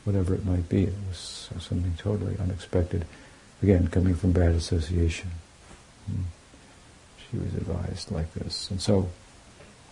whatever 0.04 0.35
it 0.35 0.44
might 0.44 0.68
be, 0.68 0.85
it 0.85 0.94
was 1.09 1.48
something 1.61 1.94
totally 1.96 2.37
unexpected. 2.40 3.06
Again, 3.62 3.87
coming 3.87 4.16
from 4.16 4.33
bad 4.33 4.52
association. 4.52 5.30
Hmm? 6.06 6.22
She 7.30 7.37
was 7.38 7.54
advised 7.54 8.11
like 8.11 8.33
this. 8.35 8.68
And 8.70 8.80
so 8.80 9.11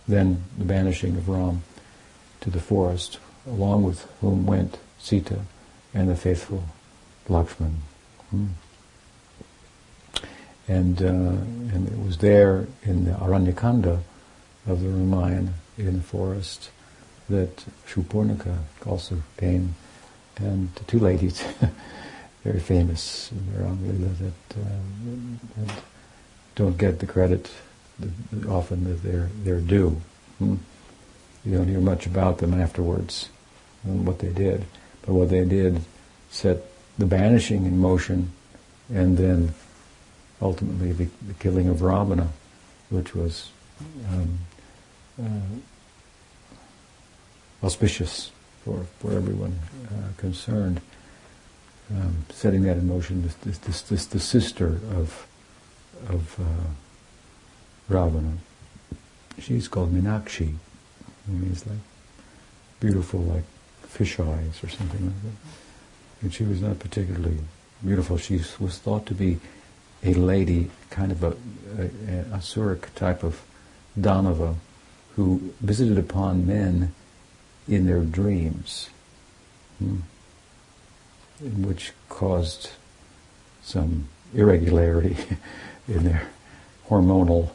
then 0.07 0.43
the 0.57 0.65
banishing 0.65 1.15
of 1.15 1.29
Ram 1.29 1.63
to 2.41 2.49
the 2.49 2.59
forest, 2.59 3.19
along 3.47 3.83
with 3.83 4.01
whom 4.19 4.45
went 4.45 4.79
Sita 4.99 5.39
and 5.93 6.09
the 6.09 6.15
faithful 6.15 6.63
Lakshman. 7.27 7.75
Hmm. 8.29 8.47
And, 10.67 11.01
uh, 11.01 11.05
and 11.05 11.87
it 11.87 11.97
was 12.05 12.17
there 12.19 12.67
in 12.83 13.05
the 13.05 13.11
Aranyakanda 13.11 14.01
of 14.67 14.81
the 14.81 14.89
Ramayana 14.89 15.53
in 15.77 15.97
the 15.97 16.03
forest 16.03 16.69
that 17.29 17.65
Shurpanakha 17.87 18.57
also 18.85 19.23
came, 19.37 19.75
and 20.37 20.73
the 20.75 20.83
two 20.83 20.99
ladies, 20.99 21.43
very 22.43 22.59
famous 22.59 23.31
in 23.31 23.53
their 23.53 23.65
own 23.65 23.79
that, 24.19 24.57
uh, 24.57 25.65
that 25.65 25.83
don't 26.55 26.77
get 26.77 26.99
the 26.99 27.07
credit 27.07 27.49
often 28.47 28.83
that 28.85 29.03
they're, 29.03 29.29
they're 29.43 29.61
due. 29.61 30.01
Hmm? 30.37 30.55
You 31.45 31.57
don't 31.57 31.67
hear 31.67 31.81
much 31.81 32.05
about 32.05 32.39
them 32.39 32.53
afterwards 32.53 33.29
and 33.83 34.05
what 34.05 34.19
they 34.19 34.29
did. 34.29 34.65
But 35.09 35.15
what 35.15 35.29
they 35.29 35.43
did 35.43 35.81
set 36.29 36.57
the 36.99 37.07
banishing 37.07 37.65
in 37.65 37.79
motion 37.79 38.31
and 38.93 39.17
then 39.17 39.55
ultimately 40.39 40.91
the, 40.91 41.09
the 41.25 41.33
killing 41.39 41.67
of 41.67 41.81
Ravana, 41.81 42.27
which 42.91 43.15
was 43.15 43.49
um, 44.07 44.37
uh, 45.19 45.25
auspicious 47.65 48.31
for, 48.63 48.85
for 48.99 49.13
everyone 49.13 49.57
uh, 49.87 50.09
concerned. 50.17 50.79
Um, 51.89 52.25
setting 52.29 52.61
that 52.61 52.77
in 52.77 52.87
motion, 52.87 53.23
this, 53.23 53.33
this, 53.33 53.57
this, 53.57 53.81
this 53.81 54.05
the 54.05 54.19
sister 54.19 54.79
of 54.95 55.25
of 56.07 56.39
uh, 56.39 56.67
Ravana. 57.91 58.37
She's 59.39 59.67
called 59.67 59.91
Minakshi. 59.91 60.53
It 61.27 61.33
means 61.33 61.65
like 61.65 61.79
beautiful, 62.79 63.21
like 63.21 63.45
fish 63.89 64.19
eyes 64.19 64.63
or 64.63 64.69
something 64.69 65.05
like 65.05 65.21
that. 65.23 66.21
And 66.21 66.33
she 66.33 66.43
was 66.43 66.61
not 66.61 66.79
particularly 66.79 67.39
beautiful. 67.83 68.17
She 68.17 68.41
was 68.59 68.77
thought 68.77 69.05
to 69.07 69.13
be 69.13 69.39
a 70.03 70.13
lady, 70.13 70.69
kind 70.89 71.11
of 71.11 71.23
a, 71.23 71.27
a, 71.27 71.83
a 71.83 72.23
Asuric 72.37 72.93
type 72.95 73.23
of 73.23 73.41
Danava, 73.99 74.55
who 75.15 75.53
visited 75.59 75.97
upon 75.97 76.47
men 76.47 76.93
in 77.67 77.85
their 77.85 78.01
dreams, 78.01 78.89
hmm, 79.79 79.97
which 81.41 81.91
caused 82.07 82.71
some 83.61 84.07
irregularity 84.33 85.17
in 85.87 86.03
their 86.03 86.29
hormonal 86.87 87.51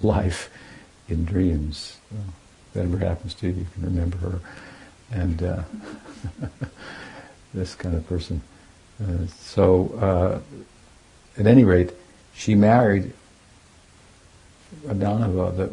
life 0.00 0.50
in 1.08 1.24
dreams. 1.24 1.98
If 2.10 2.74
that 2.74 2.84
ever 2.84 2.98
happens 2.98 3.34
to 3.34 3.48
you, 3.48 3.54
you 3.54 3.66
can 3.74 3.82
remember 3.84 4.16
her. 4.18 4.40
And 5.12 5.42
uh, 5.42 5.62
this 7.54 7.74
kind 7.74 7.94
of 7.94 8.06
person. 8.08 8.40
Uh, 9.02 9.26
so, 9.38 9.92
uh, 10.00 11.40
at 11.40 11.46
any 11.46 11.64
rate, 11.64 11.92
she 12.34 12.54
married 12.54 13.12
a 14.88 14.94
Danava, 14.94 15.70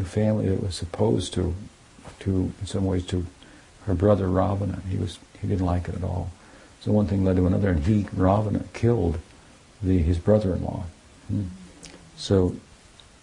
a 0.00 0.04
family 0.04 0.48
that 0.48 0.62
was 0.62 0.80
opposed 0.82 1.34
to, 1.34 1.54
to 2.20 2.52
in 2.60 2.66
some 2.66 2.84
ways, 2.84 3.04
to 3.06 3.26
her 3.86 3.94
brother 3.94 4.28
Ravana. 4.28 4.80
He 4.88 4.96
was 4.96 5.18
he 5.40 5.48
didn't 5.48 5.66
like 5.66 5.88
it 5.88 5.94
at 5.94 6.04
all. 6.04 6.30
So 6.80 6.92
one 6.92 7.06
thing 7.06 7.24
led 7.24 7.36
to 7.36 7.46
another, 7.46 7.70
and 7.70 7.84
he 7.84 8.06
Ravana 8.12 8.64
killed 8.72 9.18
the 9.82 9.98
his 9.98 10.18
brother-in-law. 10.18 10.84
Hmm. 11.28 11.44
So 12.16 12.56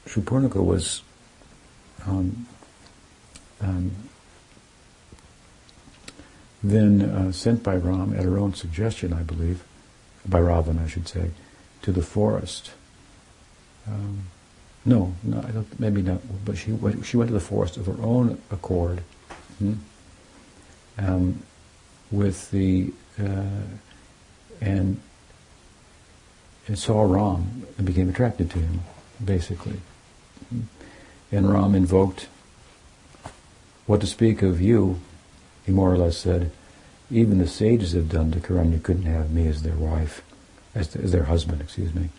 Shurpanakha 0.06 0.64
was 0.64 1.02
um, 2.06 2.48
um, 3.62 3.92
then 6.64 7.02
uh, 7.02 7.32
sent 7.32 7.64
by 7.64 7.76
Ram 7.76 8.14
at 8.14 8.24
her 8.24 8.38
own 8.38 8.54
suggestion, 8.54 9.14
I 9.14 9.24
believe, 9.24 9.64
by 10.28 10.40
Ravana, 10.40 10.84
I 10.84 10.88
should 10.88 11.08
say, 11.08 11.32
to 11.84 11.92
the 11.92 12.02
forest. 12.02 12.72
Um, 13.88 14.24
no, 14.86 15.14
no, 15.24 15.66
maybe 15.78 16.02
not. 16.02 16.22
But 16.46 16.58
she 16.58 16.72
went, 16.72 17.06
she 17.06 17.18
went 17.18 17.30
to 17.30 17.34
the 17.34 17.40
forest 17.40 17.78
of 17.78 17.86
her 17.86 18.02
own 18.02 18.42
accord, 18.52 19.04
hmm? 19.60 19.74
um, 20.98 21.44
with 22.12 22.52
the 22.52 22.94
uh, 23.20 23.64
and 24.62 25.00
and 26.68 26.78
saw 26.78 27.02
Ram 27.04 27.66
and 27.78 27.86
became 27.86 28.10
attracted 28.10 28.52
to 28.52 28.60
him, 28.60 28.82
basically. 29.24 29.80
And 31.32 31.52
Ram 31.52 31.76
invoked, 31.76 32.28
"What 33.86 34.02
to 34.02 34.08
speak 34.08 34.42
of 34.42 34.62
you?" 34.62 35.00
He 35.70 35.76
more 35.76 35.94
or 35.94 36.00
less 36.00 36.18
said, 36.18 36.50
"Even 37.12 37.38
the 37.38 37.48
sages 37.48 37.92
have 37.92 38.06
Dandakaranya 38.06 38.82
couldn't 38.82 39.04
have 39.04 39.30
me 39.30 39.46
as 39.46 39.62
their 39.62 39.76
wife, 39.76 40.24
as, 40.74 40.96
as 40.96 41.12
their 41.12 41.26
husband, 41.26 41.62
excuse 41.62 41.94
me, 41.94 42.10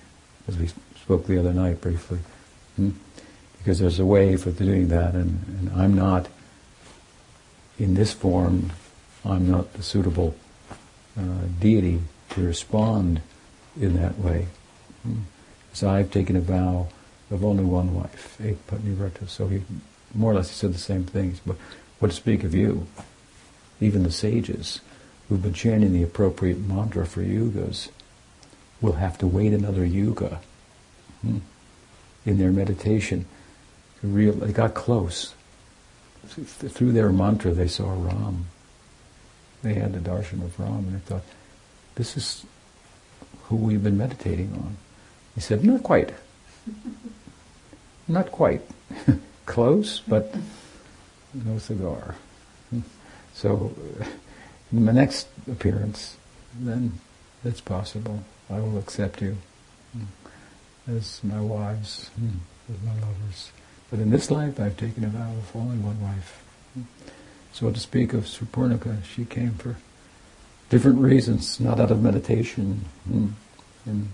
as 0.47 0.57
we 0.57 0.69
spoke 1.03 1.27
the 1.27 1.37
other 1.37 1.53
night 1.53 1.81
briefly." 1.81 2.21
Hmm? 2.77 2.91
Because 3.59 3.81
there's 3.81 3.99
a 3.99 4.07
way 4.07 4.37
for 4.37 4.53
doing 4.53 4.87
that, 4.87 5.15
and, 5.15 5.45
and 5.49 5.73
I'm 5.75 5.95
not 5.95 6.29
in 7.77 7.95
this 7.95 8.13
form, 8.13 8.71
I'm 9.25 9.51
not 9.51 9.73
the 9.73 9.83
suitable 9.83 10.37
uh, 11.19 11.49
deity 11.59 12.03
to 12.29 12.47
respond 12.47 13.21
in 13.81 13.97
that 14.01 14.17
way. 14.17 14.47
Hmm? 15.03 15.23
So 15.73 15.91
I've 15.91 16.13
taken 16.13 16.37
a 16.37 16.41
vow 16.41 16.87
of 17.33 17.45
only 17.45 17.65
one 17.65 17.97
wife, 17.97 18.39
eka 18.41 18.59
patni 18.69 18.95
vrata. 18.95 19.29
So 19.29 19.49
he 19.49 19.63
more 20.15 20.31
or 20.31 20.35
less 20.37 20.51
he 20.51 20.55
said 20.55 20.73
the 20.73 20.79
same 20.79 21.03
things. 21.03 21.41
But 21.45 21.57
what 21.99 22.13
to 22.13 22.17
speak 22.17 22.45
of 22.45 22.55
you? 22.55 22.87
Even 23.81 24.03
the 24.03 24.13
sages 24.13 24.81
who've 25.29 25.43
been 25.43 25.55
chanting 25.55 25.93
the 25.93 26.03
appropriate 26.03 26.59
mantra 26.59 27.07
for 27.07 27.23
yugas 27.23 27.89
will 28.81 28.95
have 28.95 29.19
to 29.19 29.27
wait 29.27 29.53
another 29.53 29.85
yuga. 29.85 30.41
Hmm 31.23 31.39
in 32.27 32.39
their 32.39 32.51
meditation. 32.51 33.27
Real, 34.03 34.33
they 34.33 34.53
got 34.53 34.75
close. 34.75 35.35
Through 36.27 36.93
their 36.93 37.11
mantra, 37.11 37.53
they 37.53 37.69
saw 37.69 37.91
Ram. 37.93 38.47
They 39.63 39.75
had 39.75 39.93
the 39.93 39.99
darshan 39.99 40.43
of 40.43 40.59
Ram, 40.59 40.87
and 40.89 40.95
they 40.95 40.99
thought, 41.01 41.23
this 41.97 42.17
is 42.17 42.45
who 43.45 43.57
we've 43.57 43.83
been 43.83 43.99
meditating 43.99 44.53
on. 44.53 44.77
He 45.35 45.41
said, 45.41 45.65
not 45.65 45.83
quite. 45.83 46.15
not 48.09 48.31
quite. 48.31 48.63
close, 49.47 50.01
but 50.01 50.35
no 51.35 51.59
cigar. 51.59 52.15
So, 53.41 53.73
in 54.71 54.85
my 54.85 54.93
next 54.93 55.27
appearance, 55.51 56.19
then 56.55 57.01
it's 57.43 57.63
possible. 57.63 58.23
I 58.51 58.61
will 58.61 58.77
accept 58.77 59.23
you 59.23 59.39
as 60.87 61.25
my 61.25 61.41
wives, 61.41 62.09
hmm, 62.19 62.37
as 62.71 62.83
my 62.83 62.93
lovers. 62.93 63.53
But 63.91 64.01
in 64.01 64.11
this 64.11 64.31
life, 64.31 64.61
I've 64.61 64.77
taken 64.77 65.05
a 65.05 65.09
vow 65.09 65.31
of 65.31 65.57
only 65.57 65.79
one 65.79 66.03
wife. 66.03 66.43
So 67.53 67.71
to 67.71 67.81
speak 67.81 68.13
of 68.13 68.25
Shurpanakha, 68.25 69.05
she 69.05 69.25
came 69.25 69.55
for 69.55 69.77
different 70.69 70.99
reasons, 70.99 71.59
not 71.59 71.81
out 71.81 71.91
of 71.91 72.03
meditation 72.03 72.85
hmm, 73.09 73.29
and, 73.87 74.09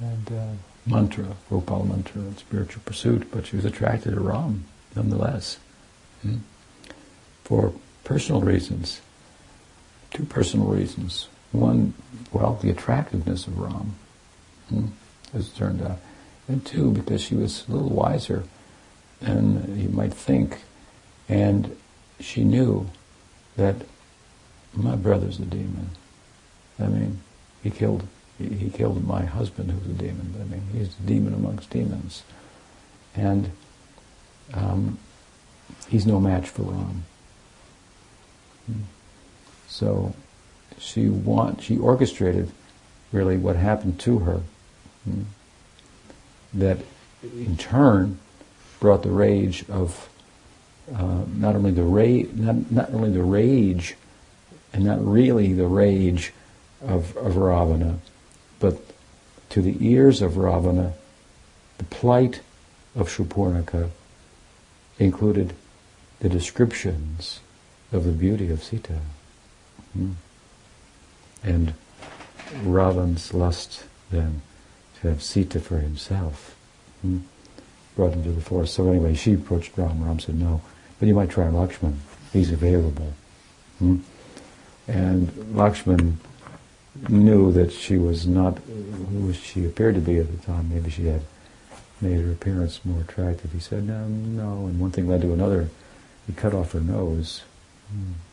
and 0.00 0.32
uh, 0.32 0.52
mantra, 0.86 1.36
Gopal 1.50 1.84
mantra, 1.84 2.22
and 2.22 2.38
spiritual 2.38 2.82
pursuit, 2.86 3.30
but 3.30 3.46
she 3.46 3.56
was 3.56 3.66
attracted 3.66 4.14
to 4.14 4.20
Ram 4.20 4.64
nonetheless. 4.96 5.58
For 7.44 7.72
personal 8.02 8.40
reasons, 8.40 9.00
two 10.10 10.24
personal 10.24 10.66
reasons. 10.66 11.28
One, 11.52 11.94
well, 12.32 12.58
the 12.60 12.70
attractiveness 12.70 13.46
of 13.46 13.58
Ram. 13.58 13.94
Hmm 14.68 14.86
as 15.34 15.48
it 15.48 15.56
turned 15.56 15.82
out. 15.82 15.98
And 16.48 16.64
two, 16.64 16.92
because 16.92 17.22
she 17.22 17.34
was 17.34 17.64
a 17.68 17.72
little 17.72 17.90
wiser 17.90 18.44
than 19.20 19.78
you 19.78 19.88
might 19.88 20.14
think. 20.14 20.62
And 21.28 21.76
she 22.20 22.44
knew 22.44 22.88
that 23.56 23.76
my 24.74 24.96
brother's 24.96 25.38
a 25.38 25.44
demon. 25.44 25.90
I 26.78 26.86
mean, 26.86 27.20
he 27.62 27.70
killed 27.70 28.06
he, 28.36 28.68
killed 28.68 29.06
my 29.06 29.24
husband 29.24 29.70
who's 29.70 29.88
a 29.88 29.94
demon. 29.94 30.34
I 30.40 30.44
mean, 30.44 30.62
he's 30.72 30.88
a 30.98 31.02
demon 31.02 31.34
amongst 31.34 31.70
demons. 31.70 32.24
And 33.14 33.52
um, 34.52 34.98
he's 35.88 36.04
no 36.04 36.18
match 36.18 36.48
for 36.48 36.62
Ram. 36.62 37.04
Hmm. 38.66 38.82
So 39.68 40.14
she 40.78 41.08
want 41.08 41.62
she 41.62 41.78
orchestrated 41.78 42.50
really 43.12 43.36
what 43.36 43.56
happened 43.56 43.98
to 44.00 44.18
her 44.20 44.40
that 46.52 46.78
in 47.22 47.56
turn 47.56 48.18
brought 48.80 49.02
the 49.02 49.10
rage 49.10 49.64
of 49.68 50.08
uh, 50.94 51.24
not 51.34 51.56
only 51.56 51.70
the 51.70 51.82
rage, 51.82 52.28
not, 52.34 52.70
not 52.70 52.92
only 52.92 53.10
the 53.10 53.22
rage, 53.22 53.96
and 54.72 54.84
not 54.84 55.04
really 55.04 55.52
the 55.52 55.66
rage 55.66 56.32
of, 56.82 57.16
of 57.16 57.36
Ravana, 57.36 57.98
but 58.60 58.78
to 59.50 59.62
the 59.62 59.76
ears 59.80 60.20
of 60.20 60.36
Ravana, 60.36 60.92
the 61.78 61.84
plight 61.84 62.40
of 62.94 63.08
Shurpanakha 63.08 63.90
included 64.98 65.54
the 66.20 66.28
descriptions 66.28 67.40
of 67.94 68.04
the 68.04 68.12
beauty 68.12 68.50
of 68.50 68.62
Sita. 68.62 68.98
Hmm. 69.92 70.12
And 71.42 71.74
Ravan's 72.62 73.32
lust 73.32 73.84
then 74.10 74.42
to 75.00 75.08
have 75.08 75.22
Sita 75.22 75.60
for 75.60 75.78
himself. 75.78 76.56
Hmm? 77.02 77.18
Brought 77.96 78.12
him 78.12 78.24
to 78.24 78.32
the 78.32 78.40
forest. 78.40 78.74
So 78.74 78.88
anyway, 78.88 79.14
she 79.14 79.34
approached 79.34 79.76
Ram. 79.76 80.04
Ram 80.04 80.18
said, 80.18 80.34
no, 80.34 80.60
but 80.98 81.06
you 81.06 81.14
might 81.14 81.30
try 81.30 81.44
Lakshman. 81.46 81.96
He's 82.32 82.50
available. 82.50 83.14
Hmm? 83.78 83.98
And 84.88 85.28
Lakshman 85.54 86.16
knew 87.08 87.52
that 87.52 87.72
she 87.72 87.96
was 87.96 88.26
not 88.26 88.58
who 88.58 89.32
she 89.32 89.64
appeared 89.64 89.94
to 89.94 90.00
be 90.00 90.18
at 90.18 90.30
the 90.30 90.44
time. 90.44 90.70
Maybe 90.72 90.90
she 90.90 91.06
had 91.06 91.22
made 92.00 92.20
her 92.20 92.32
appearance 92.32 92.84
more 92.84 93.00
attractive. 93.00 93.52
He 93.52 93.60
said, 93.60 93.86
no, 93.86 94.06
no, 94.06 94.66
and 94.66 94.80
one 94.80 94.90
thing 94.90 95.08
led 95.08 95.22
to 95.22 95.32
another. 95.32 95.68
He 96.26 96.32
cut 96.32 96.54
off 96.54 96.72
her 96.72 96.80
nose, 96.80 97.42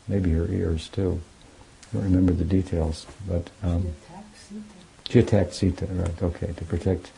maybe 0.08 0.32
her 0.32 0.48
ears 0.48 0.88
too. 0.90 1.22
I 1.90 1.98
don't 1.98 2.04
remember 2.06 2.34
the 2.34 2.46
details, 2.46 3.06
but 3.28 3.50
um, 3.64 3.94
she 5.10 5.20
attacked 5.20 5.54
Sita, 5.54 5.86
right? 5.88 6.24
Okay, 6.24 6.54
to 6.54 6.66
protect 6.66 7.12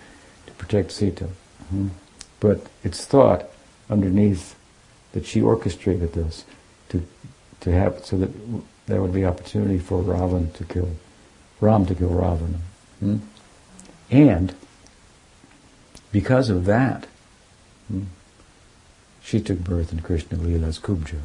to 0.47 0.53
protect 0.53 0.91
Sita. 0.91 1.25
Mm-hmm. 1.25 1.89
But 2.39 2.67
it's 2.84 3.05
thought 3.05 3.49
underneath 3.89 4.55
that 5.13 5.25
she 5.25 5.41
orchestrated 5.41 6.13
this 6.13 6.45
to 6.89 7.05
to 7.61 7.71
have 7.71 8.03
so 8.05 8.17
that 8.17 8.31
there 8.88 9.01
would 9.01 9.13
be 9.13 9.25
opportunity 9.25 9.79
for 9.79 10.01
Ravan 10.01 10.53
to 10.53 10.63
kill 10.65 10.89
Ram 11.61 11.86
to 11.86 11.95
kill 11.95 12.09
Ravana, 12.09 12.59
hmm? 12.99 13.17
and 14.09 14.53
because 16.11 16.49
of 16.49 16.65
that, 16.65 17.07
hmm, 17.88 18.03
she 19.23 19.39
took 19.39 19.59
birth 19.59 19.93
in 19.93 20.01
Krishna 20.01 20.38
Lila's 20.38 20.77
Kubja? 20.77 21.19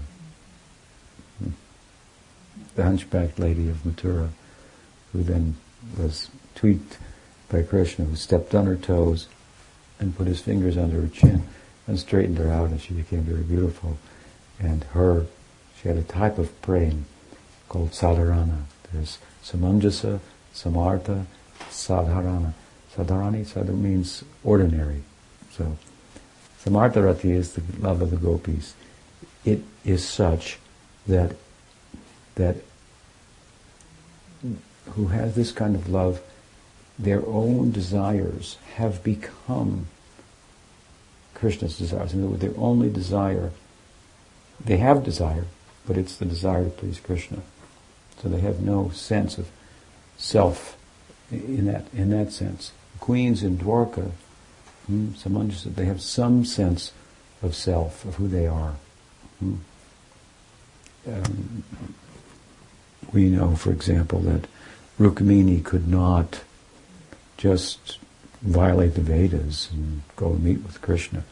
The 2.79 2.85
hunchbacked 2.85 3.41
lady 3.41 3.69
of 3.69 3.83
Mathura, 3.83 4.29
who 5.13 5.25
then 5.25 5.57
was 5.99 6.31
tweaked 6.55 6.97
by 7.49 7.61
Krishna, 7.61 8.05
who 8.05 8.15
stepped 8.15 8.55
on 8.55 8.67
her 8.67 8.77
toes 8.77 9.27
and 9.99 10.17
put 10.17 10.29
his 10.29 10.41
fingers 10.41 10.79
under 10.79 11.01
her 11.01 11.09
chin 11.09 11.43
and 11.89 11.99
straightened 11.99 12.39
her 12.39 12.53
out, 12.53 12.71
and 12.71 12.81
she 12.81 12.95
became 12.95 13.23
very 13.23 13.43
beautiful. 13.43 13.99
And 14.61 14.85
her, 14.93 15.27
she 15.77 15.89
had 15.89 15.97
a 15.97 16.05
type 16.05 16.39
of 16.39 16.63
praying 16.63 17.05
called 17.69 17.91
sadharana. 17.91 18.63
There's 18.93 19.19
samanjasa, 19.43 20.21
samartha, 20.55 21.27
sadharana. 21.71 22.53
Sadharani, 22.95 23.45
sadhar 23.45 23.77
means 23.77 24.23
ordinary. 24.45 25.03
So, 25.51 25.77
samartha 26.65 27.25
is 27.25 27.55
the 27.55 27.63
love 27.81 28.03
of 28.03 28.13
the 28.13 28.17
gopis. 28.17 28.75
It 29.45 29.65
is 29.85 30.07
such 30.07 30.61
that 31.09 31.35
that 32.37 32.57
who 34.91 35.07
has 35.09 35.35
this 35.35 35.53
kind 35.53 35.75
of 35.75 35.89
love 35.89 36.21
their 36.99 37.25
own 37.27 37.71
desires 37.71 38.57
have 38.75 39.05
become 39.05 39.87
Krishna's 41.35 41.79
desires. 41.79 42.13
In 42.13 42.21
other 42.21 42.31
words, 42.31 42.43
their 42.43 42.59
only 42.59 42.91
desire, 42.91 43.53
they 44.65 44.79
have 44.79 45.05
desire, 45.05 45.45
but 45.87 45.97
it's 45.97 46.17
the 46.17 46.25
desire 46.25 46.65
to 46.65 46.71
please 46.71 46.99
Krishna. 46.99 47.39
So 48.21 48.29
they 48.29 48.41
have 48.41 48.61
no 48.61 48.91
sense 48.91 49.39
of 49.39 49.49
self 50.17 50.77
in 51.31 51.67
that 51.67 51.87
in 51.95 52.11
that 52.11 52.33
sense. 52.33 52.73
queens 52.99 53.45
in 53.45 53.59
Dwarka, 53.59 54.11
hmm, 54.87 55.15
someone 55.15 55.51
just 55.51 55.63
said 55.63 55.77
they 55.77 55.85
have 55.85 56.01
some 56.01 56.45
sense 56.45 56.93
of 57.43 57.55
self, 57.55 58.05
of 58.05 58.17
who 58.17 58.27
they 58.27 58.47
are. 58.47 58.75
Hmm. 59.39 59.55
Um, 61.07 61.65
we 63.13 63.29
know, 63.29 63.57
for 63.57 63.71
example, 63.71 64.21
that 64.21 64.47
Rukmini 64.99 65.65
could 65.65 65.89
not 65.89 66.41
just 67.37 67.99
violate 68.43 68.95
the 68.95 69.01
Vedas 69.01 69.71
and 69.73 70.03
go 70.17 70.35
meet 70.35 70.63
with 70.63 70.83
Krishna. 70.83 71.25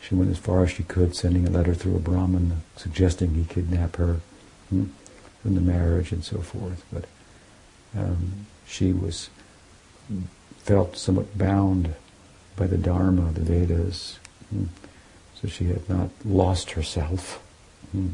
She 0.00 0.14
went 0.14 0.30
as 0.30 0.38
far 0.38 0.62
as 0.62 0.70
she 0.70 0.82
could, 0.82 1.16
sending 1.16 1.46
a 1.46 1.50
letter 1.50 1.74
through 1.74 1.96
a 1.96 2.00
Brahmin 2.00 2.62
suggesting 2.76 3.34
he 3.34 3.44
kidnap 3.44 3.96
her 3.96 4.20
hmm, 4.70 4.84
from 5.42 5.54
the 5.54 5.60
marriage 5.60 6.12
and 6.12 6.24
so 6.24 6.38
forth. 6.38 6.84
But 6.92 7.06
um, 7.96 8.46
she 8.66 8.92
was 8.92 9.30
felt 10.58 10.96
somewhat 10.96 11.36
bound 11.36 11.94
by 12.56 12.66
the 12.66 12.78
Dharma, 12.78 13.32
the 13.32 13.40
Vedas. 13.40 14.18
Hmm. 14.50 14.64
So 15.40 15.48
she 15.48 15.66
had 15.66 15.88
not 15.88 16.10
lost 16.24 16.72
herself. 16.72 17.42
Hmm. 17.92 18.10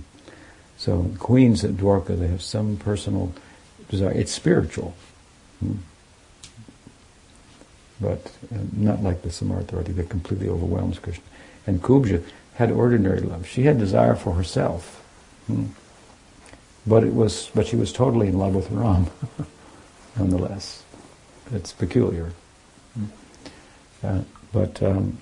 So 0.82 1.12
queens 1.20 1.64
at 1.64 1.72
Dwarka, 1.72 2.18
they 2.18 2.26
have 2.26 2.42
some 2.42 2.76
personal 2.76 3.32
desire. 3.88 4.12
It's 4.12 4.32
spiritual. 4.32 4.94
Hmm 5.60 5.76
but 8.02 8.32
uh, 8.52 8.58
not 8.72 9.02
like 9.02 9.22
the 9.22 9.28
Samartha 9.28 9.84
that 9.84 10.10
completely 10.10 10.48
overwhelms 10.48 10.98
Krishna. 10.98 11.24
And 11.66 11.80
Kubja 11.80 12.22
had 12.54 12.72
ordinary 12.72 13.20
love. 13.20 13.46
She 13.46 13.62
had 13.62 13.78
desire 13.78 14.16
for 14.16 14.34
herself, 14.34 15.02
hmm. 15.46 15.66
but 16.86 17.04
it 17.04 17.14
was, 17.14 17.50
but 17.54 17.66
she 17.66 17.76
was 17.76 17.92
totally 17.92 18.26
in 18.26 18.36
love 18.36 18.54
with 18.54 18.70
Ram, 18.70 19.06
nonetheless. 20.18 20.82
It's 21.52 21.72
peculiar, 21.72 22.32
hmm. 22.94 23.04
uh, 24.02 24.22
but 24.52 24.82
um, 24.82 25.18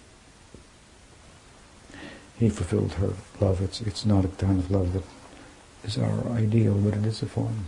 he 2.39 2.49
fulfilled 2.49 2.95
her 2.95 3.13
love. 3.41 3.61
It's 3.61 3.81
it's 3.83 4.07
not 4.07 4.25
a 4.25 4.29
kind 4.29 4.59
of 4.59 4.71
love 4.71 4.95
that 4.95 5.05
is 5.85 5.99
our 5.99 6.29
ideal, 6.33 6.75
but 6.75 6.95
it 6.95 7.07
is 7.07 7.23
a 7.23 7.27
form. 7.27 7.67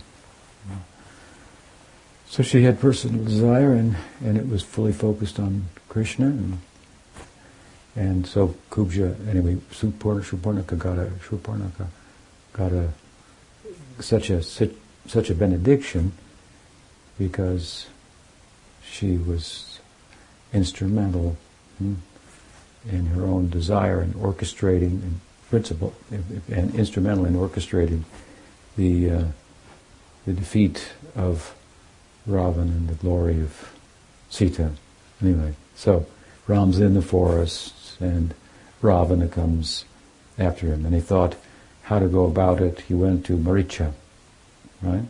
So 2.27 2.41
she 2.41 2.63
had 2.63 2.79
personal 2.79 3.23
desire, 3.23 3.73
and, 3.73 3.95
and 4.23 4.37
it 4.37 4.47
was 4.49 4.63
fully 4.63 4.91
focused 4.91 5.39
on 5.39 5.65
Krishna, 5.87 6.27
and 6.27 6.59
and 7.95 8.25
so 8.25 8.55
Kubja, 8.71 9.15
anyway, 9.29 9.57
Shurpanakha 9.71 10.79
got 10.79 10.97
a 10.97 11.11
Shurpanakha 11.21 11.87
got 12.53 12.71
a 12.71 12.89
such 13.99 14.29
a 14.29 14.41
such 14.41 15.29
a 15.29 15.35
benediction 15.35 16.13
because 17.17 17.87
she 18.83 19.17
was 19.17 19.79
instrumental 20.53 21.35
hmm, 21.77 21.95
in 22.89 23.07
her 23.07 23.25
own 23.25 23.49
desire 23.49 24.01
and 24.01 24.13
orchestrating 24.15 25.01
and 25.01 25.19
principle 25.53 25.93
and 26.09 26.73
instrumental 26.73 27.25
in 27.25 27.35
orchestrating 27.35 28.01
the 28.75 29.07
uh, 29.07 29.25
the 30.25 30.33
defeat 30.33 30.93
of 31.15 31.53
Ravan 32.27 32.69
and 32.77 32.89
the 32.89 32.95
glory 32.95 33.39
of 33.39 33.71
Sita. 34.31 34.71
Anyway, 35.21 35.53
so 35.75 36.07
Ram's 36.47 36.79
in 36.79 36.95
the 36.95 37.03
forest 37.03 38.01
and 38.01 38.33
Ravana 38.81 39.27
comes 39.27 39.85
after 40.39 40.65
him 40.73 40.87
and 40.87 40.95
he 40.95 41.01
thought 41.01 41.35
how 41.83 41.99
to 41.99 42.07
go 42.07 42.25
about 42.25 42.59
it. 42.59 42.79
He 42.87 42.95
went 42.95 43.23
to 43.27 43.37
Maricha, 43.37 43.93
right? 44.81 45.05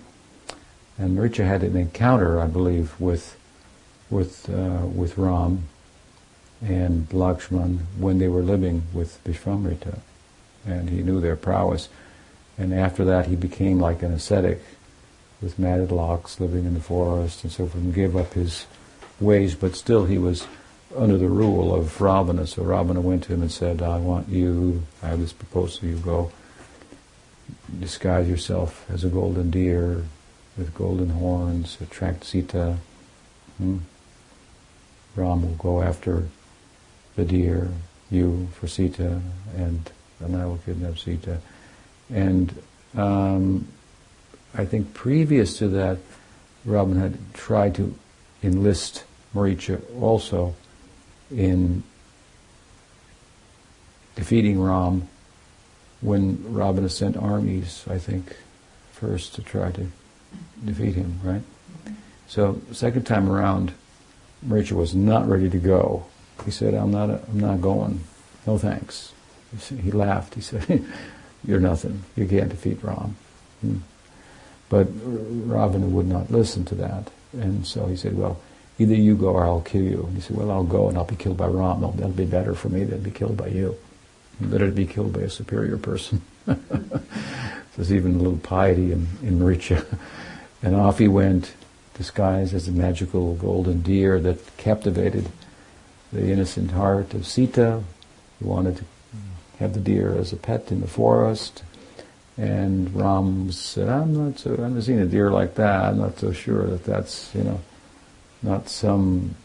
And 0.97 1.17
Maricha 1.17 1.47
had 1.47 1.63
an 1.63 1.77
encounter, 1.77 2.41
I 2.41 2.47
believe, 2.47 2.99
with 2.99 3.37
with 4.09 4.49
uh, 4.49 4.87
with 4.87 5.17
Ram 5.17 5.69
and 6.61 7.07
Lakshman 7.11 7.79
when 7.97 8.19
they 8.19 8.27
were 8.27 8.43
living 8.43 8.83
with 8.93 9.23
Vishvamitra, 9.23 9.99
and 10.65 10.89
he 10.89 11.01
knew 11.01 11.19
their 11.19 11.35
prowess. 11.35 11.89
And 12.57 12.73
after 12.73 13.03
that, 13.05 13.27
he 13.27 13.35
became 13.35 13.79
like 13.79 14.01
an 14.03 14.13
ascetic 14.13 14.61
with 15.41 15.59
matted 15.59 15.91
locks, 15.91 16.39
living 16.39 16.65
in 16.65 16.73
the 16.73 16.79
forest 16.79 17.43
and 17.43 17.51
so 17.51 17.65
forth, 17.65 17.83
and 17.83 17.93
gave 17.93 18.15
up 18.15 18.33
his 18.33 18.65
ways, 19.19 19.55
but 19.55 19.75
still 19.75 20.05
he 20.05 20.17
was 20.17 20.47
under 20.95 21.17
the 21.17 21.27
rule 21.27 21.73
of 21.73 21.99
Ravana. 21.99 22.47
So 22.47 22.63
Ravana 22.63 23.01
went 23.01 23.23
to 23.23 23.33
him 23.33 23.41
and 23.41 23.51
said, 23.51 23.81
I 23.81 23.97
want 23.97 24.29
you, 24.29 24.83
I 25.01 25.07
have 25.07 25.19
this 25.19 25.33
proposal, 25.33 25.89
you 25.89 25.97
go 25.97 26.31
disguise 27.79 28.29
yourself 28.29 28.85
as 28.89 29.03
a 29.03 29.09
golden 29.09 29.49
deer 29.49 30.03
with 30.57 30.73
golden 30.75 31.09
horns, 31.09 31.77
attract 31.81 32.23
Sita. 32.23 32.77
Hmm? 33.57 33.79
Ram 35.15 35.41
will 35.41 35.55
go 35.55 35.81
after 35.81 36.27
the 37.15 37.25
deer, 37.25 37.71
you 38.09 38.49
for 38.53 38.67
Sita, 38.67 39.21
and, 39.55 39.91
and 40.19 40.35
I 40.35 40.45
will 40.45 40.59
kidnap 40.59 40.97
Sita. 40.97 41.39
And 42.13 42.53
um, 42.95 43.67
I 44.53 44.65
think 44.65 44.93
previous 44.93 45.57
to 45.57 45.67
that, 45.69 45.97
Ravan 46.65 46.99
had 46.99 47.33
tried 47.33 47.75
to 47.75 47.93
enlist 48.41 49.03
Maricha 49.33 49.81
also 50.01 50.55
in 51.31 51.83
defeating 54.15 54.61
Ram 54.61 55.07
when 56.01 56.53
Ravana 56.53 56.89
sent 56.89 57.17
armies, 57.17 57.85
I 57.89 57.97
think, 57.97 58.35
first 58.91 59.35
to 59.35 59.41
try 59.41 59.71
to 59.71 59.87
defeat 60.63 60.95
him, 60.95 61.19
right? 61.23 61.41
So 62.27 62.61
second 62.71 63.05
time 63.05 63.29
around, 63.29 63.73
Maricha 64.45 64.73
was 64.73 64.93
not 64.93 65.27
ready 65.27 65.49
to 65.49 65.57
go. 65.57 66.05
He 66.45 66.51
said, 66.51 66.73
"I'm 66.73 66.91
not. 66.91 67.09
I'm 67.09 67.39
not 67.39 67.61
going. 67.61 68.01
No 68.45 68.57
thanks." 68.57 69.13
He 69.83 69.91
laughed. 69.91 70.35
He 70.35 70.41
said, 70.41 70.83
"You're 71.45 71.59
nothing. 71.59 72.03
You 72.15 72.27
can't 72.27 72.49
defeat 72.49 72.83
Ram." 72.83 73.15
Hmm. 73.61 73.77
But 74.73 74.87
Ravana 75.05 75.85
would 75.85 76.07
not 76.07 76.31
listen 76.31 76.65
to 76.65 76.75
that. 76.75 77.11
And 77.33 77.65
so 77.65 77.85
he 77.85 77.95
said, 77.95 78.17
well, 78.17 78.39
either 78.79 78.95
you 78.95 79.15
go 79.15 79.29
or 79.29 79.45
I'll 79.45 79.61
kill 79.61 79.83
you. 79.83 80.05
And 80.07 80.15
he 80.15 80.21
said, 80.21 80.35
well, 80.35 80.49
I'll 80.49 80.63
go 80.63 80.89
and 80.89 80.97
I'll 80.97 81.05
be 81.05 81.15
killed 81.15 81.37
by 81.37 81.45
Ram. 81.45 81.81
That'll 81.81 82.09
be 82.09 82.25
better 82.25 82.55
for 82.55 82.69
me 82.69 82.83
than 82.83 83.01
be 83.01 83.11
killed 83.11 83.37
by 83.37 83.49
you. 83.49 83.75
Better 84.39 84.65
to 84.65 84.71
be 84.71 84.87
killed 84.87 85.13
by 85.13 85.21
a 85.21 85.29
superior 85.29 85.77
person. 85.77 86.23
There's 86.45 87.93
even 87.93 88.15
a 88.15 88.17
little 88.17 88.39
piety 88.39 88.91
in, 88.91 89.07
in 89.21 89.37
Maricha. 89.39 89.85
and 90.63 90.75
off 90.75 90.97
he 90.97 91.07
went, 91.07 91.53
disguised 91.93 92.55
as 92.55 92.67
a 92.67 92.71
magical 92.71 93.35
golden 93.35 93.81
deer 93.83 94.19
that 94.21 94.57
captivated 94.57 95.29
the 96.11 96.31
innocent 96.31 96.71
heart 96.71 97.13
of 97.13 97.27
Sita, 97.27 97.83
who 98.39 98.47
wanted 98.47 98.77
to 98.77 98.85
have 99.59 99.73
the 99.73 99.79
deer 99.79 100.15
as 100.17 100.33
a 100.33 100.37
pet 100.37 100.71
in 100.71 100.81
the 100.81 100.87
forest. 100.87 101.63
And 102.37 102.93
Ram 102.95 103.51
said, 103.51 103.89
I'm 103.89 104.13
not 104.13 104.39
so, 104.39 104.53
I've 104.53 104.59
never 104.59 104.81
seen 104.81 104.99
a 104.99 105.05
deer 105.05 105.29
like 105.29 105.55
that. 105.55 105.85
I'm 105.85 105.99
not 105.99 106.17
so 106.17 106.31
sure 106.31 106.65
that 106.67 106.83
that's, 106.83 107.33
you 107.35 107.43
know, 107.43 107.61
not 108.41 108.69
some 108.69 109.35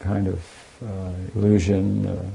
kind 0.00 0.28
of 0.28 0.44
uh, 0.84 1.12
illusion, 1.34 2.06
uh, 2.06 2.30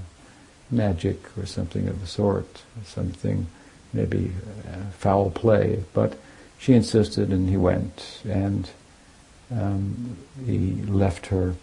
magic, 0.71 1.19
or 1.37 1.45
something 1.45 1.87
of 1.87 2.01
the 2.01 2.07
sort, 2.07 2.63
something 2.85 3.45
maybe 3.93 4.31
uh, 4.67 4.89
foul 4.97 5.29
play. 5.29 5.83
But 5.93 6.17
she 6.57 6.73
insisted, 6.73 7.31
and 7.31 7.49
he 7.49 7.57
went, 7.57 8.21
and 8.27 8.69
um, 9.51 10.17
he 10.45 10.81
left 10.87 11.27
her 11.27 11.55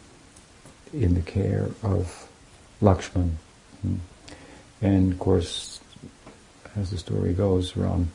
in 0.93 1.15
the 1.15 1.23
care 1.23 1.71
of 1.83 2.29
Lakshman. 2.81 3.33
Hmm. 3.83 3.97
And 4.81 5.13
of 5.13 5.19
course, 5.19 5.81
as 6.77 6.91
the 6.91 6.99
story 6.99 7.35
goes, 7.35 7.77
Ram 7.77 8.11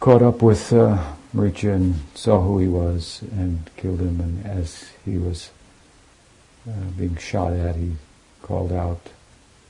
caught 0.00 0.22
up 0.22 0.42
with 0.42 0.72
uh, 0.72 1.02
Maricha 1.34 1.74
and 1.74 1.96
saw 2.14 2.40
who 2.40 2.58
he 2.58 2.68
was 2.68 3.22
and 3.32 3.68
killed 3.76 4.00
him. 4.00 4.20
And 4.20 4.46
as 4.46 4.90
he 5.04 5.18
was 5.18 5.50
uh, 6.68 6.72
being 6.96 7.16
shot 7.16 7.52
at, 7.52 7.76
he 7.76 7.96
called 8.42 8.72
out, 8.72 9.10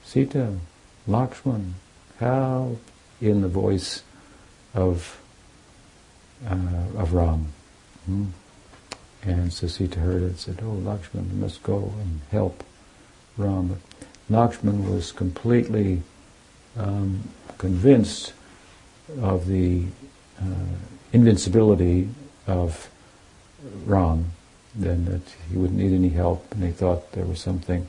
Sita, 0.04 0.54
Lakshman, 1.06 1.72
help, 2.18 2.80
in 3.20 3.42
the 3.42 3.48
voice 3.48 4.02
of, 4.74 5.20
uh, 6.46 6.54
of 6.96 7.12
Ram. 7.12 7.48
Hmm? 8.06 8.26
And 9.22 9.52
so 9.52 9.66
Sita 9.66 9.98
heard 9.98 10.22
it 10.22 10.26
and 10.26 10.38
said, 10.38 10.60
Oh, 10.62 10.76
Lakshman, 10.76 11.30
you 11.30 11.36
must 11.36 11.62
go 11.62 11.92
and 12.00 12.20
help 12.30 12.62
Ram. 13.36 13.68
But 13.68 13.78
Lakshman 14.30 14.92
was 14.92 15.12
completely 15.12 16.02
um, 16.76 17.28
convinced 17.56 18.32
of 19.22 19.46
the 19.46 19.84
uh, 20.40 20.76
invincibility 21.12 22.08
of 22.46 22.90
Ram, 23.86 24.32
then 24.74 25.06
that 25.06 25.22
he 25.50 25.56
wouldn't 25.56 25.78
need 25.78 25.92
any 25.92 26.10
help, 26.10 26.52
and 26.52 26.62
he 26.62 26.70
thought 26.70 27.12
there 27.12 27.24
was 27.24 27.40
something, 27.40 27.88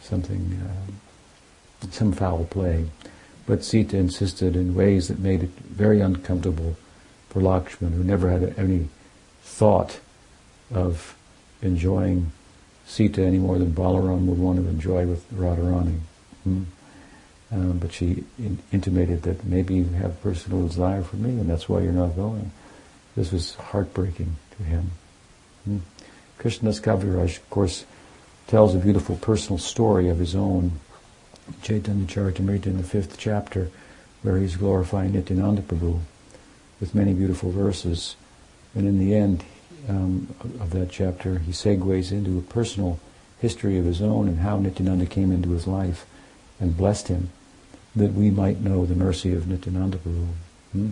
something, 0.00 0.60
uh, 0.62 1.86
some 1.90 2.12
foul 2.12 2.44
play. 2.44 2.86
But 3.46 3.64
Sita 3.64 3.96
insisted 3.96 4.56
in 4.56 4.74
ways 4.74 5.08
that 5.08 5.18
made 5.18 5.42
it 5.42 5.50
very 5.50 6.00
uncomfortable 6.00 6.76
for 7.28 7.40
Lakshman, 7.40 7.92
who 7.92 8.04
never 8.04 8.30
had 8.30 8.54
any 8.58 8.88
thought 9.42 9.98
of 10.72 11.16
enjoying 11.62 12.32
Sita 12.86 13.22
any 13.22 13.38
more 13.38 13.58
than 13.58 13.72
Balaram 13.72 14.26
would 14.26 14.38
want 14.38 14.58
to 14.58 14.68
enjoy 14.68 15.06
with 15.06 15.30
Radharani. 15.32 15.98
Hmm? 16.44 16.62
Um, 17.50 17.78
but 17.78 17.92
she 17.92 18.24
in- 18.38 18.58
intimated 18.72 19.22
that 19.22 19.44
maybe 19.44 19.74
you 19.74 19.84
have 19.84 20.20
personal 20.22 20.66
desire 20.66 21.02
for 21.02 21.16
me, 21.16 21.30
and 21.30 21.48
that's 21.48 21.68
why 21.68 21.80
you're 21.80 21.92
not 21.92 22.16
going. 22.16 22.50
This 23.16 23.32
was 23.32 23.54
heartbreaking 23.54 24.36
to 24.56 24.62
him. 24.64 24.90
Hmm? 25.64 25.78
Krishnadas 26.38 26.80
Kaviraj, 26.80 27.38
of 27.38 27.50
course, 27.50 27.84
tells 28.46 28.74
a 28.74 28.78
beautiful 28.78 29.16
personal 29.16 29.58
story 29.58 30.08
of 30.08 30.18
his 30.18 30.34
own. 30.34 30.72
Chaitanya 31.62 32.06
Charitamrita 32.06 32.66
in 32.66 32.76
the 32.76 32.82
fifth 32.82 33.18
chapter, 33.18 33.70
where 34.22 34.38
he's 34.38 34.56
glorifying 34.56 35.12
Nityananda 35.12 35.62
Prabhu 35.62 36.00
with 36.80 36.94
many 36.94 37.12
beautiful 37.14 37.50
verses. 37.50 38.16
And 38.74 38.86
in 38.86 38.98
the 38.98 39.14
end 39.14 39.44
um, 39.88 40.34
of 40.60 40.70
that 40.70 40.90
chapter, 40.90 41.38
he 41.38 41.52
segues 41.52 42.12
into 42.12 42.38
a 42.38 42.42
personal 42.42 42.98
history 43.40 43.78
of 43.78 43.84
his 43.84 44.00
own 44.00 44.28
and 44.28 44.40
how 44.40 44.58
Nityananda 44.58 45.06
came 45.06 45.30
into 45.30 45.50
his 45.50 45.66
life 45.66 46.06
and 46.60 46.76
blessed 46.76 47.08
him 47.08 47.30
that 47.94 48.12
we 48.12 48.30
might 48.30 48.60
know 48.60 48.86
the 48.86 48.94
mercy 48.94 49.34
of 49.34 49.46
Nityananda 49.46 49.98
Prabhu. 49.98 50.28
Hmm? 50.72 50.90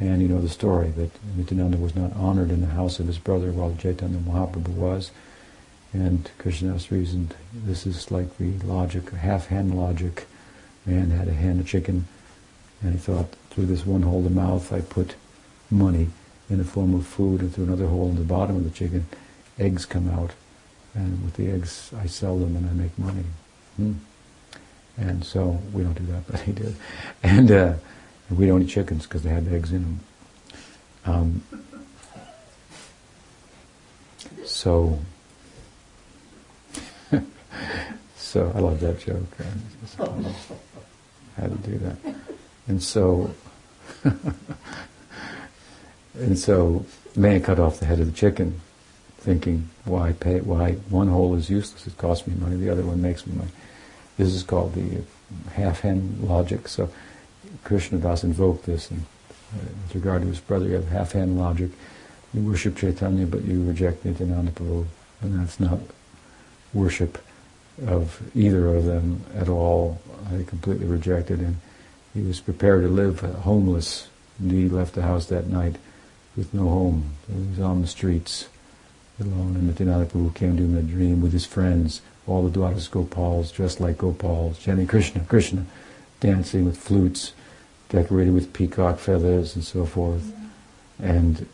And 0.00 0.22
you 0.22 0.28
know 0.28 0.40
the 0.40 0.48
story 0.48 0.90
that 0.90 1.10
Nityananda 1.36 1.76
was 1.76 1.96
not 1.96 2.14
honored 2.14 2.50
in 2.50 2.60
the 2.60 2.68
house 2.68 3.00
of 3.00 3.06
his 3.06 3.18
brother 3.18 3.50
while 3.50 3.74
Chaitanya 3.76 4.18
Mahaprabhu 4.18 4.68
was. 4.68 5.10
And 5.92 6.30
Krishnadas 6.38 6.90
reasoned 6.90 7.34
this 7.52 7.86
is 7.86 8.10
like 8.10 8.38
the 8.38 8.52
logic, 8.58 9.10
half-hen 9.10 9.72
logic. 9.72 10.26
Man 10.86 11.10
had 11.10 11.28
a 11.28 11.32
hen, 11.32 11.58
a 11.58 11.64
chicken, 11.64 12.06
and 12.82 12.92
he 12.92 12.98
thought, 12.98 13.34
through 13.50 13.66
this 13.66 13.84
one 13.84 14.02
hole 14.02 14.22
the 14.22 14.30
mouth 14.30 14.72
I 14.72 14.80
put 14.80 15.16
money 15.70 16.08
in 16.50 16.58
the 16.58 16.64
form 16.64 16.94
of 16.94 17.06
food, 17.06 17.40
and 17.40 17.54
through 17.54 17.64
another 17.64 17.86
hole 17.86 18.08
in 18.08 18.16
the 18.16 18.22
bottom 18.22 18.56
of 18.56 18.64
the 18.64 18.70
chicken, 18.70 19.06
eggs 19.58 19.84
come 19.84 20.08
out. 20.10 20.32
And 20.94 21.22
with 21.24 21.34
the 21.34 21.50
eggs, 21.50 21.92
I 22.00 22.06
sell 22.06 22.38
them 22.38 22.56
and 22.56 22.68
I 22.68 22.72
make 22.72 22.98
money. 22.98 23.24
Hmm? 23.76 23.92
And 24.96 25.24
so 25.24 25.60
we 25.72 25.82
don't 25.82 25.94
do 25.94 26.06
that, 26.12 26.26
but 26.30 26.40
he 26.40 26.52
did. 26.52 26.74
And 27.22 27.50
uh, 27.50 27.74
we 28.30 28.46
don't 28.46 28.62
eat 28.62 28.68
chickens 28.68 29.04
because 29.04 29.22
they 29.22 29.30
have 29.30 29.52
eggs 29.52 29.72
in 29.72 29.82
them. 29.82 30.00
Um, 31.04 31.42
so, 34.44 34.98
so 38.16 38.52
I 38.54 38.58
love 38.58 38.80
that 38.80 38.98
joke. 39.00 39.24
I 40.00 41.40
had 41.40 41.50
to 41.50 41.70
do 41.70 41.78
that. 41.78 41.96
And 42.66 42.82
so, 42.82 43.30
and 46.18 46.38
so, 46.38 46.84
man 47.16 47.42
cut 47.42 47.58
off 47.58 47.80
the 47.80 47.86
head 47.86 48.00
of 48.00 48.06
the 48.06 48.12
chicken, 48.12 48.60
thinking, 49.18 49.68
why 49.84 50.12
pay? 50.12 50.40
Why 50.40 50.72
one 50.90 51.08
hole 51.08 51.34
is 51.34 51.50
useless? 51.50 51.86
It 51.86 51.96
costs 51.98 52.26
me 52.26 52.34
money. 52.34 52.56
The 52.56 52.70
other 52.70 52.82
one 52.82 53.00
makes 53.02 53.26
me 53.26 53.34
money. 53.36 53.50
This 54.16 54.28
is 54.28 54.42
called 54.42 54.74
the 54.74 55.02
half-hen 55.52 56.18
logic. 56.22 56.68
So 56.68 56.90
Krishna 57.64 57.98
Das 57.98 58.24
invoked 58.24 58.66
this 58.66 58.90
and, 58.90 59.04
uh, 59.54 59.64
with 59.82 59.94
regard 59.94 60.22
to 60.22 60.28
his 60.28 60.40
brother. 60.40 60.66
You 60.66 60.74
have 60.74 60.88
half-hen 60.88 61.38
logic. 61.38 61.70
You 62.34 62.42
worship 62.42 62.76
Chaitanya, 62.76 63.26
but 63.26 63.44
you 63.44 63.62
reject 63.62 64.04
Nityananda 64.04 64.52
Prabhu, 64.52 64.86
and 65.22 65.40
that's 65.40 65.58
not 65.58 65.80
worship 66.74 67.18
of 67.86 68.20
either 68.34 68.74
of 68.74 68.84
them 68.84 69.22
at 69.34 69.48
all. 69.48 70.00
I 70.30 70.42
completely 70.42 70.86
rejected 70.86 71.38
him. 71.38 71.60
He 72.12 72.22
was 72.22 72.40
prepared 72.40 72.82
to 72.82 72.88
live 72.88 73.20
homeless. 73.20 74.08
He 74.42 74.68
left 74.68 74.94
the 74.94 75.02
house 75.02 75.26
that 75.26 75.46
night 75.46 75.76
with 76.38 76.54
no 76.54 76.68
home. 76.68 77.10
He 77.26 77.48
was 77.50 77.60
on 77.60 77.82
the 77.82 77.88
streets 77.88 78.48
alone, 79.20 79.56
and 79.56 79.66
Nityananda 79.66 80.06
Prabhu 80.06 80.34
came 80.34 80.56
to 80.56 80.62
him 80.62 80.78
in 80.78 80.84
a 80.84 80.88
dream 80.88 81.20
with 81.20 81.32
his 81.32 81.44
friends 81.44 82.00
all 82.28 82.46
the 82.46 82.58
Dwadas 82.58 82.90
Gopals 82.90 83.52
dressed 83.52 83.80
like 83.80 83.98
Gopals, 83.98 84.58
chanting 84.58 84.86
Krishna, 84.86 85.24
Krishna, 85.24 85.64
dancing 86.20 86.66
with 86.66 86.76
flutes, 86.76 87.32
decorated 87.88 88.34
with 88.34 88.52
peacock 88.52 88.98
feathers 88.98 89.54
and 89.56 89.64
so 89.64 89.86
forth. 89.86 90.32
And 91.02 91.48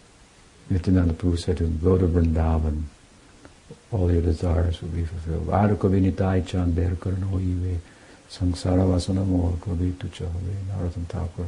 Nityananda 0.68 1.14
Prabhu 1.14 1.38
said 1.38 1.58
to 1.58 1.64
him, 1.64 1.78
go 1.82 1.96
to 1.96 2.06
Vrindavan, 2.06 2.82
all 3.92 4.12
your 4.12 4.22
desires 4.22 4.82
will 4.82 4.88
be 4.88 5.04
fulfilled. 5.04 5.46
Adukavinitai 5.46 6.42
chander 6.42 6.96
karanoive 6.96 7.78
samsara 8.28 8.84
vasana 8.84 9.24
mol 9.24 9.56
kavitu 9.60 10.08
chahave. 10.08 10.54
Narottam 10.68 11.06
Thakur 11.06 11.46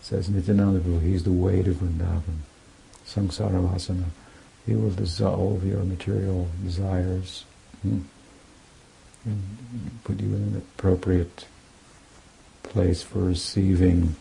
says 0.00 0.30
Nityananda 0.30 0.80
Prabhu, 0.80 1.02
he's 1.02 1.24
the 1.24 1.32
way 1.32 1.62
to 1.62 1.72
Vrindavan. 1.72 2.38
Samsara. 3.06 4.04
He 4.66 4.74
will 4.74 4.90
dissolve 4.90 5.66
your 5.66 5.84
material 5.84 6.48
desires. 6.62 7.44
Hmm 7.82 8.00
and 9.24 10.00
put 10.04 10.20
you 10.20 10.28
in 10.28 10.42
an 10.42 10.56
appropriate 10.56 11.46
place 12.62 13.02
for 13.02 13.20
receiving 13.20 14.16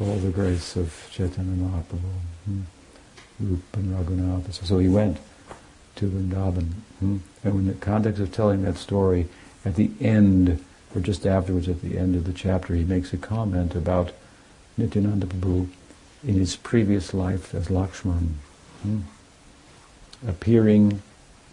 all 0.00 0.16
the 0.16 0.30
grace 0.30 0.76
of 0.76 1.08
Chaitanya 1.10 1.62
Mahaprabhu, 1.62 2.12
hmm. 2.44 2.60
Rupa 3.40 3.78
and 3.78 3.96
Raghunath. 3.96 4.64
So 4.64 4.78
he 4.78 4.88
went 4.88 5.18
to 5.96 6.06
Vrindavan. 6.06 6.72
Hmm. 6.98 7.18
And 7.44 7.54
in 7.54 7.66
the 7.66 7.74
context 7.74 8.20
of 8.20 8.32
telling 8.32 8.62
that 8.62 8.76
story, 8.76 9.28
at 9.64 9.76
the 9.76 9.90
end, 10.00 10.62
or 10.94 11.00
just 11.00 11.26
afterwards 11.26 11.68
at 11.68 11.82
the 11.82 11.96
end 11.96 12.16
of 12.16 12.24
the 12.24 12.32
chapter, 12.32 12.74
he 12.74 12.84
makes 12.84 13.12
a 13.12 13.18
comment 13.18 13.74
about 13.74 14.12
Nityananda 14.76 15.26
Prabhu 15.26 15.68
in 16.24 16.34
his 16.34 16.56
previous 16.56 17.12
life 17.12 17.54
as 17.54 17.68
Lakshman, 17.68 18.34
hmm. 18.82 19.00
appearing 20.26 21.02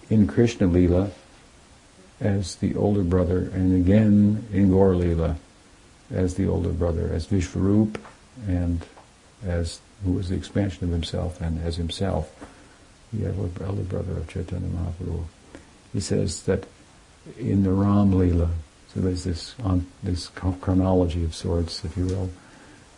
in 0.09 0.27
Krishna 0.27 0.67
Lila 0.67 1.11
as 2.19 2.55
the 2.55 2.75
older 2.75 3.03
brother, 3.03 3.49
and 3.53 3.73
again 3.75 4.45
in 4.51 4.71
Gaur 4.71 4.95
Lila 4.95 5.37
as 6.11 6.35
the 6.35 6.47
older 6.47 6.69
brother, 6.69 7.11
as 7.13 7.27
Vishvarup, 7.27 7.97
and 8.47 8.85
as 9.45 9.79
who 10.03 10.13
was 10.13 10.29
the 10.29 10.35
expansion 10.35 10.85
of 10.85 10.91
himself, 10.91 11.41
and 11.41 11.61
as 11.61 11.75
himself. 11.75 12.33
the 13.11 13.25
elder 13.25 13.83
brother 13.83 14.13
of 14.13 14.27
Chaitanya 14.27 14.69
Mahaprabhu, 14.69 15.23
he 15.93 15.99
says 15.99 16.43
that 16.43 16.65
in 17.37 17.63
the 17.63 17.71
Ram 17.71 18.11
Leela, 18.11 18.49
so 18.93 19.01
there's 19.01 19.23
this 19.23 19.55
on 19.63 19.85
this 20.03 20.27
chronology 20.61 21.23
of 21.23 21.35
sorts, 21.35 21.83
if 21.83 21.97
you 21.97 22.05
will, 22.05 22.29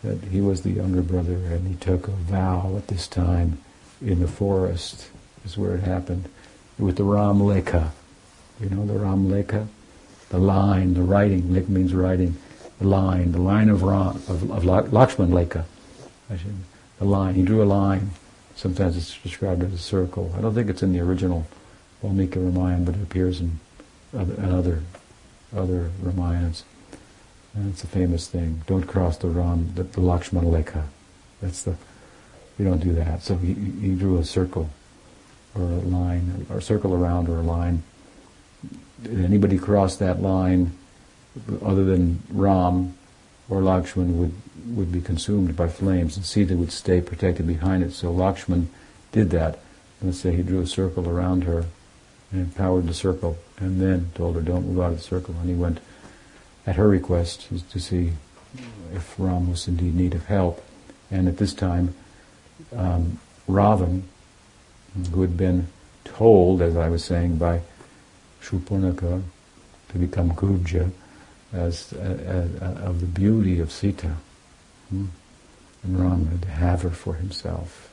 that 0.02 0.22
he 0.24 0.40
was 0.40 0.62
the 0.62 0.70
younger 0.70 1.02
brother 1.02 1.34
and 1.34 1.68
he 1.68 1.74
took 1.76 2.08
a 2.08 2.12
vow 2.12 2.74
at 2.76 2.88
this 2.88 3.06
time 3.06 3.58
in 4.00 4.20
the 4.20 4.28
forest, 4.28 5.08
is 5.44 5.56
where 5.56 5.74
it 5.74 5.82
happened, 5.82 6.28
with 6.78 6.96
the 6.96 7.04
Ram 7.04 7.38
Lekha. 7.38 7.90
You 8.60 8.68
know 8.70 8.84
the 8.84 8.98
Ram 8.98 9.28
Lekha? 9.28 9.68
The 10.30 10.38
line, 10.38 10.94
the 10.94 11.02
writing, 11.02 11.42
Lekha 11.42 11.68
means 11.68 11.94
writing, 11.94 12.36
the 12.78 12.88
line, 12.88 13.32
the 13.32 13.40
line 13.40 13.68
of 13.68 13.82
Ram, 13.82 14.16
of, 14.28 14.50
of 14.50 14.64
Lakshman 14.64 15.30
Lekha. 15.30 15.64
The 16.98 17.04
line, 17.04 17.34
he 17.34 17.42
drew 17.42 17.62
a 17.62 17.64
line. 17.64 18.10
Sometimes 18.56 18.96
it's 18.96 19.16
described 19.18 19.62
as 19.62 19.72
a 19.72 19.78
circle. 19.78 20.32
I 20.36 20.40
don't 20.40 20.54
think 20.54 20.68
it's 20.68 20.82
in 20.82 20.92
the 20.92 21.00
original 21.00 21.46
Valmiki 22.00 22.38
Ramayana, 22.38 22.84
but 22.84 22.96
it 22.96 23.02
appears 23.02 23.40
in 23.40 23.60
other, 24.16 24.34
in 24.34 24.52
other, 24.52 24.82
other 25.56 25.90
Ramayanas. 26.02 26.62
It's 27.68 27.84
a 27.84 27.86
famous 27.86 28.28
thing. 28.28 28.62
Don't 28.66 28.84
cross 28.84 29.18
the 29.18 29.28
Ram, 29.28 29.72
the, 29.74 29.82
the 29.82 30.00
Lakshman 30.00 30.44
Lekha. 30.44 30.84
That's 31.40 31.62
the, 31.64 31.76
we 32.58 32.64
don't 32.64 32.80
do 32.80 32.94
that. 32.94 33.22
So 33.22 33.36
he, 33.36 33.52
he 33.52 33.94
drew 33.94 34.18
a 34.18 34.24
circle 34.24 34.70
or 35.54 35.62
a 35.62 35.80
line, 35.80 36.46
or 36.48 36.58
a 36.58 36.62
circle 36.62 36.94
around 36.94 37.28
or 37.28 37.38
a 37.38 37.42
line. 37.42 37.82
Did 39.02 39.22
anybody 39.22 39.58
cross 39.58 39.96
that 39.96 40.22
line 40.22 40.72
other 41.62 41.84
than 41.84 42.22
Ram 42.30 42.94
or 43.48 43.60
Lakshman 43.60 44.14
would, 44.16 44.32
would 44.66 44.92
be 44.92 45.00
consumed 45.00 45.54
by 45.56 45.68
flames 45.68 46.16
and 46.16 46.24
Sita 46.24 46.56
would 46.56 46.72
stay 46.72 47.00
protected 47.00 47.46
behind 47.46 47.82
it. 47.82 47.92
So 47.92 48.12
Lakshman 48.12 48.66
did 49.12 49.30
that. 49.30 49.58
Let's 50.00 50.18
say 50.18 50.34
he 50.34 50.42
drew 50.42 50.60
a 50.60 50.66
circle 50.66 51.08
around 51.08 51.44
her 51.44 51.66
and 52.30 52.40
empowered 52.40 52.86
the 52.86 52.94
circle 52.94 53.36
and 53.58 53.80
then 53.80 54.10
told 54.14 54.36
her, 54.36 54.42
don't 54.42 54.66
move 54.66 54.80
out 54.80 54.92
of 54.92 54.98
the 54.98 55.02
circle. 55.02 55.34
And 55.40 55.48
he 55.48 55.54
went 55.54 55.80
at 56.66 56.76
her 56.76 56.88
request 56.88 57.48
to 57.70 57.80
see 57.80 58.12
if 58.94 59.14
Ram 59.18 59.50
was 59.50 59.66
indeed 59.66 59.92
in 59.92 59.96
need 59.96 60.14
of 60.14 60.26
help. 60.26 60.64
And 61.10 61.28
at 61.28 61.38
this 61.38 61.54
time, 61.54 61.94
um, 62.74 63.18
Ravan, 63.48 64.02
who 65.12 65.22
had 65.22 65.36
been 65.36 65.68
told, 66.04 66.62
as 66.62 66.76
I 66.76 66.88
was 66.88 67.04
saying, 67.04 67.38
by 67.38 67.60
Shurpanakha 68.42 69.22
to 69.88 69.98
become 69.98 70.32
Kubja, 70.32 70.90
as, 71.52 71.92
uh, 71.92 72.48
uh, 72.60 72.86
of 72.86 73.00
the 73.00 73.06
beauty 73.06 73.60
of 73.60 73.70
Sita, 73.70 74.16
hmm? 74.88 75.06
and 75.82 76.00
Ram 76.00 76.26
had 76.26 76.42
to 76.42 76.48
have 76.48 76.82
her 76.82 76.90
for 76.90 77.14
himself. 77.14 77.92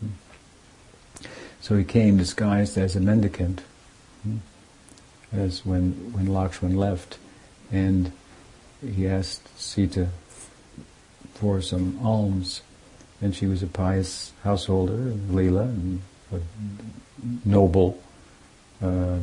Hmm? 0.00 1.26
So 1.60 1.76
he 1.76 1.84
came 1.84 2.16
disguised 2.16 2.78
as 2.78 2.94
a 2.94 3.00
mendicant, 3.00 3.62
hmm? 4.22 4.38
as 5.32 5.66
when 5.66 6.12
when 6.12 6.26
Lakshman 6.26 6.76
left, 6.76 7.18
and 7.72 8.12
he 8.80 9.08
asked 9.08 9.58
Sita 9.58 10.08
for 11.34 11.60
some 11.60 11.98
alms, 12.04 12.62
and 13.20 13.34
she 13.34 13.46
was 13.46 13.62
a 13.62 13.66
pious 13.66 14.32
householder, 14.44 15.14
Leela, 15.30 15.64
and 15.64 16.02
a 16.30 16.40
noble 17.44 18.00
uh, 18.82 19.18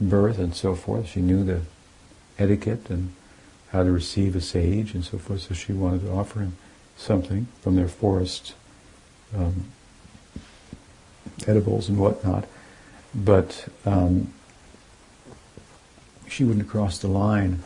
birth 0.00 0.38
and 0.38 0.54
so 0.54 0.74
forth. 0.74 1.08
She 1.08 1.20
knew 1.20 1.44
the 1.44 1.60
etiquette 2.38 2.88
and 2.90 3.12
how 3.70 3.82
to 3.82 3.90
receive 3.90 4.34
a 4.36 4.40
sage 4.40 4.94
and 4.94 5.04
so 5.04 5.18
forth. 5.18 5.42
So 5.42 5.54
she 5.54 5.72
wanted 5.72 6.02
to 6.02 6.12
offer 6.12 6.40
him 6.40 6.56
something 6.96 7.46
from 7.60 7.76
their 7.76 7.88
forest, 7.88 8.54
um, 9.36 9.66
edibles 11.46 11.88
and 11.88 11.98
whatnot. 11.98 12.46
But 13.14 13.68
um, 13.84 14.32
she 16.28 16.44
wouldn't 16.44 16.68
cross 16.68 16.98
the 16.98 17.08
line, 17.08 17.62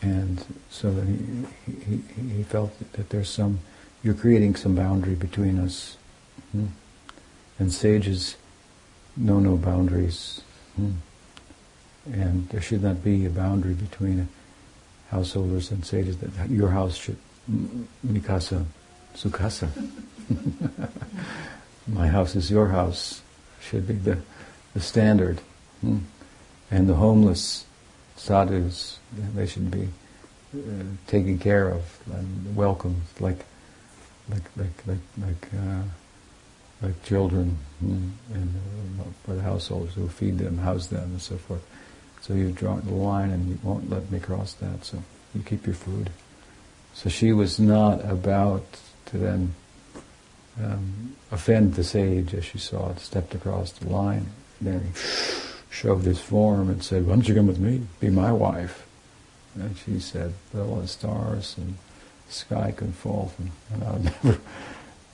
and 0.00 0.44
so 0.70 0.92
he, 0.92 1.72
he, 1.88 2.02
he 2.36 2.42
felt 2.44 2.72
that 2.92 3.10
there's 3.10 3.28
some, 3.28 3.60
you're 4.02 4.14
creating 4.14 4.54
some 4.54 4.74
boundary 4.74 5.14
between 5.14 5.58
us. 5.58 5.96
Hmm? 6.52 6.66
And 7.58 7.72
sages 7.72 8.36
know 9.16 9.40
no 9.40 9.56
boundaries. 9.56 10.42
Hmm? 10.76 10.92
And 12.12 12.48
there 12.50 12.60
should 12.60 12.82
not 12.82 13.02
be 13.02 13.26
a 13.26 13.30
boundary 13.30 13.74
between 13.74 14.28
householders 15.10 15.70
and 15.70 15.84
sages 15.84 16.18
that 16.18 16.48
your 16.48 16.68
house 16.68 16.96
should 16.96 17.16
mikasa 18.06 18.64
sukasa. 19.14 19.68
My 21.88 22.06
house 22.06 22.36
is 22.36 22.50
your 22.50 22.68
house 22.68 23.22
should 23.60 23.88
be 23.88 23.94
the, 23.94 24.18
the 24.74 24.80
standard. 24.80 25.40
Hmm? 25.80 25.98
And 26.70 26.88
the 26.88 26.94
homeless 26.94 27.64
sadhus, 28.18 28.98
they 29.34 29.46
should 29.46 29.70
be 29.70 29.88
uh, 30.54 30.82
taken 31.06 31.38
care 31.38 31.68
of 31.68 31.82
and 32.12 32.56
welcomed 32.56 33.02
like 33.20 33.44
like 34.30 34.42
like 34.56 34.86
like 34.86 34.98
like 35.18 35.48
uh, 35.54 35.82
like 36.82 37.02
children 37.04 37.58
hmm? 37.80 38.08
and 38.32 38.54
uh, 39.00 39.04
for 39.24 39.34
the 39.34 39.42
households 39.42 39.94
who 39.94 40.08
feed 40.08 40.38
them, 40.38 40.58
house 40.58 40.88
them, 40.88 41.04
and 41.04 41.22
so 41.22 41.36
forth. 41.36 41.64
So 42.20 42.34
you 42.34 42.50
draw 42.50 42.76
the 42.76 42.92
line 42.92 43.30
and 43.30 43.48
you 43.48 43.58
won't 43.62 43.88
let 43.88 44.10
me 44.10 44.18
cross 44.18 44.52
that, 44.54 44.84
so 44.84 45.02
you 45.34 45.42
keep 45.42 45.66
your 45.66 45.74
food. 45.74 46.10
So 46.94 47.08
she 47.08 47.32
was 47.32 47.60
not 47.60 48.04
about 48.04 48.64
to 49.06 49.18
then 49.18 49.54
um, 50.62 51.16
offend 51.30 51.74
the 51.74 51.84
sage 51.84 52.34
as 52.34 52.44
she 52.44 52.58
saw 52.58 52.90
it, 52.90 53.00
stepped 53.00 53.34
across 53.34 53.72
the 53.72 53.88
line. 53.88 54.26
Then 54.60 54.80
he 54.80 54.92
showed 55.70 56.02
his 56.02 56.20
form 56.20 56.68
and 56.68 56.82
said, 56.82 57.06
Why 57.06 57.14
don't 57.14 57.28
you 57.28 57.34
come 57.34 57.46
with 57.46 57.58
me? 57.58 57.82
Be 58.00 58.10
my 58.10 58.32
wife. 58.32 58.86
And 59.54 59.76
she 59.76 59.98
said, 59.98 60.34
Well, 60.52 60.76
the 60.76 60.88
stars 60.88 61.56
and 61.56 61.76
sky 62.28 62.72
can 62.76 62.92
fall 62.92 63.32
from, 63.36 63.50
and 63.72 63.84
I'll 63.84 63.98
never 64.24 64.40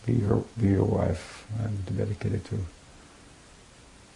be 0.06 0.14
your, 0.14 0.44
be 0.60 0.68
your 0.68 0.84
wife. 0.84 1.46
I'm 1.62 1.96
dedicated 1.96 2.44
to 2.46 2.58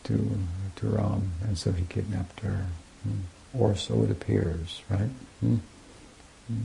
to 0.05 0.39
to 0.77 0.87
Ram, 0.87 1.33
and 1.43 1.59
so 1.59 1.73
he 1.73 1.85
kidnapped 1.85 2.41
her, 2.41 2.67
mm. 3.07 3.21
or 3.59 3.77
so 3.77 4.05
it 4.05 4.11
appears, 4.11 4.83
right? 4.89 5.11
Mm. 5.45 5.59
Mm. 6.51 6.63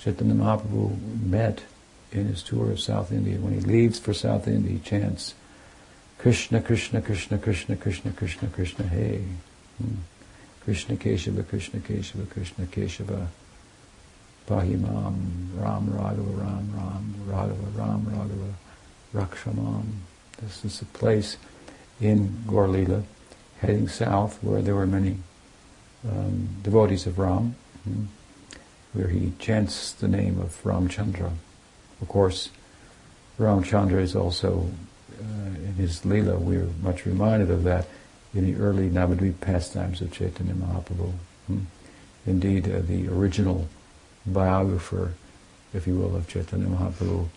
Chaitanya 0.00 0.34
Mahaprabhu 0.34 1.22
met 1.22 1.62
in 2.10 2.26
his 2.26 2.42
tour 2.42 2.72
of 2.72 2.80
South 2.80 3.12
India. 3.12 3.38
When 3.38 3.54
he 3.54 3.60
leaves 3.60 3.98
for 3.98 4.12
South 4.12 4.48
India, 4.48 4.72
he 4.72 4.78
chants, 4.78 5.34
Krishna, 6.18 6.60
Krishna, 6.60 7.00
Krishna, 7.00 7.38
Krishna, 7.38 7.76
Krishna, 7.76 8.12
Krishna, 8.12 8.48
Krishna, 8.48 8.86
Hey. 8.86 9.24
Hmm. 9.78 9.94
Krishna 10.64 10.94
Keshava, 10.94 11.48
Krishna 11.48 11.80
Keshava, 11.80 12.30
Krishna 12.30 12.66
Keshava. 12.66 13.26
Pahimam, 14.46 15.48
Ram 15.56 15.88
Raghava, 15.88 16.38
Ram 16.38 16.72
Ram, 16.76 17.14
Raghava, 17.28 17.76
Ram 17.76 18.06
Raghava, 18.06 18.52
Rakshamam. 19.14 19.84
This 20.40 20.64
is 20.64 20.82
a 20.82 20.84
place 20.86 21.36
in 22.00 22.44
Gaur 22.46 23.02
heading 23.58 23.88
south, 23.88 24.42
where 24.42 24.62
there 24.62 24.74
were 24.74 24.86
many 24.86 25.18
um, 26.08 26.48
devotees 26.62 27.06
of 27.06 27.18
Ram, 27.18 27.54
hmm, 27.84 28.04
where 28.92 29.08
he 29.08 29.32
chants 29.38 29.92
the 29.92 30.08
name 30.08 30.40
of 30.40 30.60
Ramchandra. 30.64 31.32
Of 32.00 32.08
course, 32.08 32.50
Ramchandra 33.38 34.00
is 34.00 34.16
also, 34.16 34.70
in 35.22 35.74
his 35.74 36.00
Leela, 36.00 36.38
we're 36.38 36.68
much 36.82 37.06
reminded 37.06 37.50
of 37.50 37.64
that 37.64 37.86
in 38.34 38.44
the 38.44 38.60
early 38.60 38.88
Navadvip 38.88 39.40
pastimes 39.40 40.00
of 40.00 40.12
Chaitanya 40.12 40.54
Mahaprabhu. 40.54 41.12
Hmm. 41.46 41.60
Indeed, 42.26 42.72
uh, 42.72 42.80
the 42.80 43.08
original 43.08 43.68
biographer, 44.26 45.14
if 45.74 45.86
you 45.86 45.96
will, 45.96 46.16
of 46.16 46.28
Chaitanya 46.28 46.66
Mahaprabhu 46.66 47.28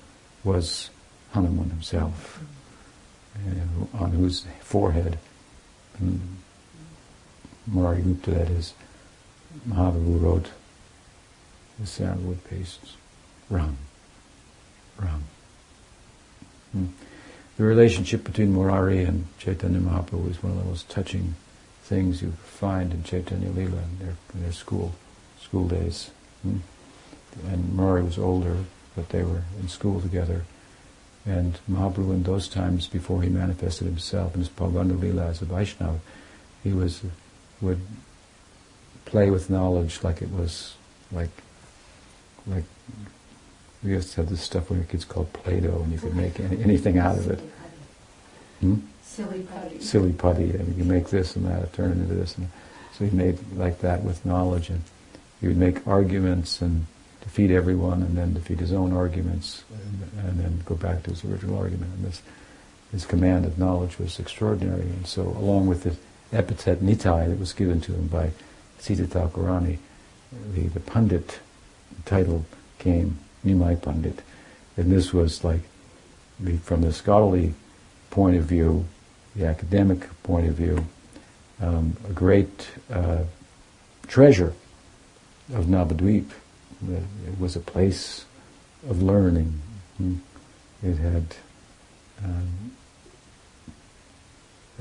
was 0.44 0.90
Hanuman 1.32 1.70
himself 1.70 2.42
uh, 3.36 3.98
on 3.98 4.12
whose 4.12 4.46
forehead 4.62 5.18
um, 6.02 6.38
Murari 7.68 8.02
Gupta, 8.02 8.32
that 8.32 8.50
is, 8.50 8.74
Mahaprabhu 9.68 10.22
wrote 10.22 10.50
the 11.80 11.88
sandalwood 11.88 12.44
pastes, 12.46 12.96
Ram, 13.50 13.78
Ram. 14.98 15.24
Hmm. 16.72 16.86
The 17.58 17.64
relationship 17.64 18.26
between 18.26 18.54
Murari 18.54 19.04
and 19.04 19.28
Chaitanya 19.40 19.80
Mahaprabhu 19.80 20.30
is 20.30 20.44
one 20.44 20.52
of 20.52 20.58
the 20.60 20.66
most 20.66 20.90
touching 20.90 21.36
things 21.84 22.22
you 22.22 22.32
find 22.44 22.92
in 22.92 23.04
Chaitanya 23.04 23.50
Lila 23.50 23.78
in 23.78 24.00
their, 24.00 24.16
in 24.34 24.42
their 24.42 24.52
school 24.52 24.94
school 25.40 25.68
days. 25.68 26.10
Hmm. 26.42 26.58
And 27.48 27.74
Murari 27.76 28.04
was 28.04 28.18
older, 28.18 28.58
but 28.96 29.10
they 29.10 29.24
were 29.24 29.44
in 29.60 29.70
school 29.70 30.02
together. 30.02 30.44
And 31.26 31.58
Mahaprabhu 31.70 32.14
in 32.14 32.24
those 32.24 32.48
times, 32.48 32.88
before 32.88 33.22
he 33.22 33.30
manifested 33.30 33.88
himself 33.88 34.34
in 34.36 34.42
his 34.42 34.50
Pauganda 34.50 34.96
Lila 34.96 35.28
as 35.28 35.42
a 35.42 35.46
Vaishnava, 35.46 36.00
he 36.64 36.74
was, 36.74 37.04
would 37.62 37.82
play 39.06 39.30
with 39.30 39.50
knowledge 39.50 40.04
like 40.04 40.22
it 40.22 40.32
was, 40.32 40.76
like, 41.12 41.30
like, 42.46 42.66
we 43.86 43.92
used 43.92 44.12
to 44.12 44.18
have 44.18 44.30
this 44.30 44.42
stuff 44.42 44.70
when 44.70 44.80
we 44.80 44.86
kids 44.86 45.06
called 45.06 45.32
Play-Doh, 45.34 45.82
and 45.84 45.92
you 45.92 46.00
could 46.00 46.16
make 46.16 46.40
any, 46.40 46.62
anything 46.64 46.98
out 46.98 47.18
of 47.18 47.30
it. 47.30 47.40
Hmm? 48.62 48.76
Silly 49.04 49.42
putty. 49.44 49.80
Silly 49.80 50.14
putty. 50.14 50.54
I 50.54 50.58
mean, 50.58 50.76
you 50.78 50.84
make 50.84 51.10
this 51.10 51.36
and 51.36 51.46
that, 51.46 51.72
turn 51.74 51.92
it 51.92 51.98
into 51.98 52.16
this. 52.16 52.38
And 52.38 52.50
so 52.98 53.06
he 53.06 53.12
made 53.12 53.38
like 53.56 53.80
that 53.82 54.04
with 54.04 54.26
knowledge, 54.26 54.70
and 54.70 54.82
he 55.40 55.48
would 55.48 55.58
make 55.58 55.88
arguments 55.88 56.62
and 56.62 56.88
defeat 57.22 57.52
everyone, 57.52 58.02
and 58.02 58.18
then 58.18 58.34
defeat 58.34 58.60
his 58.60 58.74
own 58.74 58.92
arguments, 58.92 59.64
and, 59.72 60.26
and 60.26 60.40
then 60.40 60.62
go 60.66 60.76
back 60.76 61.04
to 61.04 61.12
his 61.12 61.24
original 61.24 61.58
argument. 61.58 61.94
And 61.94 62.06
this, 62.06 62.22
his 62.92 63.06
command 63.06 63.46
of 63.46 63.58
knowledge 63.60 64.00
was 64.00 64.20
extraordinary. 64.20 64.82
And 64.82 65.06
so, 65.06 65.22
along 65.22 65.68
with 65.68 65.84
the 65.84 65.96
epithet 66.36 66.80
Nitai 66.80 67.30
that 67.30 67.40
was 67.40 67.54
given 67.54 67.82
to 67.82 67.94
him 67.94 68.08
by 68.08 68.32
Sita 68.80 69.04
Thakurani, 69.04 69.78
the, 70.54 70.68
the 70.68 70.80
Pandit 70.80 71.40
title 72.06 72.46
came, 72.80 73.20
Nimai 73.46 73.82
Pandit. 73.82 74.22
And 74.78 74.92
this 74.92 75.14
was 75.14 75.44
like, 75.44 75.62
the, 76.40 76.58
from 76.58 76.82
the 76.82 76.92
scholarly 76.92 77.54
point 78.10 78.36
of 78.36 78.44
view, 78.44 78.86
the 79.36 79.46
academic 79.46 80.08
point 80.24 80.48
of 80.48 80.56
view, 80.56 80.86
um, 81.62 81.96
a 82.10 82.12
great 82.12 82.70
uh, 82.92 83.24
treasure 84.08 84.54
of 85.54 85.66
Navadvip. 85.66 86.30
It 86.88 87.40
was 87.40 87.56
a 87.56 87.60
place 87.60 88.26
of 88.90 89.02
learning. 89.02 89.62
Hmm. 89.98 90.16
It 90.84 90.98
had, 90.98 91.36
um, 92.24 92.72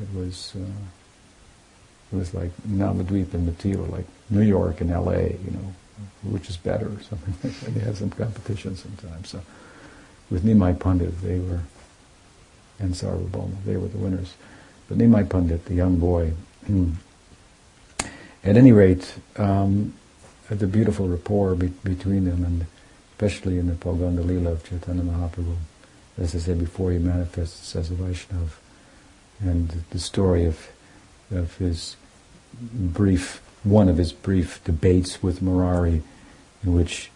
it 0.00 0.08
was, 0.14 0.54
uh, 0.56 2.12
it 2.12 2.16
was 2.16 2.34
like 2.34 2.50
Navadvip 2.68 3.32
and 3.34 3.48
Mithila, 3.48 3.90
like 3.90 4.06
New 4.28 4.42
York 4.42 4.80
and 4.80 4.90
L.A. 4.90 5.38
You 5.44 5.50
know, 5.52 5.74
which 6.22 6.48
is 6.48 6.56
better 6.56 6.86
or 6.86 7.02
something. 7.02 7.34
like 7.42 7.60
that. 7.60 7.74
they 7.74 7.80
have 7.80 7.98
some 7.98 8.10
competition 8.10 8.76
sometimes. 8.76 9.30
So 9.30 9.40
with 10.30 10.44
Nimai 10.44 10.78
Pandit, 10.78 11.20
they 11.22 11.38
were, 11.38 11.60
and 12.78 12.94
Sarvabhauma, 12.94 13.64
they 13.64 13.76
were 13.76 13.88
the 13.88 13.98
winners. 13.98 14.34
But 14.88 14.98
Nimai 14.98 15.28
Pandit, 15.28 15.66
the 15.66 15.74
young 15.74 15.98
boy, 15.98 16.32
hmm. 16.66 16.92
at 18.42 18.56
any 18.56 18.72
rate, 18.72 19.14
um, 19.36 19.94
the 20.48 20.66
beautiful 20.66 21.08
rapport 21.08 21.54
be- 21.54 21.68
between 21.68 22.24
them, 22.24 22.44
and 22.44 22.66
especially 23.12 23.58
in 23.58 23.66
the 23.66 23.74
Pauganda 23.74 24.22
Lila 24.22 24.52
of 24.52 24.68
Chaitanya 24.68 25.02
Mahaprabhu, 25.02 25.56
as 26.18 26.34
I 26.34 26.38
said 26.38 26.58
before, 26.58 26.92
he 26.92 26.98
manifests 26.98 27.74
as 27.74 27.90
a 27.90 27.94
Vaishnava, 27.94 28.52
and 29.40 29.84
the 29.90 29.98
story 29.98 30.44
of 30.44 30.68
of 31.30 31.56
his 31.56 31.96
brief 32.62 33.42
one 33.64 33.88
of 33.88 33.96
his 33.96 34.12
brief 34.12 34.62
debates 34.64 35.22
with 35.22 35.42
Murari, 35.42 36.02
in 36.62 36.74
which 36.74 37.10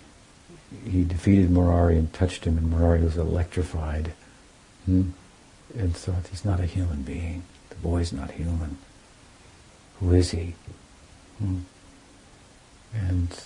he 0.84 1.04
defeated 1.04 1.50
Murari 1.50 1.96
and 1.96 2.12
touched 2.12 2.44
him, 2.44 2.58
and 2.58 2.70
Murari 2.70 3.02
was 3.02 3.16
electrified, 3.16 4.12
hmm? 4.86 5.10
and 5.76 5.96
thought 5.96 6.26
he's 6.28 6.44
not 6.44 6.60
a 6.60 6.66
human 6.66 7.02
being. 7.02 7.44
The 7.70 7.76
boy's 7.76 8.12
not 8.12 8.32
human. 8.32 8.78
Who 10.00 10.12
is 10.12 10.30
he? 10.30 10.54
Hmm? 11.38 11.58
And, 12.94 13.44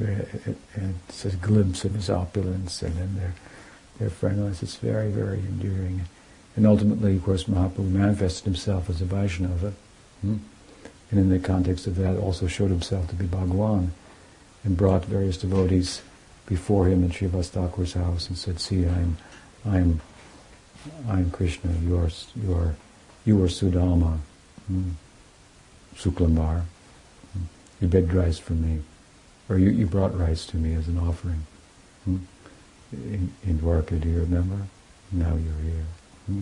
it, 0.00 0.56
it's 1.08 1.24
a 1.26 1.36
glimpse 1.36 1.84
of 1.84 1.94
his 1.94 2.08
opulence, 2.08 2.82
and 2.82 2.96
then 2.96 3.16
their 3.16 3.34
their 4.00 4.10
friendliness. 4.10 4.62
It's 4.62 4.76
very, 4.76 5.10
very 5.10 5.38
endearing. 5.38 6.06
And 6.56 6.66
ultimately, 6.66 7.16
of 7.16 7.24
course, 7.24 7.44
Mahaprabhu 7.44 7.90
manifested 7.92 8.44
himself 8.44 8.90
as 8.90 9.00
a 9.00 9.04
Vaishnava. 9.04 9.74
Hmm? 10.22 10.38
And 11.10 11.18
in 11.18 11.28
the 11.28 11.38
context 11.38 11.86
of 11.86 11.96
that 11.96 12.16
also 12.16 12.46
showed 12.46 12.70
himself 12.70 13.08
to 13.08 13.14
be 13.14 13.26
Bhagwan 13.26 13.92
and 14.64 14.76
brought 14.76 15.04
various 15.04 15.36
devotees 15.36 16.02
before 16.46 16.86
him 16.86 17.02
in 17.02 17.10
Srivas 17.10 17.50
Thakur's 17.50 17.94
house 17.94 18.28
and 18.28 18.38
said, 18.38 18.60
see, 18.60 18.86
I'm, 18.86 19.16
I'm, 19.64 20.00
I'm 21.08 21.30
Krishna, 21.30 21.72
you 21.82 21.96
are, 21.98 22.10
you 22.36 22.54
are, 22.54 22.74
you 23.24 23.42
are 23.42 23.48
Sudama, 23.48 24.18
hmm, 24.66 24.90
Suklambar, 25.96 26.62
hmm, 27.32 27.44
you 27.80 27.88
begged 27.88 28.12
rice 28.12 28.38
from 28.38 28.62
me, 28.62 28.82
or 29.48 29.58
you, 29.58 29.70
you 29.70 29.86
brought 29.86 30.16
rice 30.18 30.46
to 30.46 30.56
me 30.56 30.74
as 30.74 30.88
an 30.88 30.98
offering. 30.98 31.46
Hmm, 32.04 32.18
in, 32.92 33.32
in 33.44 33.58
Dwarka, 33.58 34.00
do 34.00 34.08
you 34.08 34.20
remember? 34.20 34.66
Now 35.12 35.36
you're 35.36 35.62
here. 35.62 35.86
Hmm, 36.26 36.40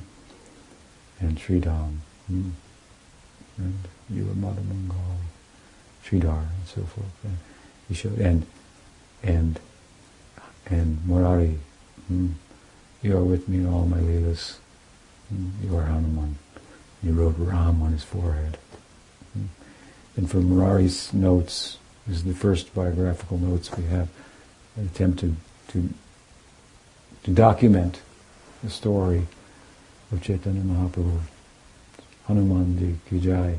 and 1.21 1.39
Sridham. 1.39 1.97
Hmm, 2.27 2.51
and 3.59 3.79
you 4.09 4.25
were 4.25 4.35
Mother 4.35 4.63
Mangal, 4.63 4.97
Sridhar, 6.05 6.39
and 6.39 6.67
so 6.67 6.83
forth. 6.83 7.25
And 7.25 7.39
he 7.89 7.95
showed, 7.95 8.19
and 8.19 8.47
and 9.23 9.61
and 10.67 10.99
Murari, 11.07 11.59
hmm, 12.07 12.29
you 13.03 13.17
are 13.17 13.25
with 13.25 13.49
me 13.49 13.59
in 13.59 13.67
all 13.67 13.87
my 13.87 13.99
leelas. 13.99 14.57
Hmm, 15.29 15.51
you 15.63 15.77
are 15.77 15.85
Hanuman. 15.85 16.39
He 17.03 17.11
wrote 17.11 17.37
Ram 17.39 17.83
on 17.83 17.93
his 17.93 18.05
forehead. 18.05 18.59
Hmm. 19.33 19.47
And 20.17 20.31
from 20.31 20.49
Murari's 20.49 21.13
notes, 21.13 21.79
this 22.07 22.19
is 22.19 22.25
the 22.25 22.35
first 22.35 22.75
biographical 22.75 23.39
notes 23.39 23.71
we 23.77 23.85
have, 23.85 24.09
an 24.77 24.87
attempt 24.87 25.21
to, 25.21 25.37
to, 25.69 25.89
to 27.25 27.31
document 27.31 28.01
the 28.63 28.71
story 28.71 29.27
of 30.11 30.23
Chaitanya 30.23 30.63
Mahaprabhu. 30.63 31.21
Hanuman 32.29 32.79
Ji 32.79 32.95
Ki 33.09 33.21
Jai. 33.21 33.59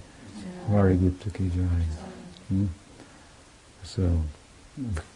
Murari 0.70 0.96
Gupta 0.96 1.32
Ki 1.32 1.50
Jai. 1.50 1.84
Hmm? 2.48 2.66
So, 3.84 4.22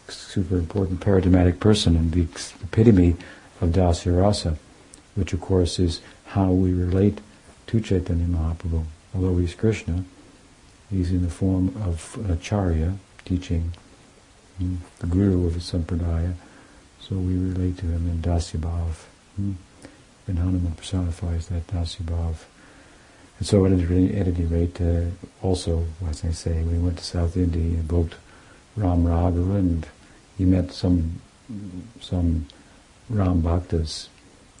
super 0.08 0.56
important 0.56 1.00
paradigmatic 1.00 1.60
person 1.60 1.96
and 1.96 2.12
the 2.12 2.22
epitome 2.62 3.16
of 3.60 3.70
Dasya 3.70 4.20
Rasa, 4.20 4.58
which 5.14 5.32
of 5.32 5.40
course 5.40 5.78
is 5.78 6.00
how 6.26 6.50
we 6.50 6.72
relate 6.72 7.20
to 7.68 7.80
Chaitanya 7.80 8.26
Mahaprabhu. 8.26 8.84
Although 9.14 9.38
he's 9.38 9.54
Krishna, 9.54 10.04
he's 10.90 11.12
in 11.12 11.22
the 11.22 11.30
form 11.30 11.68
of 11.82 12.18
an 12.24 12.32
acharya, 12.32 12.96
teaching 13.24 13.72
hmm, 14.58 14.76
the 14.98 15.06
guru 15.06 15.46
of 15.46 15.54
the 15.54 15.60
sampradaya, 15.60 16.34
so 17.00 17.14
we 17.14 17.36
relate 17.36 17.78
to 17.78 17.86
him 17.86 18.08
in 18.08 18.18
Dasya 18.18 18.58
Bhav. 18.58 19.04
Hmm? 19.36 19.52
And 20.26 20.38
Hanuman 20.38 20.72
personifies 20.72 21.46
that 21.48 21.68
Dasya 21.68 22.02
Bhav. 22.02 22.36
And 23.38 23.46
so 23.46 23.64
at 23.66 23.72
any, 23.72 24.16
at 24.16 24.28
any 24.28 24.44
rate, 24.44 24.80
uh, 24.80 25.06
also, 25.42 25.86
as 26.08 26.24
I 26.24 26.30
say, 26.30 26.54
he 26.54 26.78
went 26.78 26.98
to 26.98 27.04
South 27.04 27.36
India, 27.36 27.62
invoked 27.62 28.14
Ram 28.76 29.04
Raghava 29.04 29.56
and 29.56 29.86
he 30.36 30.44
met 30.44 30.72
some 30.72 31.20
some 32.00 32.46
Ram 33.10 33.42
Bhaktas 33.42 34.08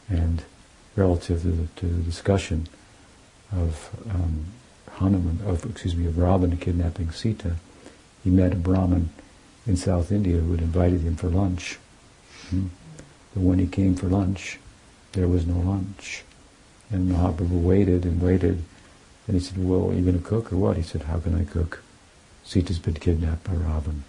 and 0.08 0.44
relative 0.96 1.42
to 1.42 1.48
the, 1.48 1.66
to 1.76 1.86
the 1.86 2.02
discussion 2.02 2.68
of 3.52 3.90
um, 4.10 4.46
Hanuman, 4.92 5.40
of, 5.46 5.64
excuse 5.64 5.96
me, 5.96 6.06
of 6.06 6.18
Ravana 6.18 6.56
kidnapping 6.56 7.10
Sita, 7.10 7.56
he 8.22 8.30
met 8.30 8.52
a 8.52 8.56
Brahmin 8.56 9.10
in 9.66 9.76
South 9.76 10.12
India 10.12 10.36
who 10.36 10.52
had 10.52 10.60
invited 10.60 11.00
him 11.00 11.16
for 11.16 11.28
lunch. 11.28 11.78
Hmm. 12.50 12.66
But 13.32 13.42
when 13.42 13.58
he 13.58 13.66
came 13.66 13.94
for 13.94 14.06
lunch, 14.06 14.58
there 15.12 15.26
was 15.26 15.46
no 15.46 15.58
lunch. 15.58 16.24
And 16.90 17.10
Mahaprabhu 17.10 17.62
waited 17.62 18.04
and 18.04 18.20
waited. 18.20 18.62
And 19.26 19.36
he 19.36 19.40
said, 19.40 19.56
well, 19.58 19.90
are 19.90 19.94
you 19.94 20.02
going 20.02 20.20
to 20.20 20.28
cook 20.28 20.52
or 20.52 20.56
what? 20.56 20.76
He 20.76 20.82
said, 20.82 21.02
how 21.02 21.18
can 21.18 21.34
I 21.34 21.44
cook? 21.44 21.82
Sita's 22.44 22.78
been 22.78 22.94
kidnapped 22.94 23.44
by 23.44 23.52
Ravan. 23.52 24.02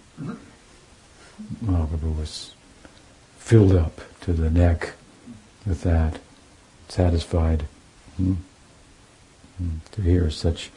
Mahaprabhu 1.64 2.18
was 2.18 2.52
filled 3.38 3.74
up 3.74 4.00
to 4.20 4.32
the 4.32 4.50
neck 4.50 4.92
with 5.64 5.82
that, 5.82 6.18
satisfied 6.88 7.64
hmm? 8.16 8.34
Hmm. 9.58 9.76
to 9.92 10.02
hear 10.02 10.30
such, 10.30 10.70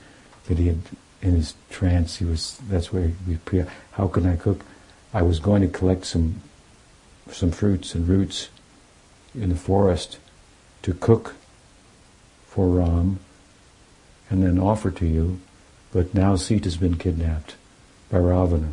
that 0.47 0.57
he 0.57 0.67
had, 0.67 0.79
in 1.21 1.35
his 1.35 1.53
trance, 1.69 2.17
he 2.17 2.25
was, 2.25 2.59
that's 2.69 2.93
where 2.93 3.11
he, 3.27 3.37
pre- 3.37 3.65
how 3.91 4.07
can 4.07 4.25
I 4.25 4.35
cook? 4.35 4.63
I 5.13 5.21
was 5.21 5.39
going 5.39 5.61
to 5.61 5.67
collect 5.67 6.05
some, 6.05 6.41
some 7.29 7.51
fruits 7.51 7.93
and 7.93 8.07
roots 8.07 8.49
in 9.35 9.49
the 9.49 9.55
forest 9.55 10.17
to 10.83 10.93
cook 10.93 11.35
for 12.49 12.67
Ram 12.67 13.19
and 14.29 14.43
then 14.43 14.59
offer 14.59 14.91
to 14.91 15.05
you, 15.05 15.39
but 15.91 16.13
now 16.13 16.35
Sita's 16.35 16.77
been 16.77 16.97
kidnapped 16.97 17.55
by 18.09 18.17
Ravana, 18.17 18.71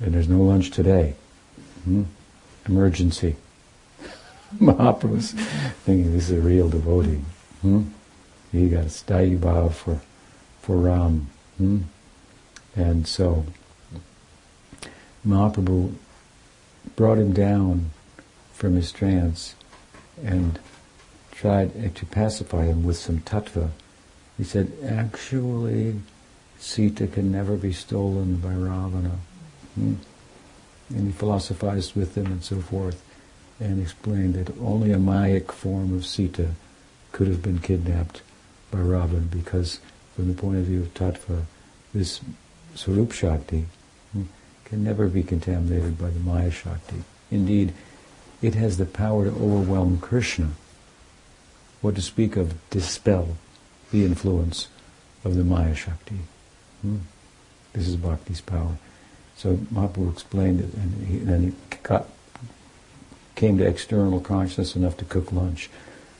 and 0.00 0.14
there's 0.14 0.28
no 0.28 0.38
lunch 0.38 0.70
today. 0.70 1.14
Hmm? 1.84 2.04
Emergency. 2.66 3.36
Mahaprabhu's 4.60 5.32
thinking 5.84 6.12
this 6.12 6.30
is 6.30 6.38
a 6.38 6.40
real 6.40 6.68
devotee. 6.68 7.20
Hmm? 7.62 7.84
He 8.52 8.68
got 8.68 8.84
a 8.84 8.86
sthayi 8.86 9.38
bhav 9.38 9.72
for, 9.72 10.00
for 10.60 10.76
Ram. 10.76 11.28
Hmm? 11.56 11.82
And 12.76 13.06
so 13.06 13.46
Mahaprabhu 15.26 15.94
brought 16.96 17.18
him 17.18 17.32
down 17.32 17.90
from 18.52 18.74
his 18.74 18.90
trance 18.92 19.54
and 20.24 20.58
tried 21.38 21.94
to 21.94 22.06
pacify 22.06 22.64
him 22.64 22.82
with 22.84 22.96
some 22.96 23.20
tattva. 23.20 23.70
He 24.36 24.42
said, 24.42 24.72
actually, 24.84 26.00
Sita 26.58 27.06
can 27.06 27.30
never 27.30 27.56
be 27.56 27.72
stolen 27.72 28.36
by 28.36 28.52
Ravana. 28.52 29.18
Hmm? 29.76 29.94
And 30.90 31.06
he 31.06 31.12
philosophized 31.12 31.94
with 31.94 32.16
him 32.16 32.26
and 32.26 32.42
so 32.42 32.60
forth 32.60 33.04
and 33.60 33.80
explained 33.80 34.34
that 34.34 34.56
only 34.58 34.90
a 34.90 34.96
Mayic 34.96 35.52
form 35.52 35.94
of 35.94 36.04
Sita 36.04 36.50
could 37.12 37.28
have 37.28 37.42
been 37.42 37.60
kidnapped 37.60 38.22
by 38.72 38.78
Ravana 38.78 39.20
because 39.20 39.78
from 40.16 40.26
the 40.28 40.40
point 40.40 40.58
of 40.58 40.64
view 40.64 40.80
of 40.80 40.94
tattva, 40.94 41.44
this 41.94 42.20
Swarup 42.74 43.12
Shakti 43.12 43.66
hmm, 44.12 44.24
can 44.64 44.82
never 44.82 45.06
be 45.06 45.22
contaminated 45.22 45.98
by 45.98 46.10
the 46.10 46.20
Maya 46.20 46.50
Shakti. 46.50 47.04
Indeed, 47.30 47.74
it 48.42 48.54
has 48.54 48.76
the 48.76 48.86
power 48.86 49.24
to 49.24 49.30
overwhelm 49.30 49.98
Krishna. 49.98 50.50
What 51.80 51.94
to 51.94 52.02
speak 52.02 52.36
of 52.36 52.54
dispel 52.70 53.36
the 53.90 54.04
influence 54.04 54.68
of 55.24 55.34
the 55.34 55.44
Maya 55.44 55.74
Shakti. 55.74 56.18
Hmm. 56.82 56.98
This 57.72 57.88
is 57.88 57.96
Bhakti's 57.96 58.40
power. 58.40 58.76
So 59.36 59.54
Mahaprabhu 59.72 60.12
explained 60.12 60.60
it, 60.60 60.74
and, 60.74 61.06
he, 61.06 61.18
and 61.18 61.28
then 61.28 61.42
he 61.42 61.76
got, 61.82 62.08
came 63.34 63.58
to 63.58 63.66
external 63.66 64.20
consciousness 64.20 64.74
enough 64.74 64.96
to 64.98 65.04
cook 65.04 65.32
lunch 65.32 65.70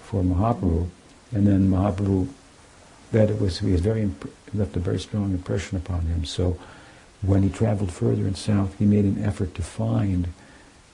for 0.01 0.23
Mahaprabhu, 0.23 0.89
and 1.33 1.47
then 1.47 1.69
Mahaprabhu, 1.69 2.29
that 3.13 3.31
it 3.31 3.41
was 3.41 3.59
he 3.59 3.73
was 3.73 3.81
very 3.81 4.03
imp- 4.03 4.33
left 4.55 4.77
a 4.77 4.81
very 4.81 5.01
strong 5.01 5.33
impression 5.33 5.77
upon 5.77 6.03
him. 6.03 6.25
So 6.25 6.59
when 7.23 7.43
he 7.43 7.49
traveled 7.49 7.93
further 7.93 8.27
in 8.27 8.35
south, 8.35 8.79
he 8.79 8.85
made 8.85 9.05
an 9.05 9.25
effort 9.25 9.55
to 9.57 9.63
find 9.63 10.29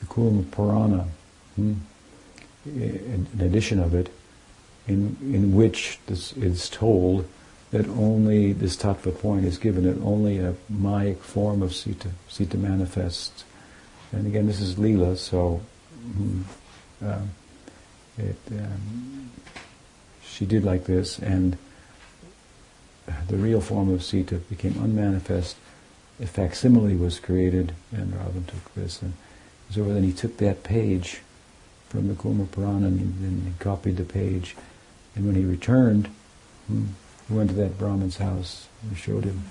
the 0.01 0.07
Kurma 0.07 0.51
Purana, 0.51 1.09
hmm, 1.57 1.75
an 2.65 3.29
edition 3.39 3.79
of 3.79 3.95
it, 3.95 4.11
in 4.87 5.17
in 5.23 5.55
which 5.55 5.99
this 6.07 6.33
is 6.35 6.69
told 6.69 7.27
that 7.71 7.89
only 7.89 8.53
this 8.53 8.77
tattva 8.77 9.19
point 9.19 9.45
is 9.45 9.59
given 9.59 9.85
that 9.85 10.01
only 10.05 10.39
a 10.39 10.55
Mayic 10.73 11.19
form 11.19 11.61
of 11.61 11.75
Sita, 11.75 12.11
Sita 12.29 12.57
manifests. 12.57 13.45
And 14.13 14.29
again, 14.29 14.47
this 14.47 14.61
is 14.61 14.77
Leela, 14.77 15.17
so 15.17 15.61
mm, 16.07 16.45
uh, 17.05 17.19
it, 18.17 18.37
um, 18.53 19.31
she 20.25 20.47
did 20.47 20.63
like 20.63 20.85
this, 20.85 21.19
and 21.19 21.59
the 23.27 23.37
real 23.37 23.61
form 23.61 23.93
of 23.93 24.05
Sita 24.05 24.37
became 24.37 24.81
unmanifest. 24.81 25.57
A 26.21 26.27
facsimile 26.27 26.95
was 26.95 27.19
created, 27.19 27.75
and 27.91 28.13
Ravan 28.15 28.47
took 28.47 28.75
this. 28.75 29.03
And 29.03 29.15
so 29.71 29.83
then 29.85 30.05
he 30.05 30.13
took 30.13 30.37
that 30.37 30.63
page 30.63 31.23
from 31.89 32.09
the 32.09 32.15
Kurma 32.15 32.51
Purana 32.51 32.87
and 32.87 33.47
he 33.47 33.53
copied 33.59 33.97
the 33.97 34.05
page. 34.05 34.57
And 35.15 35.27
when 35.27 35.35
he 35.35 35.45
returned, 35.45 36.09
hmm, 36.67 36.87
we 37.29 37.37
went 37.37 37.51
to 37.51 37.57
that 37.57 37.79
Brahmin's 37.79 38.19
house. 38.19 38.69
and 38.83 38.97
showed 38.97 39.25
him, 39.25 39.43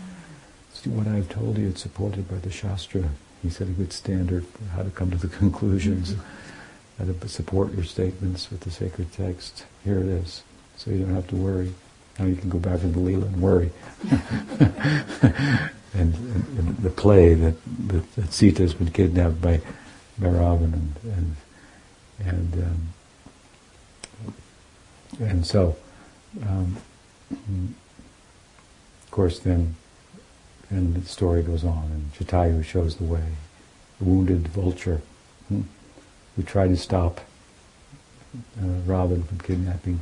see 0.73 0.89
what 0.89 1.07
I've 1.07 1.29
told 1.29 1.57
you, 1.57 1.69
it's 1.69 1.81
supported 1.81 2.29
by 2.29 2.37
the 2.37 2.51
Shastra. 2.51 3.09
He 3.41 3.49
set 3.49 3.67
a 3.67 3.71
good 3.71 3.93
standard 3.93 4.45
for 4.45 4.63
how 4.65 4.83
to 4.83 4.89
come 4.89 5.11
to 5.11 5.17
the 5.17 5.27
conclusions, 5.37 6.15
how 6.97 7.05
to 7.05 7.27
support 7.27 7.73
your 7.73 7.83
statements 7.83 8.49
with 8.49 8.61
the 8.61 8.71
sacred 8.71 9.11
text. 9.11 9.65
Here 9.83 9.99
it 9.99 10.07
is. 10.07 10.43
So 10.77 10.91
you 10.91 10.99
don't 10.99 11.15
have 11.15 11.27
to 11.27 11.35
worry. 11.35 11.73
Now 12.19 12.25
you 12.25 12.35
can 12.35 12.49
go 12.49 12.59
back 12.59 12.81
to 12.81 12.87
the 12.87 12.99
Leela 12.99 13.25
and 13.25 13.41
worry. 13.41 13.71
and, 14.11 15.71
and, 15.93 16.13
and, 16.13 16.77
the 16.77 16.89
play 16.89 17.33
that, 17.33 17.55
that, 17.87 18.15
that, 18.15 18.33
Sita 18.33 18.61
has 18.61 18.73
been 18.73 18.91
kidnapped 18.91 19.41
by, 19.41 19.61
by 20.19 20.27
Ravan 20.27 20.73
and, 20.73 20.93
and, 21.03 21.35
and, 22.19 22.53
um, 22.53 22.93
and 25.19 25.45
so 25.45 25.75
um, 26.47 26.77
of 27.31 29.11
course, 29.11 29.39
then, 29.39 29.75
then 30.71 30.93
the 30.93 31.05
story 31.05 31.43
goes 31.43 31.63
on, 31.63 31.83
and 31.91 32.13
Jatayu 32.13 32.63
shows 32.63 32.95
the 32.97 33.03
way. 33.03 33.23
The 33.99 34.05
wounded 34.05 34.47
vulture 34.47 35.01
hmm, 35.47 35.61
who 36.35 36.43
tried 36.43 36.69
to 36.69 36.77
stop 36.77 37.21
uh, 38.59 38.85
from 38.85 39.39
kidnapping 39.43 39.99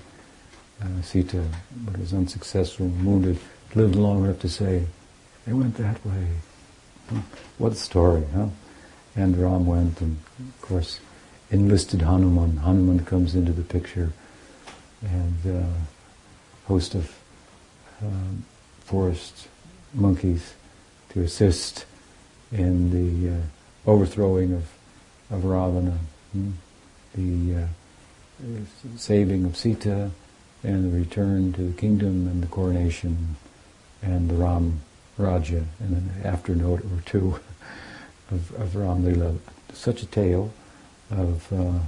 uh, 0.82 1.02
Sita, 1.02 1.44
but 1.76 2.00
was 2.00 2.14
unsuccessful, 2.14 2.88
wounded, 2.88 3.38
lived 3.76 3.96
long 3.96 4.24
enough 4.24 4.40
to 4.40 4.50
say, 4.50 4.86
they 5.46 5.54
went 5.54 5.76
that 5.76 6.04
way. 6.06 6.28
Hmm. 7.10 7.20
What 7.58 7.74
a 7.74 7.76
story, 7.76 8.24
huh? 8.34 8.48
And 9.16 9.38
Ram 9.38 9.66
went, 9.66 10.00
and 10.00 10.18
of 10.40 10.62
course, 10.62 11.02
enlisted 11.50 12.02
Hanuman. 12.02 12.58
Hanuman 12.58 13.04
comes 13.04 13.36
into 13.36 13.52
the 13.52 13.64
picture, 13.64 14.14
and 15.02 15.64
uh, 15.64 15.68
host 16.68 16.96
of 16.96 17.12
um, 18.02 18.46
forest 18.80 19.48
monkeys 19.94 20.54
to 21.10 21.22
assist 21.22 21.86
in 22.52 22.92
the 22.92 23.36
uh, 23.36 23.42
overthrowing 23.86 24.54
of, 24.54 24.64
of 25.30 25.46
Ravana, 25.46 25.98
hmm? 26.32 26.52
the 27.16 27.64
uh, 27.64 27.68
saving 28.96 29.46
of 29.46 29.58
Sita, 29.58 30.12
and 30.64 30.92
the 30.92 30.98
return 30.98 31.54
to 31.54 31.64
the 31.64 31.74
kingdom 31.74 32.28
and 32.28 32.44
the 32.44 32.48
coronation 32.48 33.36
and 34.02 34.30
the 34.30 34.36
Ram 34.36 34.82
Raja, 35.18 35.66
and 35.80 35.98
an 35.98 36.22
afternote 36.24 36.82
or 36.82 37.02
two 37.06 37.40
of, 38.32 38.52
of 38.60 38.76
Ram 38.76 39.06
Lila. 39.06 39.36
Such 39.74 40.02
a 40.02 40.06
tale 40.06 40.52
of, 41.10 41.52
uh, 41.52 41.80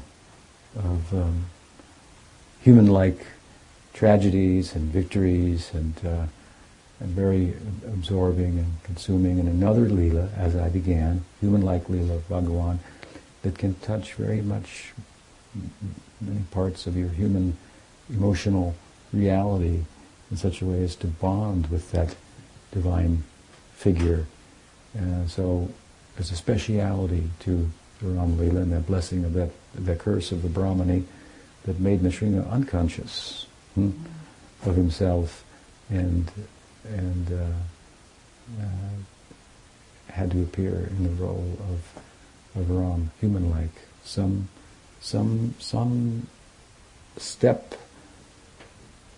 of 0.80 1.14
um, 1.14 1.45
human-like 2.64 3.26
tragedies 3.93 4.74
and 4.74 4.91
victories 4.91 5.72
and, 5.74 5.93
uh, 6.05 6.26
and 6.99 7.09
very 7.09 7.53
absorbing 7.86 8.57
and 8.57 8.84
consuming. 8.84 9.39
And 9.39 9.47
another 9.47 9.82
lila, 9.82 10.30
as 10.38 10.55
I 10.55 10.70
began, 10.70 11.26
human-like 11.41 11.89
lila 11.89 12.16
of 12.16 12.30
Bhagawan, 12.30 12.80
that 13.41 13.57
can 13.57 13.76
touch 13.76 14.14
very 14.14 14.41
much 14.41 14.93
many 16.22 16.43
parts 16.51 16.88
of 16.88 16.95
your 16.95 17.09
human 17.09 17.57
emotional 18.09 18.74
reality 19.11 19.84
in 20.32 20.38
such 20.38 20.61
a 20.61 20.66
way 20.66 20.84
as 20.84 20.95
to 20.95 21.07
bond 21.07 21.68
with 21.68 21.91
that 21.91 22.16
divine 22.72 23.24
figure. 23.74 24.26
So 25.28 25.70
there's 26.16 26.32
a 26.32 26.36
speciality 26.36 27.30
to 27.41 27.70
the 28.01 28.07
Ram 28.07 28.38
Lila 28.38 28.61
and 28.61 28.72
that 28.72 28.88
blessing 28.88 29.26
of 29.26 29.34
that, 29.34 29.49
that 29.76 29.99
curse 29.99 30.32
of 30.32 30.41
the 30.41 30.47
Brahmani 30.47 31.03
that 31.66 31.80
made 31.80 32.01
Nrsinga 32.01 32.49
unconscious 32.51 33.47
hmm, 33.76 33.91
of 34.66 34.76
himself 34.76 35.43
and 35.89 36.32
and 36.86 37.32
uh, 37.32 38.61
uh, 38.61 40.11
had 40.11 40.32
to 40.32 40.41
appear 40.43 40.89
in 40.91 41.03
the 41.03 41.24
role 41.24 41.57
of 41.70 42.01
of 42.55 42.70
Ram, 42.70 43.11
human-like, 43.20 43.88
some 44.03 44.49
some 45.01 45.55
some 45.59 46.28
step 47.18 47.76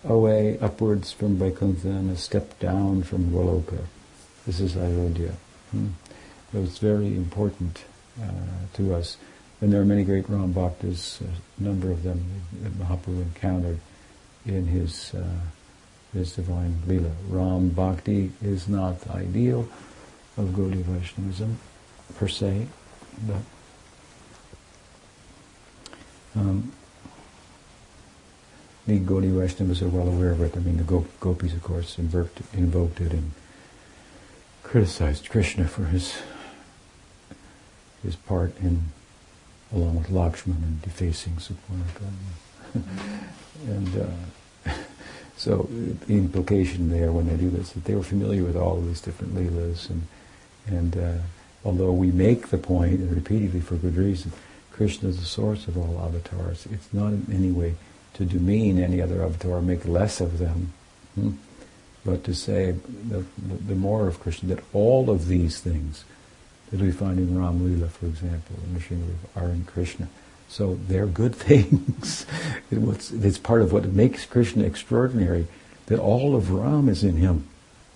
away 0.04 0.58
upwards 0.60 1.12
from 1.12 1.38
Vaikuntha 1.38 1.90
and 1.90 2.12
a 2.12 2.18
step 2.18 2.60
down 2.60 3.04
from 3.04 3.32
Goloka. 3.32 3.86
This 4.46 4.60
is 4.60 4.78
Ayodhya. 4.78 5.34
Hmm. 5.72 5.88
So 6.52 6.62
it's 6.62 6.78
very 6.78 7.08
important 7.08 7.84
uh, 8.22 8.28
to 8.76 8.94
us. 8.94 9.18
And 9.66 9.74
there 9.74 9.82
are 9.82 9.86
many 9.86 10.04
great 10.04 10.30
Ram 10.30 10.54
Bhaktas, 10.54 11.22
a 11.22 11.64
number 11.64 11.90
of 11.90 12.04
them 12.04 12.24
that 12.62 12.74
Mahaprabhu 12.74 13.24
encountered 13.24 13.80
in 14.46 14.68
his 14.68 15.12
uh, 15.16 15.40
his 16.14 16.36
divine 16.36 16.84
lila. 16.86 17.10
Ram 17.30 17.70
Bhakti 17.70 18.32
is 18.44 18.68
not 18.68 19.02
the 19.02 19.14
ideal 19.14 19.68
of 20.38 20.50
Gaudiya 20.50 20.84
Vaishnavism 20.84 21.58
per 22.16 22.28
se, 22.28 22.68
but 23.26 23.42
um, 26.36 26.72
the 28.86 29.00
Gaudiya 29.00 29.34
Vaishnavas 29.34 29.82
are 29.82 29.90
well 29.90 30.08
aware 30.08 30.34
of 30.34 30.42
it. 30.42 30.56
I 30.56 30.60
mean, 30.60 30.78
the 30.78 30.84
gopis, 31.20 31.54
of 31.54 31.64
course, 31.64 31.98
invoked, 31.98 32.40
invoked 32.54 33.02
it 33.02 33.14
and 33.14 33.32
criticized 34.62 35.28
Krishna 35.28 35.68
for 35.68 35.86
his 35.86 36.22
his 38.04 38.16
part 38.16 38.56
in, 38.60 38.92
along 39.76 39.98
with 39.98 40.08
Lakshman, 40.08 40.64
and 40.64 40.82
defacing 40.82 41.34
Suparna. 41.34 41.84
and 43.68 44.02
uh, 44.68 44.72
so 45.38 45.68
the 46.08 46.18
implication 46.18 46.90
there 46.90 47.12
when 47.12 47.28
they 47.28 47.36
do 47.36 47.50
this 47.50 47.72
that 47.72 47.84
they 47.84 47.96
were 47.96 48.04
familiar 48.04 48.44
with 48.44 48.56
all 48.56 48.78
of 48.78 48.88
these 48.88 49.02
different 49.02 49.36
leelas 49.36 49.90
and 49.90 50.08
and 50.68 50.98
uh, 50.98 51.14
although 51.64 51.92
we 51.92 52.12
make 52.12 52.48
the 52.48 52.58
point 52.58 53.00
and 53.00 53.12
repeatedly 53.12 53.62
for 53.62 53.76
good 53.76 53.96
reason, 53.96 54.32
Krishna 54.72 55.10
is 55.10 55.20
the 55.20 55.26
source 55.26 55.68
of 55.68 55.78
all 55.78 56.02
avatars. 56.04 56.68
It's 56.72 56.94
not 56.94 57.14
in 57.14 57.28
any 57.32 57.52
way 57.52 57.76
to 58.16 58.26
demean 58.26 58.80
any 58.80 59.02
other 59.02 59.24
avatar, 59.24 59.62
make 59.62 59.86
less 59.86 60.22
of 60.22 60.40
them, 60.40 60.74
hmm? 61.16 61.32
but 62.04 62.24
to 62.24 62.34
say 62.34 62.72
the, 63.08 63.26
the, 63.38 63.56
the, 63.68 63.76
more 63.76 64.08
of 64.08 64.20
Krishna, 64.20 64.56
that 64.56 64.64
all 64.74 65.10
of 65.10 65.28
these 65.28 65.60
things 65.60 66.06
that 66.72 66.82
we 66.82 66.92
find 66.92 67.20
in 67.20 67.38
Ram 67.38 67.66
Lila, 67.66 67.88
for 67.88 68.06
example, 68.06 68.56
in 68.66 68.74
the 68.74 69.40
are 69.40 69.50
in 69.50 69.66
Krishna. 69.66 70.08
So 70.48 70.80
they're 70.88 71.08
good 71.08 71.36
things. 71.36 72.26
it's 72.72 73.38
part 73.38 73.62
of 73.62 73.72
what 73.72 73.86
makes 73.92 74.26
Krishna 74.26 74.64
extraordinary, 74.64 75.48
that 75.88 76.00
all 76.00 76.36
of 76.36 76.52
Ram 76.52 76.90
is 76.90 77.04
in 77.04 77.18
him. 77.18 77.48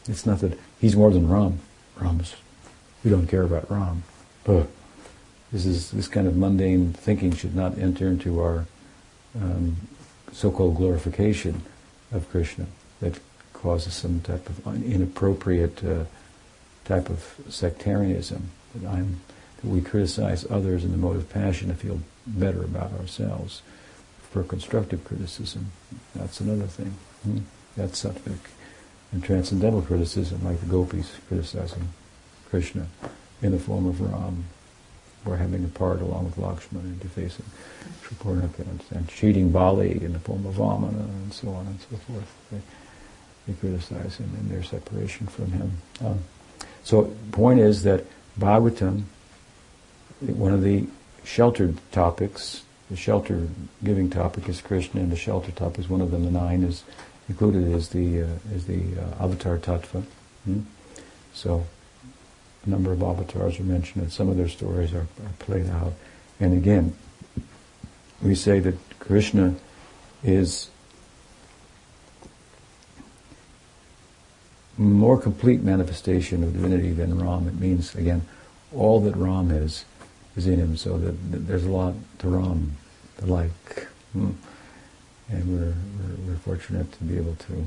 It's 0.07 0.25
not 0.25 0.39
that 0.39 0.57
he's 0.79 0.95
more 0.95 1.11
than 1.11 1.29
Ram. 1.29 1.59
Ram 1.99 2.19
is, 2.19 2.35
we 3.03 3.11
don't 3.11 3.27
care 3.27 3.43
about 3.43 3.69
Ram. 3.69 4.03
But 4.43 4.67
this 5.51 5.65
is 5.65 5.91
this 5.91 6.07
kind 6.07 6.27
of 6.27 6.35
mundane 6.35 6.93
thinking 6.93 7.33
should 7.33 7.55
not 7.55 7.77
enter 7.77 8.07
into 8.07 8.39
our 8.39 8.65
um, 9.39 9.77
so-called 10.31 10.75
glorification 10.77 11.63
of 12.11 12.29
Krishna. 12.29 12.65
that 12.99 13.19
causes 13.53 13.93
some 13.93 14.21
type 14.21 14.47
of 14.49 14.83
inappropriate 14.83 15.83
uh, 15.83 16.05
type 16.85 17.09
of 17.09 17.35
sectarianism. 17.49 18.49
That 18.75 18.87
I'm 18.87 19.21
that 19.61 19.69
we 19.69 19.81
criticize 19.81 20.45
others 20.49 20.83
in 20.83 20.91
the 20.91 20.97
mode 20.97 21.17
of 21.17 21.29
passion 21.29 21.67
to 21.69 21.75
feel 21.75 21.99
better 22.25 22.63
about 22.63 22.93
ourselves. 22.93 23.61
For 24.31 24.43
constructive 24.43 25.03
criticism, 25.03 25.71
that's 26.15 26.39
another 26.39 26.67
thing. 26.67 26.93
Hmm? 27.23 27.39
That's 27.75 28.03
sattvic. 28.03 28.37
And 29.11 29.23
transcendental 29.23 29.81
criticism, 29.81 30.43
like 30.43 30.59
the 30.59 30.67
gopis 30.67 31.11
criticizing 31.27 31.89
Krishna 32.49 32.87
in 33.41 33.51
the 33.51 33.59
form 33.59 33.87
of 33.87 33.99
Ram, 34.01 34.45
or 35.25 35.37
having 35.37 35.65
a 35.65 35.67
part 35.67 36.01
along 36.01 36.25
with 36.25 36.37
Lakshmana 36.37 36.87
in 36.87 36.99
defacing 36.99 37.45
Shurpanakha 38.03 38.59
and, 38.59 38.83
and 38.91 39.07
cheating 39.07 39.51
Bali 39.51 40.03
in 40.03 40.13
the 40.13 40.19
form 40.19 40.45
of 40.45 40.55
Vamana 40.55 40.99
and 40.99 41.33
so 41.33 41.49
on 41.49 41.65
and 41.65 41.79
so 41.81 41.97
forth. 41.97 42.31
They, 42.51 42.61
they 43.47 43.53
criticize 43.59 44.17
him 44.17 44.31
in 44.39 44.49
their 44.49 44.63
separation 44.63 45.27
from 45.27 45.51
him. 45.51 45.71
Um, 46.01 46.19
so 46.83 47.13
point 47.31 47.59
is 47.59 47.83
that 47.83 48.05
Bhagavatam, 48.39 49.03
one 50.21 50.53
of 50.53 50.63
the 50.63 50.85
sheltered 51.23 51.77
topics, 51.91 52.63
the 52.89 52.95
shelter 52.95 53.47
giving 53.83 54.09
topic 54.09 54.47
is 54.49 54.61
Krishna, 54.61 55.01
and 55.01 55.11
the 55.11 55.17
shelter 55.17 55.51
topic 55.51 55.79
is 55.79 55.89
one 55.89 56.01
of 56.01 56.11
them. 56.11 56.25
The 56.25 56.31
nine 56.31 56.63
is 56.63 56.83
included 57.27 57.67
is 57.67 57.89
the 57.89 58.23
uh, 58.23 58.27
is 58.53 58.65
the 58.65 58.81
uh, 58.97 59.23
avatar 59.23 59.57
tattva. 59.57 60.03
Hmm? 60.45 60.61
So 61.33 61.65
a 62.65 62.69
number 62.69 62.91
of 62.91 63.03
avatars 63.03 63.59
are 63.59 63.63
mentioned, 63.63 64.03
and 64.03 64.11
some 64.11 64.29
of 64.29 64.37
their 64.37 64.49
stories 64.49 64.93
are, 64.93 65.07
are 65.23 65.33
played 65.39 65.69
out. 65.69 65.93
And 66.39 66.53
again, 66.53 66.95
we 68.21 68.35
say 68.35 68.59
that 68.59 68.75
Krishna 68.99 69.55
is 70.23 70.69
more 74.79 75.19
complete 75.19 75.61
manifestation 75.61 76.43
of 76.43 76.53
divinity 76.53 76.91
than 76.93 77.19
Ram. 77.19 77.47
It 77.47 77.59
means, 77.59 77.93
again, 77.95 78.21
all 78.73 79.01
that 79.01 79.15
Ram 79.15 79.51
is, 79.51 79.83
is 80.35 80.47
in 80.47 80.59
him, 80.59 80.77
so 80.77 80.97
that, 80.97 81.31
that 81.31 81.47
there's 81.47 81.65
a 81.65 81.69
lot 81.69 81.93
to 82.19 82.29
Ram 82.29 82.77
to 83.17 83.25
like. 83.25 83.87
Hmm. 84.13 84.31
And 85.27 85.59
we're, 85.59 85.65
we're, 85.65 86.31
we're, 86.31 86.37
fortunate 86.39 86.91
to 86.93 87.03
be 87.03 87.17
able 87.17 87.35
to 87.35 87.65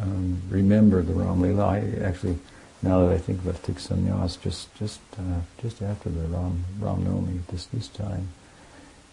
um, 0.00 0.42
remember 0.50 1.00
the 1.00 1.14
Ram 1.14 1.40
Lila. 1.40 1.66
I 1.66 1.78
actually, 2.02 2.38
now 2.82 3.06
that 3.06 3.14
I 3.14 3.18
think 3.18 3.40
about 3.40 3.62
Tik 3.62 3.76
Sannyas, 3.76 4.38
just 4.42 4.74
just 4.74 5.00
uh, 5.16 5.40
just 5.62 5.80
after 5.80 6.10
the 6.10 6.26
Ram 6.26 6.64
Ram 6.78 7.04
Nomi, 7.04 7.46
this 7.46 7.64
this 7.66 7.88
time, 7.88 8.28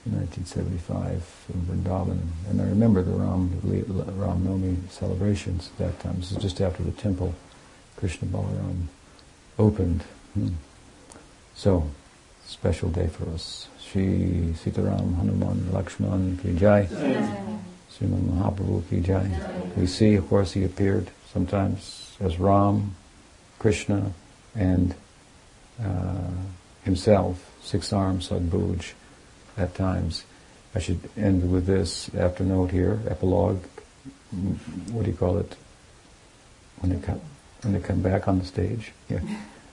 in 0.05 0.15
1975 0.17 1.45
in 1.53 1.61
Vrindavan. 1.61 2.19
And 2.49 2.61
I 2.61 2.65
remember 2.65 3.01
the 3.01 3.11
Ram, 3.11 3.59
Ram 3.63 4.45
Nomi 4.45 4.89
celebrations 4.91 5.71
at 5.73 5.85
that 5.85 5.99
time. 5.99 6.17
This 6.19 6.31
is 6.31 6.37
just 6.37 6.61
after 6.61 6.83
the 6.83 6.91
temple, 6.91 7.33
Krishna 7.97 8.27
Balaram, 8.27 8.85
opened. 9.57 10.03
Hmm. 10.33 10.49
So, 11.55 11.89
special 12.45 12.89
day 12.89 13.07
for 13.07 13.27
us. 13.31 13.67
Sri 13.79 14.53
Sitaram 14.63 15.15
Hanuman 15.15 15.69
Lakshman 15.71 16.41
Ki 16.41 16.53
Jai. 16.55 16.85
Sriman 16.85 18.29
Mahaprabhu 18.29 18.87
Ki 18.89 18.99
Jai. 18.99 19.31
We 19.75 19.87
see, 19.87 20.15
of 20.15 20.29
course, 20.29 20.51
he 20.51 20.63
appeared 20.63 21.09
sometimes 21.33 22.15
as 22.19 22.39
Ram, 22.39 22.95
Krishna, 23.57 24.11
and 24.53 24.93
uh, 25.83 26.29
himself, 26.83 27.51
six 27.63 27.91
arms, 27.91 28.29
Shadbhuj 28.29 28.93
at 29.57 29.75
times. 29.75 30.23
I 30.73 30.79
should 30.79 30.99
end 31.17 31.51
with 31.51 31.65
this 31.65 32.13
after 32.15 32.43
note 32.43 32.71
here, 32.71 32.99
epilogue. 33.07 33.63
What 34.91 35.05
do 35.05 35.11
you 35.11 35.17
call 35.17 35.37
it? 35.37 35.55
When 36.79 36.91
they 36.91 37.05
come, 37.05 37.21
when 37.61 37.73
they 37.73 37.79
come 37.79 38.01
back 38.01 38.27
on 38.27 38.39
the 38.39 38.45
stage, 38.45 38.91
yeah, 39.09 39.21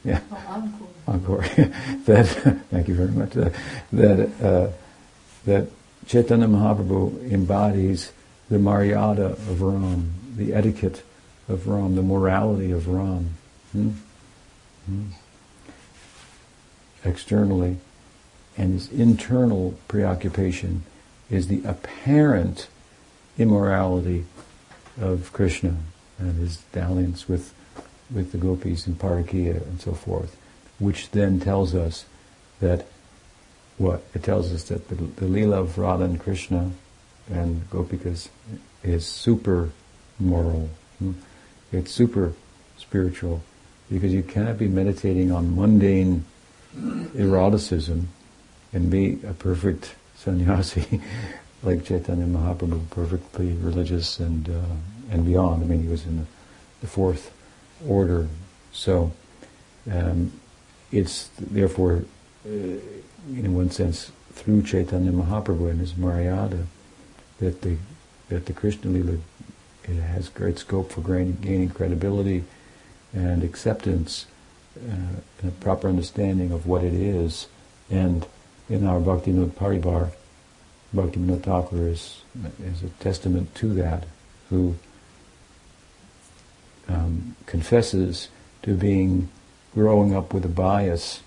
yeah, 0.05 0.21
oh, 0.33 0.71
encore. 1.09 1.43
encore. 1.43 1.49
that 2.05 2.27
thank 2.71 2.87
you 2.87 2.95
very 2.95 3.11
much. 3.11 3.31
That 3.31 3.53
that, 3.93 4.45
uh, 4.45 4.71
that 5.45 5.69
Chaitanya 6.07 6.47
Mahaprabhu 6.47 7.33
embodies 7.33 8.13
the 8.49 8.59
Maryada 8.59 9.33
of 9.33 9.63
Ram, 9.63 10.15
the 10.37 10.55
etiquette 10.55 11.03
of 11.49 11.67
Ram, 11.67 11.97
the 11.97 12.03
morality 12.03 12.71
of 12.71 12.87
Ram. 12.87 13.31
Hmm? 13.73 13.91
Hmm? 14.87 15.07
Externally, 17.05 17.79
and 18.57 18.75
his 18.75 18.91
internal 18.91 19.75
preoccupation 19.89 20.85
is 21.31 21.49
the 21.49 21.63
apparent 21.65 22.69
immorality 23.39 24.25
of 25.01 25.33
Krishna 25.33 25.77
and 26.19 26.37
his 26.37 26.59
dalliance 26.73 27.29
with, 27.29 27.55
with 28.13 28.33
the 28.33 28.39
gopis 28.39 28.87
and 28.87 28.99
Parakiya 28.99 29.67
and 29.67 29.81
so 29.81 29.93
forth, 29.93 30.37
which 30.79 31.11
then 31.11 31.41
tells 31.41 31.75
us 31.75 32.05
that 32.61 32.87
what? 33.79 34.05
It 34.15 34.23
tells 34.23 34.53
us 34.53 34.65
that 34.65 34.89
the, 34.89 34.95
the 34.95 35.27
Leela 35.27 35.61
of 35.61 35.79
Radha 35.79 36.05
and 36.05 36.21
Krishna 36.21 36.71
and 37.31 37.69
Gopikas 37.71 38.29
is 38.83 39.07
super 39.07 39.71
moral. 40.19 40.69
It's 41.73 41.91
super 41.91 42.35
spiritual 42.77 43.43
because 43.91 44.13
you 44.13 44.23
cannot 44.23 44.59
be 44.59 44.69
meditating 44.69 45.33
on 45.33 45.57
mundane 45.57 46.25
eroticism 47.17 48.09
and 48.73 48.91
be 48.91 49.19
a 49.27 49.33
perfect 49.33 49.95
sannyasi 50.17 51.01
like 51.63 51.85
Chaitanya 51.85 52.27
Mahaprabhu, 52.27 52.89
perfectly 52.91 53.53
religious 53.53 54.19
and 54.19 54.49
uh, 54.49 54.75
and 55.11 55.25
beyond. 55.25 55.63
I 55.63 55.67
mean, 55.67 55.83
he 55.83 55.89
was 55.89 56.07
in 56.07 56.19
the, 56.19 56.27
the 56.81 56.87
fourth 56.87 57.33
order, 57.87 58.29
so 58.73 59.13
um, 59.91 60.33
it's 60.91 61.29
therefore, 61.39 62.05
uh, 62.47 62.49
in 62.49 63.55
one 63.55 63.71
sense, 63.71 64.11
through 64.33 64.63
Chaitanya 64.63 65.13
Mahaprabhu 65.13 65.71
and 65.71 65.81
his 65.81 65.93
Maryada, 65.93 66.67
that 67.39 67.63
the 67.63 67.77
that 68.29 68.47
the 68.47 68.53
Krishna 68.53 68.91
Lila 68.91 69.19
it 69.85 69.97
has 69.97 70.29
great 70.29 70.59
scope 70.59 70.93
for 70.93 71.01
gaining, 71.01 71.39
gaining 71.41 71.69
credibility 71.69 72.45
and 73.13 73.43
acceptance, 73.43 74.27
uh, 74.77 75.21
and 75.41 75.49
a 75.49 75.51
proper 75.61 75.89
understanding 75.89 76.53
of 76.53 76.67
what 76.67 76.85
it 76.85 76.95
is, 76.95 77.49
and 77.91 78.27
in 78.69 78.87
our 78.87 79.01
Bhakti 79.01 79.33
Paribar, 79.33 80.11
Bhakti 80.93 81.21
Thakur 81.37 81.89
is, 81.89 82.23
is 82.63 82.83
a 82.83 82.89
testament 83.01 83.55
to 83.57 83.75
that, 83.75 84.05
who 84.51 84.77
um, 86.89 87.37
confesses 87.47 88.29
to 88.63 88.75
being 88.75 89.29
growing 89.75 90.15
up 90.15 90.35
with 90.35 90.45
a 90.45 90.49
bias 90.49 91.23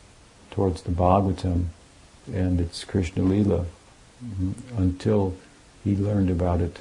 towards 0.52 0.84
the 0.84 0.92
Bhagavatam 0.92 1.66
and 2.32 2.60
its 2.60 2.84
Krishna 2.84 3.24
Lila 3.24 3.66
mm-hmm, 4.24 4.52
until 4.78 5.36
he 5.84 5.96
learned 5.96 6.30
about 6.30 6.62
it 6.62 6.80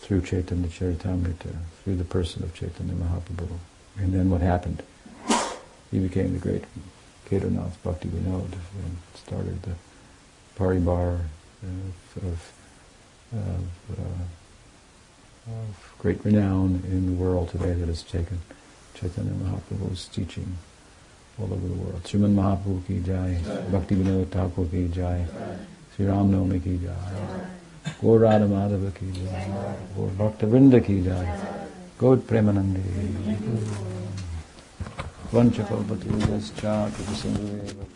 through 0.00 0.22
Chaitanya 0.22 0.68
Charitamrita, 0.68 1.54
through 1.82 1.96
the 1.96 2.04
person 2.04 2.42
of 2.42 2.54
Chaitanya 2.54 2.94
Mahaprabhu. 2.94 3.58
And 3.98 4.12
then 4.14 4.30
what 4.30 4.40
happened? 4.40 4.82
He 5.90 5.98
became 5.98 6.32
the 6.32 6.38
great 6.38 6.64
Kedarnath 7.28 7.82
Bhakti 7.82 8.08
Vinod 8.08 8.52
and 8.52 8.96
started 9.14 9.62
the 9.62 9.74
paribar 10.60 11.20
of, 11.62 12.22
of, 12.22 12.52
of, 13.32 13.98
uh, 13.98 15.50
of, 15.50 15.94
great 15.98 16.22
renown 16.22 16.82
in 16.84 17.06
the 17.06 17.12
world 17.12 17.48
today 17.48 17.72
that 17.72 17.88
has 17.88 18.02
taken 18.02 18.38
Chaitanya 18.94 19.32
Mahaprabhu's 19.32 20.06
teaching 20.08 20.58
all 21.38 21.46
over 21.46 21.66
the 21.66 21.74
world. 21.74 22.02
Sriman 22.04 22.34
Mahaprabhu 22.34 22.86
ki 22.86 23.00
jai, 23.00 23.40
Bhakti 23.70 23.94
Vinod 23.94 24.28
Thakur 24.28 24.66
ki 24.66 24.88
jai, 24.88 25.26
Sri 25.96 26.04
Ram 26.04 26.30
Navami 26.30 26.62
ki 26.62 26.78
jai, 26.84 27.92
Gaur 28.02 28.18
Radha 28.18 28.44
Madhava 28.44 28.94
ki 28.94 29.12
jai, 29.12 29.46
Gaur 29.96 30.08
Bhakta 30.08 30.46
Vrinda 30.46 30.84
ki 30.84 31.00
jai, 31.02 31.38
Gaur 31.96 32.16
Premanandi. 32.18 32.82
Vanchakalpati 35.32 36.08
Yascha 36.26 36.90
Kritisindhu 36.90 37.86